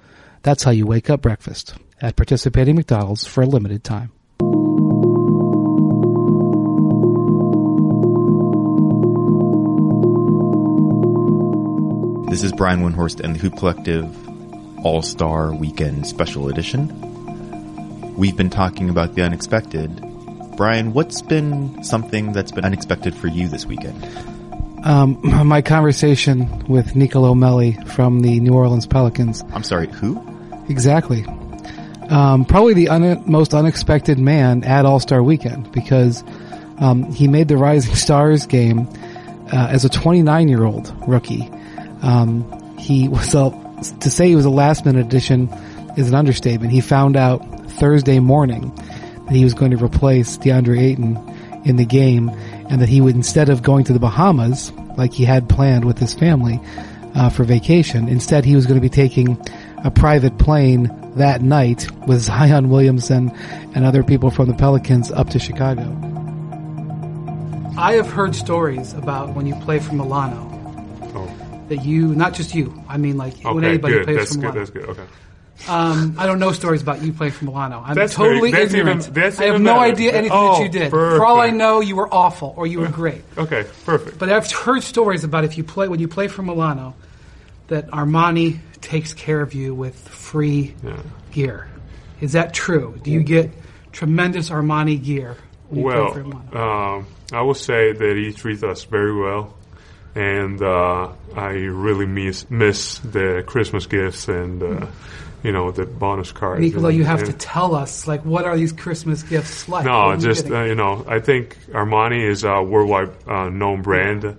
That's 0.42 0.62
how 0.62 0.70
you 0.70 0.84
wake 0.84 1.08
up 1.08 1.22
breakfast 1.22 1.74
at 2.02 2.16
participating 2.16 2.76
McDonald's 2.76 3.26
for 3.26 3.40
a 3.40 3.46
limited 3.46 3.82
time. 3.82 4.12
This 12.28 12.42
is 12.42 12.52
Brian 12.52 12.80
Windhorst 12.80 13.20
and 13.20 13.34
the 13.34 13.38
Hoop 13.38 13.56
Collective 13.56 14.27
All 14.84 15.02
Star 15.02 15.52
Weekend 15.54 16.06
Special 16.06 16.48
Edition. 16.48 16.88
We've 18.16 18.36
been 18.36 18.50
talking 18.50 18.90
about 18.90 19.14
the 19.14 19.22
unexpected. 19.22 19.90
Brian, 20.56 20.92
what's 20.92 21.22
been 21.22 21.82
something 21.84 22.32
that's 22.32 22.52
been 22.52 22.64
unexpected 22.64 23.14
for 23.14 23.28
you 23.28 23.48
this 23.48 23.66
weekend? 23.66 24.04
Um, 24.84 25.20
my 25.46 25.62
conversation 25.62 26.64
with 26.66 26.96
Nicolo 26.96 27.34
Melli 27.34 27.86
from 27.88 28.20
the 28.20 28.40
New 28.40 28.54
Orleans 28.54 28.86
Pelicans. 28.86 29.42
I'm 29.52 29.62
sorry, 29.62 29.88
who? 29.88 30.22
Exactly. 30.68 31.24
Um, 32.08 32.44
probably 32.44 32.74
the 32.74 32.88
un- 32.88 33.22
most 33.26 33.54
unexpected 33.54 34.18
man 34.18 34.64
at 34.64 34.86
All 34.86 35.00
Star 35.00 35.22
Weekend 35.22 35.70
because 35.72 36.24
um, 36.78 37.12
he 37.12 37.28
made 37.28 37.48
the 37.48 37.56
Rising 37.56 37.94
Stars 37.96 38.46
game 38.46 38.88
uh, 39.52 39.68
as 39.70 39.84
a 39.84 39.88
29 39.88 40.48
year 40.48 40.64
old 40.64 40.92
rookie. 41.08 41.50
Um, 42.02 42.76
he 42.78 43.08
was 43.08 43.34
a, 43.34 43.50
to 44.00 44.10
say 44.10 44.28
he 44.28 44.36
was 44.36 44.44
a 44.44 44.50
last 44.50 44.84
minute 44.84 45.04
addition 45.06 45.48
is 45.96 46.08
an 46.08 46.14
understatement. 46.14 46.72
He 46.72 46.80
found 46.80 47.16
out 47.16 47.40
Thursday 47.72 48.18
morning 48.18 48.74
that 48.74 49.32
he 49.32 49.44
was 49.44 49.54
going 49.54 49.70
to 49.70 49.82
replace 49.82 50.38
DeAndre 50.38 50.80
Ayton 50.80 51.16
in 51.64 51.76
the 51.76 51.84
game, 51.84 52.30
and 52.70 52.80
that 52.80 52.88
he 52.88 53.00
would 53.00 53.14
instead 53.14 53.48
of 53.48 53.62
going 53.62 53.84
to 53.84 53.92
the 53.92 53.98
Bahamas 53.98 54.72
like 54.96 55.12
he 55.12 55.24
had 55.24 55.48
planned 55.48 55.84
with 55.84 55.98
his 55.98 56.14
family 56.14 56.60
uh, 57.14 57.28
for 57.30 57.44
vacation, 57.44 58.08
instead 58.08 58.44
he 58.44 58.54
was 58.54 58.66
going 58.66 58.76
to 58.76 58.80
be 58.80 58.88
taking 58.88 59.36
a 59.84 59.90
private 59.90 60.38
plane 60.38 60.90
that 61.16 61.42
night 61.42 61.90
with 62.06 62.20
Zion 62.22 62.70
Williamson 62.70 63.30
and 63.74 63.84
other 63.84 64.02
people 64.02 64.30
from 64.30 64.48
the 64.48 64.54
Pelicans 64.54 65.10
up 65.12 65.30
to 65.30 65.38
Chicago. 65.38 65.82
I 67.76 67.94
have 67.94 68.10
heard 68.10 68.34
stories 68.34 68.92
about 68.94 69.34
when 69.34 69.46
you 69.46 69.54
play 69.56 69.78
for 69.78 69.94
Milano 69.94 70.47
that 71.68 71.84
you, 71.84 72.14
not 72.14 72.34
just 72.34 72.54
you, 72.54 72.82
I 72.88 72.96
mean 72.96 73.16
like 73.16 73.42
when 73.42 73.58
okay, 73.58 73.68
anybody 73.68 73.94
good. 73.94 74.04
plays 74.04 74.16
That's 74.18 74.30
for 74.34 74.40
good. 74.40 74.42
Milano. 74.54 74.58
That's 74.60 74.70
good. 74.70 74.88
Okay. 74.90 75.04
Um, 75.66 76.14
I 76.18 76.26
don't 76.26 76.38
know 76.38 76.52
stories 76.52 76.82
about 76.82 77.02
you 77.02 77.12
playing 77.12 77.32
for 77.32 77.44
Milano. 77.44 77.82
I'm 77.84 77.96
That's 77.96 78.14
totally 78.14 78.52
very- 78.52 78.64
ignorant. 78.64 79.08
even- 79.08 79.22
I 79.22 79.44
have 79.46 79.60
no 79.60 79.74
better. 79.74 79.92
idea 79.92 80.12
anything 80.12 80.36
Oh, 80.38 80.54
that 80.54 80.62
you 80.62 80.68
did. 80.68 80.90
For 80.90 81.24
all 81.24 81.40
I 81.40 81.50
know, 81.50 81.80
you 81.80 81.96
were 81.96 82.12
awful 82.14 82.54
or 82.56 82.66
you 82.68 82.78
were 82.78 82.88
great. 83.02 83.22
Okay. 83.36 83.66
Perfect. 83.84 84.18
But 84.20 84.30
I've 84.30 84.48
heard 84.50 84.84
stories 84.84 85.24
about 85.24 85.42
if 85.44 85.58
you 85.58 85.64
play 85.64 85.88
when 85.88 85.98
you 85.98 86.06
play 86.06 86.28
for 86.28 86.42
Milano, 86.42 86.94
that 87.66 87.88
Armani 87.90 88.60
takes 88.80 89.12
care 89.12 89.40
of 89.40 89.52
you 89.52 89.74
with 89.74 89.96
free 90.08 90.74
Yeah. 90.84 90.96
gear. 91.32 91.68
Is 92.20 92.32
that 92.32 92.54
true? 92.54 92.94
Do 93.02 93.10
you 93.10 93.22
get 93.24 93.50
tremendous 93.90 94.50
Armani 94.50 95.02
gear 95.02 95.36
when 95.70 95.80
you 95.80 95.86
Well, 95.86 96.12
play 96.12 96.22
for 96.22 96.28
Milano? 96.28 96.96
um, 96.98 97.06
I 97.32 97.42
will 97.42 97.54
say 97.54 97.92
that 97.92 98.16
he 98.16 98.32
treats 98.32 98.62
us 98.62 98.84
very 98.84 99.14
well, 99.14 99.54
and 100.18 100.60
uh, 100.60 101.12
I 101.36 101.50
really 101.86 102.06
miss 102.06 102.50
miss 102.50 102.98
the 102.98 103.44
Christmas 103.46 103.86
gifts 103.86 104.26
and 104.26 104.60
uh, 104.62 104.86
you 105.44 105.52
know 105.52 105.70
the 105.70 105.86
bonus 105.86 106.32
cards. 106.32 106.60
Nicola, 106.60 106.88
and- 106.88 106.98
you 106.98 107.04
have 107.04 107.20
and- 107.20 107.30
to 107.30 107.32
tell 107.34 107.74
us 107.76 108.08
like 108.08 108.24
what 108.24 108.44
are 108.44 108.56
these 108.56 108.72
Christmas 108.72 109.22
gifts 109.22 109.68
like? 109.68 109.84
No, 109.84 110.16
just 110.16 110.50
uh, 110.50 110.64
you 110.64 110.74
know, 110.74 111.04
I 111.06 111.20
think 111.20 111.56
Armani 111.68 112.28
is 112.28 112.42
a 112.42 112.60
worldwide 112.62 113.10
uh, 113.28 113.48
known 113.48 113.82
brand, 113.82 114.36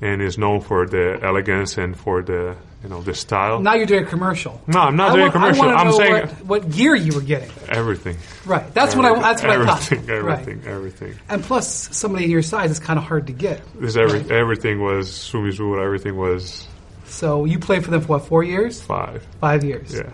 and 0.00 0.20
is 0.20 0.36
known 0.36 0.60
for 0.62 0.84
the 0.86 1.20
elegance 1.22 1.78
and 1.78 1.96
for 1.96 2.22
the 2.22 2.56
you 2.82 2.88
know 2.88 3.02
this 3.02 3.20
style. 3.20 3.60
now 3.60 3.74
you're 3.74 3.86
doing 3.86 4.04
a 4.04 4.06
commercial. 4.08 4.60
No, 4.66 4.80
I'm 4.80 4.96
not 4.96 5.10
I 5.10 5.12
doing 5.12 5.20
want- 5.22 5.30
a 5.30 5.32
commercial. 5.38 5.64
I 5.64 5.72
I'm 5.74 5.86
know 5.88 5.98
saying 5.98 6.12
what, 6.12 6.44
what 6.64 6.70
gear 6.70 6.94
you 6.94 7.12
were 7.12 7.20
getting. 7.20 7.50
everything. 7.68 8.16
Right. 8.46 8.72
That's 8.72 8.96
what 8.96 9.04
I. 9.04 9.18
That's 9.20 9.42
what 9.42 9.50
I 9.50 9.64
thought. 9.66 9.92
everything, 9.92 10.24
Right. 10.24 10.38
everything, 10.40 10.62
everything. 10.66 11.14
And 11.28 11.42
plus, 11.44 11.94
somebody 11.96 12.24
in 12.24 12.30
your 12.30 12.42
size 12.42 12.70
is 12.70 12.78
kind 12.80 12.98
of 12.98 13.04
hard 13.04 13.26
to 13.26 13.32
get. 13.34 13.60
This 13.78 13.96
every, 13.96 14.20
everything 14.30 14.80
was 14.82 15.12
su 15.12 15.38
misura. 15.38 15.84
Everything 15.84 16.16
was 16.16 16.66
So 17.06 17.44
you 17.44 17.58
played 17.58 17.84
for 17.84 17.90
them 17.90 18.00
for 18.00 18.08
what? 18.08 18.24
Four 18.26 18.44
years? 18.44 18.80
five. 18.80 19.26
Five 19.40 19.62
years. 19.64 19.92
Yeah. 19.94 20.10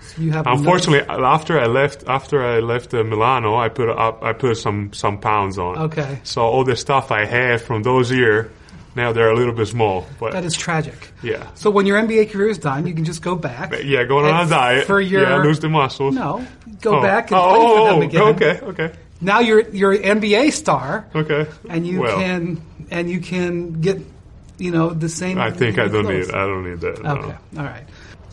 So 0.00 0.22
you 0.22 0.32
have. 0.32 0.46
Unfortunately, 0.46 1.06
after 1.08 1.60
I 1.60 1.66
left, 1.66 2.04
after 2.08 2.42
I 2.42 2.58
left 2.60 2.94
uh, 2.94 3.04
Milano, 3.04 3.54
I 3.56 3.68
put 3.68 3.88
up, 3.90 4.22
I 4.24 4.32
put 4.32 4.56
some 4.56 4.92
some 4.92 5.18
pounds 5.18 5.56
on. 5.58 5.78
Okay. 5.78 6.18
So 6.24 6.42
all 6.42 6.64
the 6.64 6.74
stuff 6.76 7.12
I 7.12 7.26
had 7.26 7.60
from 7.60 7.82
those 7.84 8.10
years, 8.10 8.50
now 8.96 9.12
they're 9.12 9.30
a 9.30 9.36
little 9.36 9.52
bit 9.54 9.66
small. 9.68 10.06
But 10.18 10.32
That 10.32 10.44
is 10.44 10.56
tragic. 10.56 11.12
yeah, 11.22 11.46
So 11.54 11.70
when 11.70 11.86
your 11.86 11.98
NBA 11.98 12.30
career 12.30 12.48
is 12.48 12.58
done, 12.58 12.86
you 12.86 12.94
can 12.94 13.04
just 13.04 13.22
go 13.22 13.36
back. 13.36 13.72
yeah, 13.84 14.04
going 14.04 14.26
on 14.26 14.46
a 14.46 14.48
diet. 14.48 14.86
for 14.86 15.00
your- 15.00 15.22
yeah, 15.22 15.36
lose 15.42 15.60
the 15.60 15.68
muscles. 15.68 16.14
No, 16.14 16.44
go 16.80 16.98
Oh. 16.98 17.02
back 17.02 17.30
and 17.30 17.40
oh, 17.40 17.54
play 17.54 17.76
for 17.76 17.86
them 17.90 17.98
oh, 17.98 18.02
again. 18.02 18.22
Okay, 18.34 18.60
okay, 18.84 18.98
Now 19.20 19.40
you're 19.40 19.68
you're 19.70 19.92
an 19.92 20.20
NBA 20.20 20.50
star, 20.52 21.06
okay. 21.14 21.46
and 21.68 21.86
you 21.86 22.00
well, 22.02 22.16
can 22.18 22.60
and 22.90 23.10
you 23.10 23.20
can 23.20 23.80
get 23.80 23.98
you 24.58 24.70
know 24.70 24.90
the 24.90 25.08
same. 25.08 25.38
I 25.38 25.50
think 25.50 25.78
I 25.78 25.88
don't 25.88 26.04
clothes. 26.04 26.28
need. 26.28 26.34
I 26.34 26.46
don't 26.46 26.64
need 26.68 26.80
that. 26.80 27.02
no. 27.02 27.10
Okay, 27.16 27.34
all 27.58 27.64
right. 27.64 27.84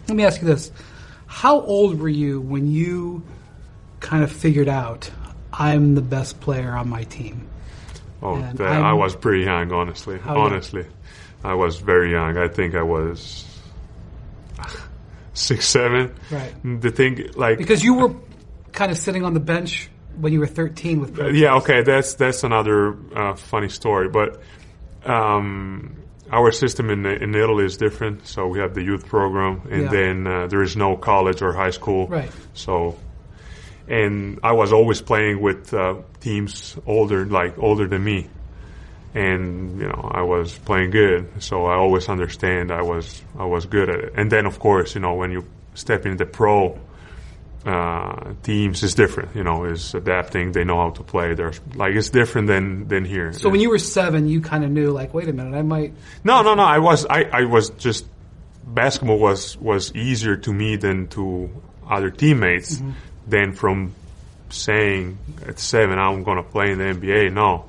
Let 0.07 0.15
me 0.17 0.23
ask 0.25 0.41
you 0.41 0.47
this: 0.47 0.71
How 1.27 1.59
old 1.61 1.99
were 1.99 2.09
you 2.09 2.39
when 2.41 2.71
you 2.71 3.23
kind 3.99 4.23
of 4.23 4.31
figured 4.31 4.69
out 4.69 5.09
I'm 5.53 5.95
the 5.95 6.01
best 6.01 6.39
player 6.39 6.71
on 6.75 6.87
my 6.89 7.03
team? 7.03 7.47
Oh, 8.25 8.35
And 8.35 8.57
that, 8.57 8.81
I 8.81 8.93
was 8.93 9.15
pretty 9.15 9.43
young, 9.43 9.71
honestly. 9.71 10.15
Young? 10.17 10.37
honestly, 10.37 10.85
I 11.43 11.53
was 11.53 11.77
very 11.79 12.11
young. 12.11 12.37
I 12.37 12.47
think 12.47 12.73
I 12.75 12.81
was 12.81 13.45
six, 15.33 15.65
seven. 15.67 16.13
Right. 16.31 16.53
The 16.81 16.91
thing, 16.91 17.29
like, 17.35 17.57
Because 17.57 17.83
you 17.83 17.93
were 17.95 18.15
kind 18.71 18.91
of 18.91 18.97
sitting 18.97 19.23
on 19.23 19.33
the 19.33 19.39
bench 19.39 19.89
when 20.19 20.33
you 20.33 20.39
were 20.39 20.47
13 20.47 20.99
with. 21.01 21.13
Pro 21.15 21.27
yeah, 21.27 21.55
okay, 21.55 21.83
that's 21.83 22.13
that's 22.15 22.43
another 22.43 22.95
uh, 23.15 23.35
funny 23.35 23.69
story. 23.69 24.07
But 24.09 24.41
um, 25.05 25.95
our 26.31 26.51
system 26.51 26.89
in 26.89 27.05
in 27.05 27.35
Italy 27.35 27.65
is 27.65 27.77
different. 27.77 28.25
So 28.27 28.47
we 28.47 28.59
have 28.59 28.73
the 28.73 28.81
youth 28.83 29.05
program, 29.07 29.61
and 29.69 29.83
Yeah. 29.83 29.89
then 29.91 30.27
uh, 30.27 30.47
there 30.47 30.63
is 30.63 30.75
no 30.75 30.95
college 30.97 31.41
or 31.41 31.51
high 31.53 31.71
school. 31.71 32.07
Right. 32.07 32.31
So, 32.53 32.97
and 33.87 34.39
I 34.43 34.53
was 34.53 34.73
always 34.73 35.01
playing 35.01 35.41
with 35.41 35.73
uh, 35.73 35.95
teams 36.19 36.75
older, 36.85 37.25
like 37.25 37.57
older 37.57 37.87
than 37.87 38.03
me, 38.03 38.29
and 39.13 39.79
you 39.79 39.87
know 39.87 40.09
I 40.13 40.21
was 40.21 40.57
playing 40.57 40.91
good. 40.91 41.43
So 41.43 41.65
I 41.65 41.75
always 41.75 42.09
understand 42.09 42.71
I 42.71 42.81
was 42.81 43.21
I 43.37 43.45
was 43.45 43.65
good 43.65 43.89
at 43.89 43.99
it. 43.99 44.13
And 44.15 44.31
then 44.31 44.45
of 44.45 44.59
course, 44.59 44.95
you 44.95 45.01
know, 45.01 45.13
when 45.13 45.31
you 45.31 45.45
step 45.73 46.05
into 46.05 46.17
the 46.17 46.25
pro 46.25 46.79
uh, 47.65 48.33
teams, 48.43 48.83
it's 48.83 48.93
different. 48.93 49.35
You 49.35 49.43
know, 49.43 49.65
is 49.65 49.93
adapting. 49.93 50.51
They 50.51 50.63
know 50.63 50.77
how 50.77 50.89
to 50.91 51.03
play. 51.03 51.33
There's 51.33 51.61
like 51.75 51.95
it's 51.95 52.09
different 52.09 52.47
than 52.47 52.87
than 52.87 53.05
here. 53.05 53.33
So 53.33 53.49
when 53.49 53.59
you 53.59 53.69
were 53.69 53.79
seven, 53.79 54.27
you 54.27 54.41
kind 54.41 54.63
of 54.63 54.71
knew, 54.71 54.91
like, 54.91 55.13
wait 55.13 55.29
a 55.29 55.33
minute, 55.33 55.57
I 55.57 55.61
might. 55.61 55.93
No, 56.23 56.41
no, 56.41 56.55
no. 56.55 56.63
I 56.63 56.79
was, 56.79 57.05
I, 57.05 57.23
I 57.23 57.45
was 57.45 57.69
just 57.71 58.05
basketball 58.65 59.19
was 59.19 59.57
was 59.57 59.93
easier 59.95 60.35
to 60.37 60.51
me 60.51 60.75
than 60.75 61.07
to 61.09 61.49
other 61.87 62.09
teammates 62.09 62.81
than 63.27 63.53
from 63.53 63.93
saying 64.49 65.17
at 65.47 65.59
seven 65.59 65.97
I'm 65.97 66.23
going 66.23 66.37
to 66.37 66.43
play 66.43 66.71
in 66.71 66.77
the 66.77 66.85
NBA. 66.85 67.33
No, 67.33 67.65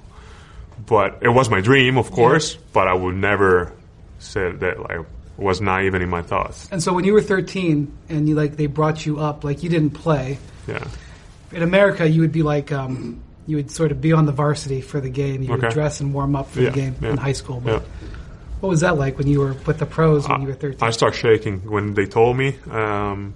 but 0.86 1.18
it 1.22 1.28
was 1.28 1.48
my 1.50 1.60
dream, 1.60 1.98
of 1.98 2.10
course. 2.10 2.54
But 2.72 2.88
I 2.88 2.94
would 2.94 3.16
never 3.16 3.72
say 4.18 4.52
that 4.52 4.80
like 4.80 5.00
was 5.36 5.60
not 5.60 5.84
even 5.84 6.02
in 6.02 6.08
my 6.08 6.22
thoughts. 6.22 6.68
And 6.70 6.82
so 6.82 6.92
when 6.92 7.04
you 7.04 7.12
were 7.12 7.20
13 7.22 7.92
and 8.08 8.28
you 8.28 8.34
like 8.34 8.56
they 8.56 8.66
brought 8.66 9.04
you 9.04 9.18
up, 9.20 9.44
like 9.44 9.62
you 9.62 9.68
didn't 9.68 9.90
play. 9.90 10.38
Yeah. 10.66 10.86
In 11.52 11.62
America, 11.62 12.08
you 12.08 12.22
would 12.22 12.32
be 12.32 12.42
like 12.42 12.72
um, 12.72 13.22
you 13.46 13.56
would 13.56 13.70
sort 13.70 13.92
of 13.92 14.00
be 14.00 14.12
on 14.12 14.26
the 14.26 14.32
varsity 14.32 14.80
for 14.80 15.00
the 15.00 15.10
game. 15.10 15.42
You 15.42 15.52
would 15.52 15.70
dress 15.70 16.00
and 16.00 16.12
warm 16.12 16.34
up 16.34 16.50
for 16.50 16.60
Yeah, 16.60 16.70
the 16.70 16.76
game 16.76 16.96
yeah, 17.00 17.10
in 17.10 17.16
high 17.16 17.32
school. 17.32 17.60
But 17.60 17.82
yeah. 17.82 18.08
what 18.60 18.68
was 18.68 18.80
that 18.80 18.96
like 18.96 19.18
when 19.18 19.26
you 19.28 19.40
were 19.40 19.52
with 19.66 19.78
the 19.78 19.86
pros 19.86 20.28
when 20.28 20.40
you 20.42 20.48
were 20.48 20.54
13? 20.54 20.86
I 20.86 20.90
start 20.90 21.14
shaking 21.14 21.60
when 21.70 21.94
they 21.94 22.06
told 22.06 22.36
me. 22.36 22.56
Um, 22.70 23.34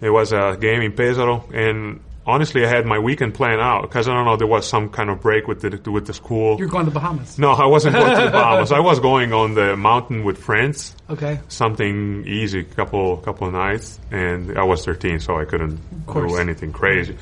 it 0.00 0.10
was 0.10 0.32
a 0.32 0.56
game 0.60 0.82
in 0.82 0.92
Pesaro, 0.92 1.48
and 1.52 2.00
honestly, 2.26 2.64
I 2.64 2.68
had 2.68 2.86
my 2.86 2.98
weekend 2.98 3.34
planned 3.34 3.60
out 3.60 3.82
because 3.82 4.08
I 4.08 4.14
don't 4.14 4.24
know 4.24 4.36
there 4.36 4.46
was 4.46 4.66
some 4.68 4.88
kind 4.88 5.10
of 5.10 5.20
break 5.20 5.46
with 5.48 5.60
the 5.60 5.90
with 5.90 6.06
the 6.06 6.14
school. 6.14 6.58
You're 6.58 6.68
going 6.68 6.84
to 6.86 6.90
Bahamas. 6.90 7.38
no, 7.38 7.50
I 7.50 7.66
wasn't 7.66 7.96
going 7.96 8.16
to 8.16 8.24
the 8.26 8.30
Bahamas. 8.40 8.72
I 8.72 8.80
was 8.80 9.00
going 9.00 9.32
on 9.32 9.54
the 9.54 9.76
mountain 9.76 10.24
with 10.24 10.38
friends. 10.38 10.94
Okay. 11.08 11.40
Something 11.48 12.24
easy, 12.26 12.64
couple 12.64 13.16
couple 13.18 13.46
of 13.48 13.52
nights, 13.54 13.98
and 14.10 14.56
I 14.58 14.62
was 14.64 14.84
13, 14.84 15.20
so 15.20 15.36
I 15.38 15.44
couldn't 15.44 15.78
do 16.06 16.36
anything 16.36 16.72
crazy. 16.72 17.16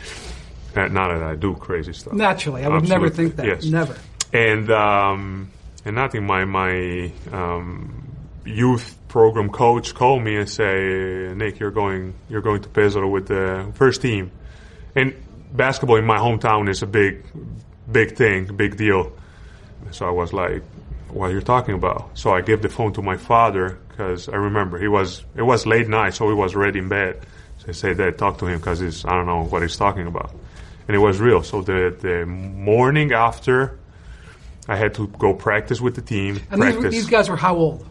Uh, 0.77 0.87
not 0.89 1.09
that 1.09 1.23
I 1.23 1.35
do 1.35 1.55
crazy 1.55 1.93
stuff. 1.93 2.13
Naturally, 2.13 2.65
I 2.65 2.69
would 2.69 2.89
never 2.89 3.09
think 3.09 3.37
that. 3.37 3.47
yes. 3.47 3.65
Never. 3.65 3.97
and 4.33 4.71
um, 4.71 5.51
and 5.85 5.99
I 5.99 6.07
think 6.09 6.25
my 6.25 6.45
my 6.45 7.11
um, 7.33 8.05
youth 8.49 8.99
program 9.09 9.51
coach 9.51 9.95
called 9.95 10.23
me 10.23 10.37
and 10.37 10.49
say, 10.49 11.33
Nick, 11.35 11.59
you're 11.59 11.71
going 11.71 12.15
you're 12.29 12.43
going 12.43 12.63
to 12.63 12.69
Pesaro 12.69 13.11
with 13.11 13.29
the 13.29 13.71
first 13.75 14.03
team, 14.03 14.31
and 14.95 15.15
basketball 15.53 15.97
in 15.97 16.05
my 16.05 16.19
hometown 16.19 16.69
is 16.69 16.83
a 16.83 16.87
big 16.87 17.25
big 17.91 18.17
thing, 18.17 18.57
big 18.57 18.77
deal. 18.77 19.13
So 19.91 20.07
I 20.07 20.11
was 20.11 20.33
like, 20.33 20.63
what 21.11 21.31
are 21.31 21.35
you 21.35 21.41
talking 21.41 21.75
about? 21.75 22.11
So 22.19 22.33
I 22.33 22.41
gave 22.41 22.63
the 22.63 22.69
phone 22.69 22.93
to 22.95 23.03
my 23.03 23.17
father 23.17 23.79
because 23.89 24.29
I 24.29 24.37
remember 24.37 24.79
he 24.79 24.89
was 24.89 25.25
it 25.37 25.43
was 25.43 25.67
late 25.67 25.89
night, 25.89 26.15
so 26.15 26.29
he 26.29 26.35
was 26.35 26.55
already 26.55 26.81
in 26.81 26.89
bed. 26.89 27.21
So 27.59 27.67
I 27.69 27.73
said, 27.73 27.99
Dad, 27.99 28.19
talk 28.19 28.39
to 28.39 28.47
him 28.47 28.59
because 28.59 28.81
he's, 28.81 29.05
I 29.05 29.11
don't 29.11 29.27
know 29.27 29.45
what 29.45 29.63
he's 29.63 29.77
talking 29.77 30.07
about, 30.07 30.35
and 30.87 30.95
it 30.95 31.01
was 31.01 31.19
real. 31.19 31.43
So 31.43 31.63
the 31.63 31.97
the 31.99 32.27
morning 32.27 33.13
after. 33.13 33.79
I 34.71 34.77
had 34.77 34.93
to 34.97 35.07
go 35.07 35.33
practice 35.33 35.81
with 35.81 35.95
the 35.95 36.03
team. 36.03 36.43
And 36.51 36.61
these, 36.61 36.79
these 36.91 37.07
guys 37.07 37.31
were 37.31 37.39
how 37.39 37.57
old? 37.57 37.87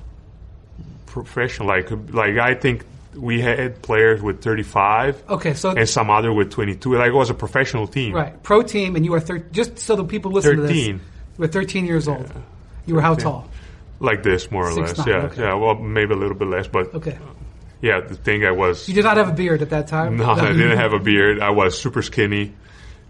Professional. 1.24 1.68
Like 1.68 1.90
like 2.14 2.38
I 2.38 2.54
think 2.56 2.86
we 3.16 3.42
had 3.42 3.82
players 3.82 4.22
with 4.22 4.42
35 4.44 5.24
Okay, 5.30 5.54
so 5.56 5.72
and 5.72 5.90
some 5.90 6.10
other 6.10 6.32
with 6.32 6.52
22. 6.52 6.96
Like 6.96 7.08
it 7.10 7.14
was 7.14 7.30
a 7.30 7.34
professional 7.34 7.88
team. 7.88 8.14
right, 8.14 8.42
pro 8.44 8.62
team, 8.62 8.96
and 8.96 9.04
you 9.06 9.12
were 9.12 9.20
thir- 9.20 9.40
just 9.52 9.80
so 9.80 9.96
the 9.96 10.04
people 10.04 10.32
listen 10.32 10.56
to 10.58 10.62
this. 10.64 10.72
13. 10.72 11.02
Were 11.38 11.48
13 11.48 11.86
years 11.86 12.08
old. 12.08 12.32
You 12.86 12.96
were 12.96 13.02
how 13.02 13.14
13. 13.16 13.24
tall? 13.24 13.50
Like 14.00 14.22
this, 14.24 14.52
more 14.52 14.68
or 14.70 14.74
Six 14.74 14.98
less. 14.98 14.98
nine, 15.00 15.08
yeah, 15.08 15.26
okay. 15.28 15.42
yeah. 15.42 15.54
Well, 15.56 15.76
maybe 15.76 16.14
a 16.14 16.18
little 16.18 16.38
bit 16.38 16.48
less, 16.48 16.68
but 16.68 16.94
Okay. 16.94 17.18
yeah. 17.82 18.00
The 18.02 18.16
thing 18.16 18.46
I 18.46 18.52
was 18.52 18.88
You 18.88 18.94
did 18.94 19.04
not 19.04 19.18
have 19.18 19.30
a 19.30 19.34
beard 19.34 19.62
at 19.64 19.72
that 19.72 19.88
time. 19.88 20.18
no, 20.18 20.30
I 20.32 20.52
didn't 20.54 20.78
have 20.78 20.94
a 20.94 21.00
beard. 21.00 21.40
I 21.40 21.50
was 21.50 21.78
super 21.80 22.02
skinny, 22.04 22.54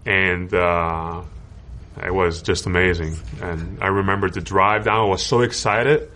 and 0.06 0.52
uh, 0.54 1.20
it 2.02 2.14
was 2.14 2.40
just 2.42 2.64
amazing. 2.66 3.16
And 3.42 3.78
I 3.82 3.88
remember 3.88 4.30
the 4.30 4.40
drive 4.40 4.84
down. 4.86 5.00
I 5.00 5.04
was 5.08 5.22
so 5.24 5.40
excited 5.42 6.10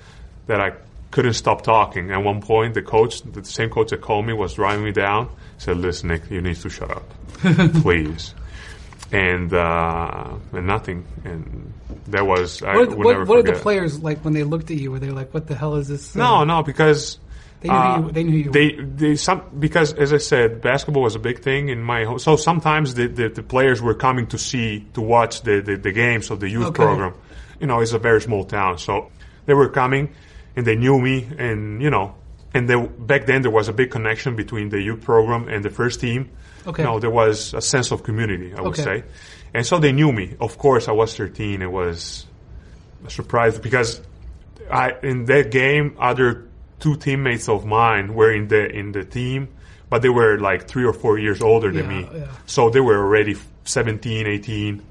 that 0.46 0.60
I 0.60 0.72
couldn't 1.12 1.34
stop 1.34 1.62
talking. 1.62 2.10
At 2.10 2.24
one 2.24 2.40
point, 2.40 2.74
the 2.74 2.82
coach, 2.82 3.22
the 3.22 3.44
same 3.44 3.70
coach 3.70 3.90
that 3.90 4.00
called 4.00 4.26
me, 4.26 4.32
was 4.32 4.54
driving 4.54 4.84
me 4.84 4.90
down. 4.92 5.28
Said, 5.58 5.76
"Listen, 5.76 6.08
Nick, 6.08 6.28
you 6.30 6.40
need 6.40 6.56
to 6.56 6.68
shut 6.68 6.90
up, 6.90 7.08
please." 7.82 8.34
And 9.12 9.52
uh, 9.52 10.34
and 10.52 10.66
nothing. 10.66 11.04
And 11.24 11.72
that 12.08 12.26
was 12.26 12.62
I 12.62 12.76
What, 12.76 12.88
would 12.88 12.98
what, 12.98 13.12
never 13.12 13.24
what 13.26 13.44
did 13.44 13.54
the 13.54 13.60
players 13.60 14.02
like 14.02 14.24
when 14.24 14.32
they 14.34 14.42
looked 14.42 14.70
at 14.70 14.78
you? 14.78 14.90
Were 14.90 14.98
they 14.98 15.10
like, 15.10 15.32
"What 15.34 15.46
the 15.46 15.54
hell 15.54 15.76
is 15.76 15.88
this?" 15.88 16.16
uh, 16.16 16.18
No, 16.18 16.44
no, 16.44 16.62
because 16.62 17.18
They 17.60 17.68
knew 17.68 17.74
uh, 17.76 17.98
you- 18.00 18.10
they 18.12 18.24
knew 18.24 18.36
you 18.38 18.50
they 18.50 18.72
they 18.72 19.16
some 19.16 19.42
because 19.58 19.92
as 19.92 20.12
I 20.14 20.18
said, 20.18 20.62
basketball 20.62 21.02
was 21.02 21.14
a 21.14 21.18
big 21.18 21.40
thing 21.40 21.68
in 21.68 21.82
my 21.82 22.04
home. 22.04 22.18
So 22.20 22.36
sometimes 22.36 22.94
the, 22.94 23.06
the, 23.06 23.28
the 23.28 23.42
players 23.42 23.82
were 23.82 23.94
coming 23.94 24.26
to 24.28 24.38
see 24.38 24.86
to 24.94 25.02
watch 25.02 25.42
the, 25.42 25.60
the, 25.60 25.76
the 25.76 25.92
games 25.92 26.30
of 26.30 26.40
the 26.40 26.48
youth 26.48 26.68
Okay. 26.68 26.82
program. 26.82 27.12
You 27.60 27.66
know, 27.66 27.80
it's 27.80 27.92
a 27.92 27.98
very 27.98 28.20
small 28.22 28.44
town, 28.44 28.78
so 28.78 29.10
they 29.46 29.54
were 29.54 29.68
coming 29.68 30.08
and 30.56 30.66
they 30.66 30.76
knew 30.76 30.98
me, 31.00 31.28
and 31.38 31.80
you 31.82 31.90
know, 31.90 32.14
and 32.54 32.68
they, 32.68 32.76
back 32.76 33.26
then 33.26 33.42
there 33.42 33.50
was 33.50 33.68
a 33.68 33.72
big 33.72 33.90
connection 33.90 34.36
between 34.36 34.68
the 34.68 34.80
youth 34.80 35.02
program 35.02 35.48
and 35.48 35.64
the 35.64 35.70
first 35.70 36.00
team. 36.00 36.30
Okay. 36.66 36.82
You 36.82 36.88
know, 36.88 36.98
there 37.00 37.10
was 37.10 37.54
a 37.54 37.60
sense 37.60 37.90
of 37.90 38.02
community, 38.02 38.52
I 38.54 38.60
would 38.60 38.72
Okay. 38.78 38.82
say, 38.82 39.04
and 39.54 39.66
so 39.66 39.78
they 39.78 39.92
knew 39.92 40.12
me. 40.12 40.36
Of 40.40 40.58
course, 40.58 40.86
I 40.88 40.92
was 40.92 41.16
13. 41.16 41.60
It 41.62 41.70
was 41.70 42.26
a 43.06 43.10
surprise 43.10 43.58
because 43.58 44.00
I 44.70 44.92
in 45.02 45.24
that 45.26 45.50
game, 45.50 45.96
other 45.98 46.46
two 46.78 46.96
teammates 46.96 47.48
of 47.48 47.64
mine 47.64 48.14
were 48.14 48.32
in 48.32 48.48
the 48.48 48.68
in 48.70 48.92
the 48.92 49.04
team, 49.04 49.48
but 49.90 50.02
they 50.02 50.08
were 50.08 50.38
like 50.38 50.68
three 50.68 50.84
or 50.84 50.92
four 50.92 51.18
years 51.18 51.42
older 51.42 51.72
than 51.72 51.84
Yeah, 51.90 52.00
me. 52.02 52.08
yeah. 52.14 52.26
So 52.46 52.70
they 52.70 52.80
were 52.80 52.96
already 52.98 53.36
17, 53.64 54.26
18, 54.26 54.82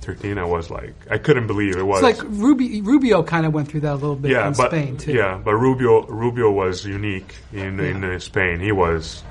13. 0.00 0.38
I 0.38 0.44
was 0.44 0.70
like, 0.70 0.94
I 1.10 1.18
couldn't 1.18 1.46
believe 1.46 1.76
it 1.76 1.82
was. 1.82 2.02
It's 2.02 2.18
like 2.22 2.28
Rubi, 2.30 2.80
Rubio 2.82 3.22
kind 3.22 3.44
of 3.46 3.52
went 3.52 3.68
through 3.68 3.80
that 3.80 3.92
a 3.92 3.96
little 3.96 4.16
bit 4.16 4.30
yeah, 4.30 4.48
in 4.48 4.54
but 4.54 4.70
Spain 4.70 4.96
too. 4.96 5.12
yeah, 5.12 5.38
but 5.42 5.54
Rubio 5.54 6.06
Rubio 6.06 6.50
was 6.50 6.84
unique 6.86 7.34
in 7.52 7.78
in 7.80 8.02
Yeah. 8.02 8.14
uh, 8.14 8.18
Spain. 8.18 8.60
He 8.60 8.72
was 8.72 9.22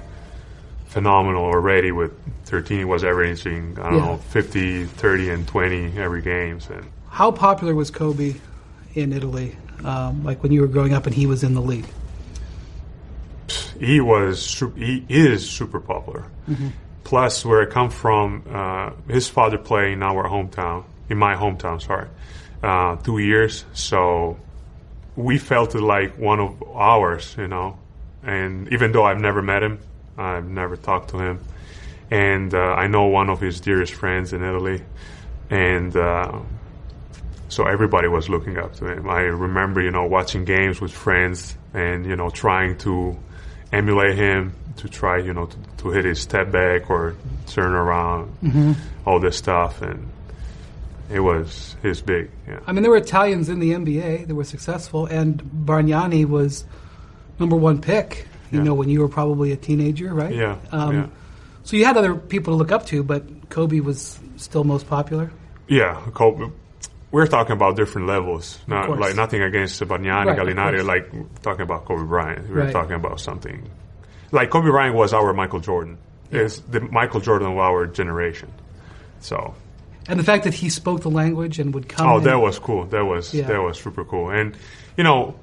phenomenal 0.87 1.43
already 1.45 1.91
with 1.91 2.11
13. 2.45 2.79
He 2.79 2.85
was 2.85 3.03
averaging 3.03 3.77
I 3.81 3.89
don't 3.89 3.99
Yeah. 3.99 4.05
know 4.05 4.17
50, 4.17 4.85
30, 4.85 5.29
and 5.29 5.47
20 5.47 5.97
every 5.97 6.21
game. 6.21 6.59
and. 6.71 6.85
How 7.09 7.31
popular 7.31 7.73
was 7.73 7.89
Kobe 7.91 8.35
in 8.93 9.11
Italy? 9.13 9.55
Um, 9.83 10.23
like 10.23 10.43
when 10.43 10.51
you 10.51 10.61
were 10.61 10.67
growing 10.67 10.93
up 10.93 11.05
and 11.05 11.15
he 11.15 11.25
was 11.27 11.43
in 11.43 11.53
the 11.53 11.61
league. 11.61 11.85
he 13.79 13.99
was 14.01 14.63
he 14.75 15.05
is 15.09 15.49
super 15.49 15.79
popular. 15.79 16.25
Plus, 17.07 17.45
where 17.45 17.61
I 17.61 17.65
come 17.71 17.89
from, 17.89 18.43
uh, 18.51 18.91
his 19.07 19.29
father 19.29 19.57
played 19.57 19.93
in 19.93 20.03
our 20.03 20.25
hometown, 20.25 20.83
in 21.07 21.17
my 21.17 21.35
hometown. 21.35 21.81
Sorry, 21.81 22.09
uh, 22.61 22.97
two 22.97 23.19
years. 23.19 23.63
So 23.71 24.37
we 25.15 25.37
felt 25.37 25.73
it 25.73 25.79
like 25.79 26.17
one 26.17 26.41
of 26.41 26.61
ours, 26.75 27.33
you 27.37 27.47
know. 27.47 27.79
And 28.23 28.67
even 28.73 28.91
though 28.91 29.05
I've 29.05 29.21
never 29.21 29.41
met 29.41 29.63
him, 29.63 29.79
I've 30.17 30.49
never 30.49 30.75
talked 30.75 31.11
to 31.11 31.17
him, 31.17 31.39
and 32.11 32.53
uh, 32.53 32.57
I 32.83 32.87
know 32.87 33.05
one 33.05 33.29
of 33.29 33.39
his 33.39 33.61
dearest 33.61 33.93
friends 33.93 34.33
in 34.33 34.43
Italy, 34.43 34.83
and. 35.49 35.95
Uh, 35.95 36.39
so 37.49 37.63
everybody 37.65 38.09
was 38.09 38.27
looking 38.27 38.57
up 38.57 38.75
to 38.75 38.91
him. 38.91 39.09
I 39.09 39.21
remember, 39.21 39.81
you 39.81 39.89
know, 39.89 40.05
watching 40.05 40.43
games 40.43 40.81
with 40.81 40.91
friends 40.91 41.55
and, 41.73 42.05
you 42.05 42.17
know, 42.17 42.29
trying 42.29 42.77
to 42.79 43.17
emulate 43.71 44.17
him 44.17 44.53
to 44.77 44.89
try, 44.89 45.17
you 45.17 45.33
know, 45.33 45.45
to, 45.47 45.57
to 45.77 45.89
hit 45.91 46.05
his 46.05 46.19
step 46.21 46.51
back 46.51 46.89
or 46.89 47.15
turn 47.47 47.71
around, 47.73 48.75
all 49.05 49.19
this 49.19 49.37
stuff. 49.37 49.81
And 49.81 50.07
it 51.11 51.19
was, 51.19 51.75
his 51.81 52.01
big, 52.01 52.29
yeah. 52.47 52.59
I 52.67 52.71
mean, 52.73 52.81
there 52.83 52.91
were 52.91 52.97
Italians 52.97 53.49
in 53.49 53.59
the 53.59 53.71
NBA 53.71 54.27
that 54.27 54.35
were 54.35 54.43
successful, 54.43 55.05
and 55.05 55.41
Bargnani 55.43 56.25
was 56.25 56.65
number 57.39 57.55
one 57.55 57.81
pick. 57.81 58.27
You 58.51 58.59
Yeah. 58.59 58.63
know, 58.65 58.73
when 58.75 58.89
you 58.89 59.01
were 59.01 59.09
probably 59.09 59.51
a 59.51 59.57
teenager, 59.57 60.13
right? 60.13 60.33
Yeah, 60.33 60.55
Um, 60.71 60.95
yeah. 60.95 61.05
So 61.63 61.75
you 61.75 61.83
had 61.83 61.97
other 61.97 62.15
people 62.15 62.53
to 62.53 62.57
look 62.57 62.71
up 62.71 62.85
to, 62.87 63.03
but 63.03 63.49
Kobe 63.49 63.81
was 63.81 64.17
still 64.37 64.63
most 64.63 64.87
popular. 64.87 65.31
Yeah, 65.67 65.99
Kobe. 66.13 66.49
We're 67.11 67.27
talking 67.27 67.53
about 67.53 67.75
different 67.75 68.07
levels. 68.07 68.57
Not 68.67 68.97
like 68.99 69.15
nothing 69.15 69.41
against 69.41 69.81
Bargnani, 69.81 70.27
Right, 70.27 70.37
Gallinari. 70.39 70.85
Like 70.85 71.09
talking 71.41 71.61
about 71.63 71.83
Kobe 71.85 72.03
Bryant. 72.05 72.49
We're 72.49 72.63
Right. 72.63 72.71
talking 72.71 72.95
about 72.95 73.19
something 73.19 73.69
like 74.31 74.49
Kobe 74.49 74.69
Bryant 74.69 74.95
was 74.95 75.13
our 75.13 75.33
Michael 75.33 75.59
Jordan. 75.59 75.97
Is 76.31 76.59
the 76.61 76.81
Michael 76.81 77.21
Jordan 77.21 77.47
of 77.51 77.57
our 77.57 77.87
generation. 77.87 78.51
So 79.21 79.53
And 80.09 80.19
the 80.19 80.23
fact 80.23 80.43
that 80.43 80.53
he 80.53 80.69
spoke 80.69 81.01
the 81.01 81.09
language 81.09 81.57
and 81.59 81.73
would 81.73 81.87
come. 81.87 82.07
Oh, 82.09 82.19
that 82.19 82.39
was 82.39 82.59
cool. 82.59 82.85
That 82.85 83.05
was 83.05 83.33
Yeah. 83.33 83.47
that 83.47 83.61
was 83.61 83.79
super 83.79 84.03
cool. 84.03 84.29
And 84.29 84.55
you 84.97 85.03
know, 85.05 85.35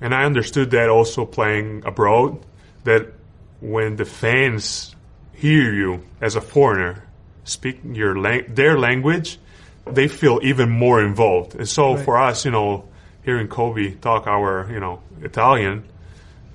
and 0.00 0.14
I 0.14 0.24
understood 0.24 0.70
that 0.70 0.88
also 0.88 1.24
playing 1.26 1.82
abroad 1.84 2.38
that 2.84 3.12
when 3.60 3.96
the 3.96 4.04
fans 4.04 4.96
hear 5.34 5.72
you 5.72 6.02
as 6.20 6.36
a 6.36 6.40
foreigner 6.40 7.04
speaking 7.44 7.94
your 7.94 8.18
lang- 8.18 8.46
their 8.54 8.78
language, 8.78 9.38
they 9.86 10.08
feel 10.08 10.38
even 10.42 10.70
more 10.70 11.02
involved. 11.02 11.54
And 11.54 11.68
so 11.68 11.94
Right. 11.96 12.04
for 12.04 12.16
us, 12.18 12.44
you 12.44 12.50
know, 12.50 12.84
hearing 13.24 13.48
Kobe 13.48 13.90
talk 14.00 14.26
our 14.26 14.68
you 14.72 14.80
know 14.80 15.00
Italian, 15.22 15.84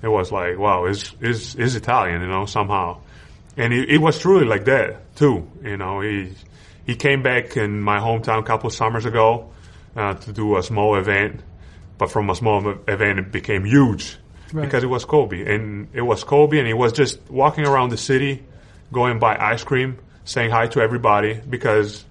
it 0.02 0.08
was 0.08 0.30
like 0.32 0.58
wow, 0.58 0.86
is 0.86 1.14
is 1.20 1.54
is 1.56 1.74
Italian, 1.76 2.20
you 2.22 2.28
know, 2.28 2.46
somehow. 2.46 3.00
And 3.56 3.72
it, 3.72 3.88
it 3.90 3.98
was 3.98 4.18
truly 4.18 4.44
like 4.44 4.64
that 4.66 5.16
too. 5.16 5.48
You 5.62 5.76
know, 5.76 6.00
he 6.00 6.32
he 6.86 6.94
came 6.94 7.22
back 7.22 7.56
in 7.56 7.80
my 7.80 7.98
hometown 7.98 8.38
a 8.40 8.42
couple 8.42 8.68
of 8.68 8.74
summers 8.74 9.04
ago 9.04 9.50
uh, 9.96 10.14
to 10.14 10.32
do 10.32 10.56
a 10.56 10.62
small 10.62 10.96
event, 10.96 11.40
but 11.98 12.10
from 12.10 12.30
a 12.30 12.34
small 12.34 12.74
event 12.86 13.18
it 13.18 13.32
became 13.32 13.64
huge 13.64 14.16
Right. 14.50 14.64
because 14.64 14.82
it 14.82 14.86
was 14.86 15.04
Kobe, 15.04 15.44
and 15.54 15.88
it 15.92 16.00
was 16.00 16.24
Kobe, 16.24 16.56
and 16.58 16.66
he 16.66 16.72
was 16.72 16.92
just 16.94 17.20
walking 17.30 17.66
around 17.66 17.90
the 17.90 17.98
city, 17.98 18.42
going 18.90 19.18
buy 19.18 19.36
ice 19.36 19.62
cream, 19.62 19.98
saying 20.24 20.50
hi 20.50 20.68
to 20.68 20.80
everybody 20.80 21.34
because 21.34 22.02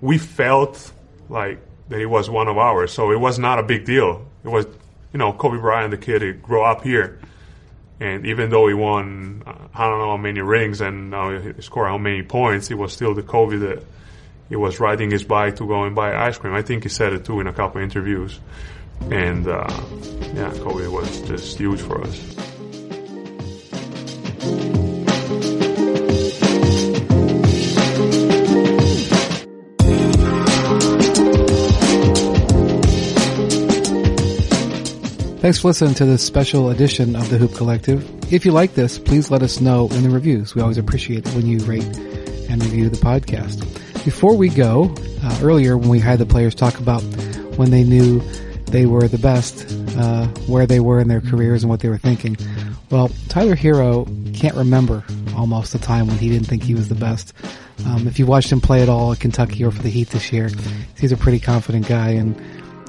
we 0.00 0.16
felt 0.16 0.90
like 1.28 1.58
that 1.90 1.98
he 1.98 2.06
was 2.06 2.30
one 2.30 2.48
of 2.48 2.56
ours. 2.56 2.92
So 2.92 3.12
it 3.12 3.20
was 3.20 3.38
not 3.38 3.58
a 3.58 3.62
big 3.62 3.84
deal. 3.84 4.26
It 4.42 4.48
was, 4.48 4.66
you 5.16 5.18
know, 5.18 5.32
Kobe 5.32 5.56
Bryant, 5.56 5.92
the 5.92 5.96
kid, 5.96 6.20
he 6.20 6.32
grew 6.32 6.62
up 6.62 6.82
here. 6.82 7.18
And 8.00 8.26
even 8.26 8.50
though 8.50 8.68
he 8.68 8.74
won, 8.74 9.42
uh, 9.46 9.54
I 9.74 9.88
don't 9.88 9.98
know 9.98 10.10
how 10.10 10.18
many 10.18 10.42
rings 10.42 10.82
and 10.82 11.14
uh, 11.14 11.40
he 11.40 11.62
scored 11.62 11.88
how 11.88 11.96
many 11.96 12.22
points, 12.22 12.68
he 12.68 12.74
was 12.74 12.92
still 12.92 13.14
the 13.14 13.22
Kobe 13.22 13.56
that 13.56 13.82
he 14.50 14.56
was 14.56 14.78
riding 14.78 15.10
his 15.10 15.24
bike 15.24 15.56
to 15.56 15.66
go 15.66 15.84
and 15.84 15.96
buy 15.96 16.14
ice 16.14 16.36
cream. 16.36 16.52
I 16.52 16.60
think 16.60 16.82
he 16.82 16.90
said 16.90 17.14
it 17.14 17.24
too 17.24 17.40
in 17.40 17.46
a 17.46 17.52
couple 17.54 17.80
interviews. 17.80 18.38
And 19.10 19.48
uh, 19.48 19.66
yeah, 20.34 20.52
Kobe 20.58 20.86
was 20.86 21.22
just 21.22 21.56
huge 21.56 21.80
for 21.80 22.02
us. 22.02 22.55
Thanks 35.46 35.60
for 35.60 35.68
listening 35.68 35.94
to 35.94 36.04
this 36.04 36.26
special 36.26 36.70
edition 36.70 37.14
of 37.14 37.30
the 37.30 37.38
Hoop 37.38 37.54
Collective. 37.54 38.04
If 38.32 38.44
you 38.44 38.50
like 38.50 38.74
this, 38.74 38.98
please 38.98 39.30
let 39.30 39.44
us 39.44 39.60
know 39.60 39.86
in 39.90 40.02
the 40.02 40.10
reviews. 40.10 40.56
We 40.56 40.60
always 40.60 40.76
appreciate 40.76 41.24
when 41.34 41.46
you 41.46 41.60
rate 41.60 41.86
and 42.50 42.60
review 42.64 42.88
the 42.88 42.96
podcast. 42.96 43.62
Before 44.04 44.36
we 44.36 44.48
go, 44.48 44.92
uh, 45.22 45.38
earlier 45.44 45.78
when 45.78 45.88
we 45.88 46.00
had 46.00 46.18
the 46.18 46.26
players 46.26 46.52
talk 46.52 46.80
about 46.80 47.00
when 47.56 47.70
they 47.70 47.84
knew 47.84 48.18
they 48.64 48.86
were 48.86 49.06
the 49.06 49.18
best, 49.18 49.72
uh, 49.96 50.26
where 50.48 50.66
they 50.66 50.80
were 50.80 50.98
in 50.98 51.06
their 51.06 51.20
careers 51.20 51.62
and 51.62 51.70
what 51.70 51.78
they 51.78 51.90
were 51.90 51.96
thinking. 51.96 52.36
Well, 52.90 53.12
Tyler 53.28 53.54
Herro 53.54 54.04
can't 54.34 54.56
remember 54.56 55.04
almost 55.36 55.72
the 55.72 55.78
time 55.78 56.08
when 56.08 56.18
he 56.18 56.28
didn't 56.28 56.48
think 56.48 56.64
he 56.64 56.74
was 56.74 56.88
the 56.88 56.96
best. 56.96 57.32
Um, 57.86 58.08
if 58.08 58.18
you 58.18 58.26
watched 58.26 58.50
him 58.50 58.60
play 58.60 58.82
at 58.82 58.88
all 58.88 59.12
at 59.12 59.20
Kentucky 59.20 59.62
or 59.62 59.70
for 59.70 59.84
the 59.84 59.90
Heat 59.90 60.10
this 60.10 60.32
year, 60.32 60.50
he's 60.98 61.12
a 61.12 61.16
pretty 61.16 61.38
confident 61.38 61.86
guy, 61.86 62.08
and 62.08 62.36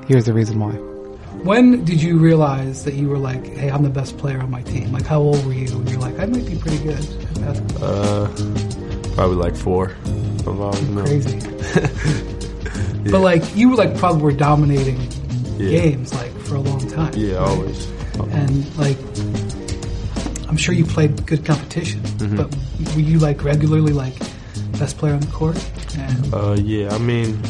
here's 0.07 0.25
the 0.25 0.33
reason 0.33 0.59
why. 0.59 0.96
When 1.43 1.85
did 1.85 2.01
you 2.01 2.17
realize 2.17 2.83
that 2.85 2.95
you 2.95 3.07
were 3.09 3.17
like, 3.17 3.45
hey, 3.45 3.69
I'm 3.69 3.83
the 3.83 3.89
best 3.89 4.17
player 4.17 4.39
on 4.41 4.51
my 4.51 4.61
team? 4.63 4.91
Like, 4.91 5.05
how 5.05 5.19
old 5.21 5.45
were 5.45 5.53
you 5.53 5.67
when 5.77 5.87
you're 5.87 5.99
like, 5.99 6.19
I 6.19 6.25
might 6.25 6.45
be 6.45 6.55
pretty 6.57 6.79
good 6.83 6.99
at? 7.43 7.81
Uh, 7.81 8.27
probably 9.15 9.35
like 9.37 9.55
four. 9.55 9.95
Always. 10.45 11.25
Crazy. 11.25 11.39
But 13.09 13.21
like, 13.21 13.55
you 13.55 13.69
were 13.69 13.77
like 13.77 13.95
probably 13.97 14.21
were 14.21 14.33
dominating 14.33 14.99
Yeah. 15.57 15.79
games 15.79 16.13
like 16.13 16.31
for 16.41 16.55
a 16.55 16.59
long 16.59 16.85
time. 16.89 17.13
Yeah, 17.15 17.35
always. 17.37 17.89
And 18.19 18.77
like, 18.77 18.97
I'm 20.49 20.57
sure 20.57 20.75
you 20.75 20.83
played 20.85 21.25
good 21.25 21.45
competition, 21.45 22.01
Mm-hmm. 22.01 22.35
but 22.35 22.53
were 22.95 22.99
you 23.01 23.19
like 23.19 23.45
regularly 23.45 23.93
like 23.93 24.13
best 24.77 24.97
player 24.97 25.13
on 25.13 25.21
the 25.21 25.27
court? 25.31 25.57
And 25.97 26.33
Uh, 26.33 26.57
yeah, 26.61 26.93
I 26.93 26.97
mean, 26.97 27.41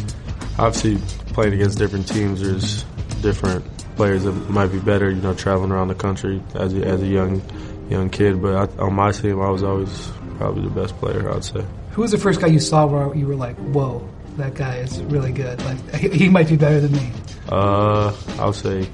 obviously 0.59 0.99
playing 1.33 1.53
against 1.53 1.79
different 1.79 2.07
teams, 2.07 2.39
there's 2.41 2.83
different 3.23 3.65
players 3.97 4.23
that 4.23 4.31
might 4.49 4.67
be 4.67 4.79
better. 4.79 5.09
You 5.09 5.21
know, 5.21 5.33
traveling 5.33 5.71
around 5.71 5.89
the 5.89 5.95
country 5.95 6.41
as 6.55 6.73
a, 6.73 6.85
as 6.85 7.01
a 7.01 7.07
young 7.07 7.41
young 7.89 8.09
kid. 8.09 8.41
But 8.41 8.55
I, 8.55 8.83
on 8.83 8.93
my 8.93 9.11
team, 9.11 9.41
I 9.41 9.49
was 9.49 9.63
always 9.63 10.09
probably 10.37 10.63
the 10.63 10.69
best 10.69 10.97
player. 10.97 11.29
I'd 11.29 11.43
say. 11.43 11.65
who 11.91 12.01
was 12.01 12.11
the 12.11 12.17
first 12.17 12.39
guy 12.39 12.47
you 12.47 12.59
saw 12.59 12.85
where 12.85 13.13
you 13.15 13.27
were 13.27 13.35
like, 13.35 13.57
whoa, 13.57 14.07
that 14.37 14.53
guy 14.53 14.77
is 14.77 15.01
really 15.03 15.31
good. 15.31 15.61
Like, 15.65 15.79
he, 16.13 16.29
might 16.29 16.47
be 16.47 16.55
better 16.55 16.79
than 16.79 16.93
me. 16.93 17.11
Uh, 17.49 18.15
I'll 18.39 18.53
say 18.53 18.87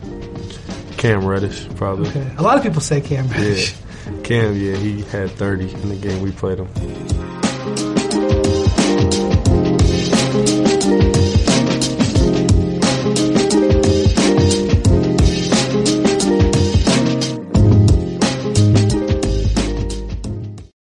Cam 0.98 1.26
Reddish 1.26 1.68
probably. 1.76 2.10
Okay. 2.10 2.36
A 2.38 2.42
lot 2.42 2.58
of 2.58 2.64
people 2.64 2.82
say 2.82 3.02
Cam 3.02 3.28
Reddish. 3.28 3.74
Yeah, 3.74 4.22
Cam. 4.24 4.56
Yeah, 4.56 4.76
he 4.78 5.02
had 5.04 5.32
30 5.32 5.74
in 5.74 5.90
the 5.90 5.96
game 5.96 6.22
we 6.22 6.32
played 6.32 6.60
him. 6.60 6.68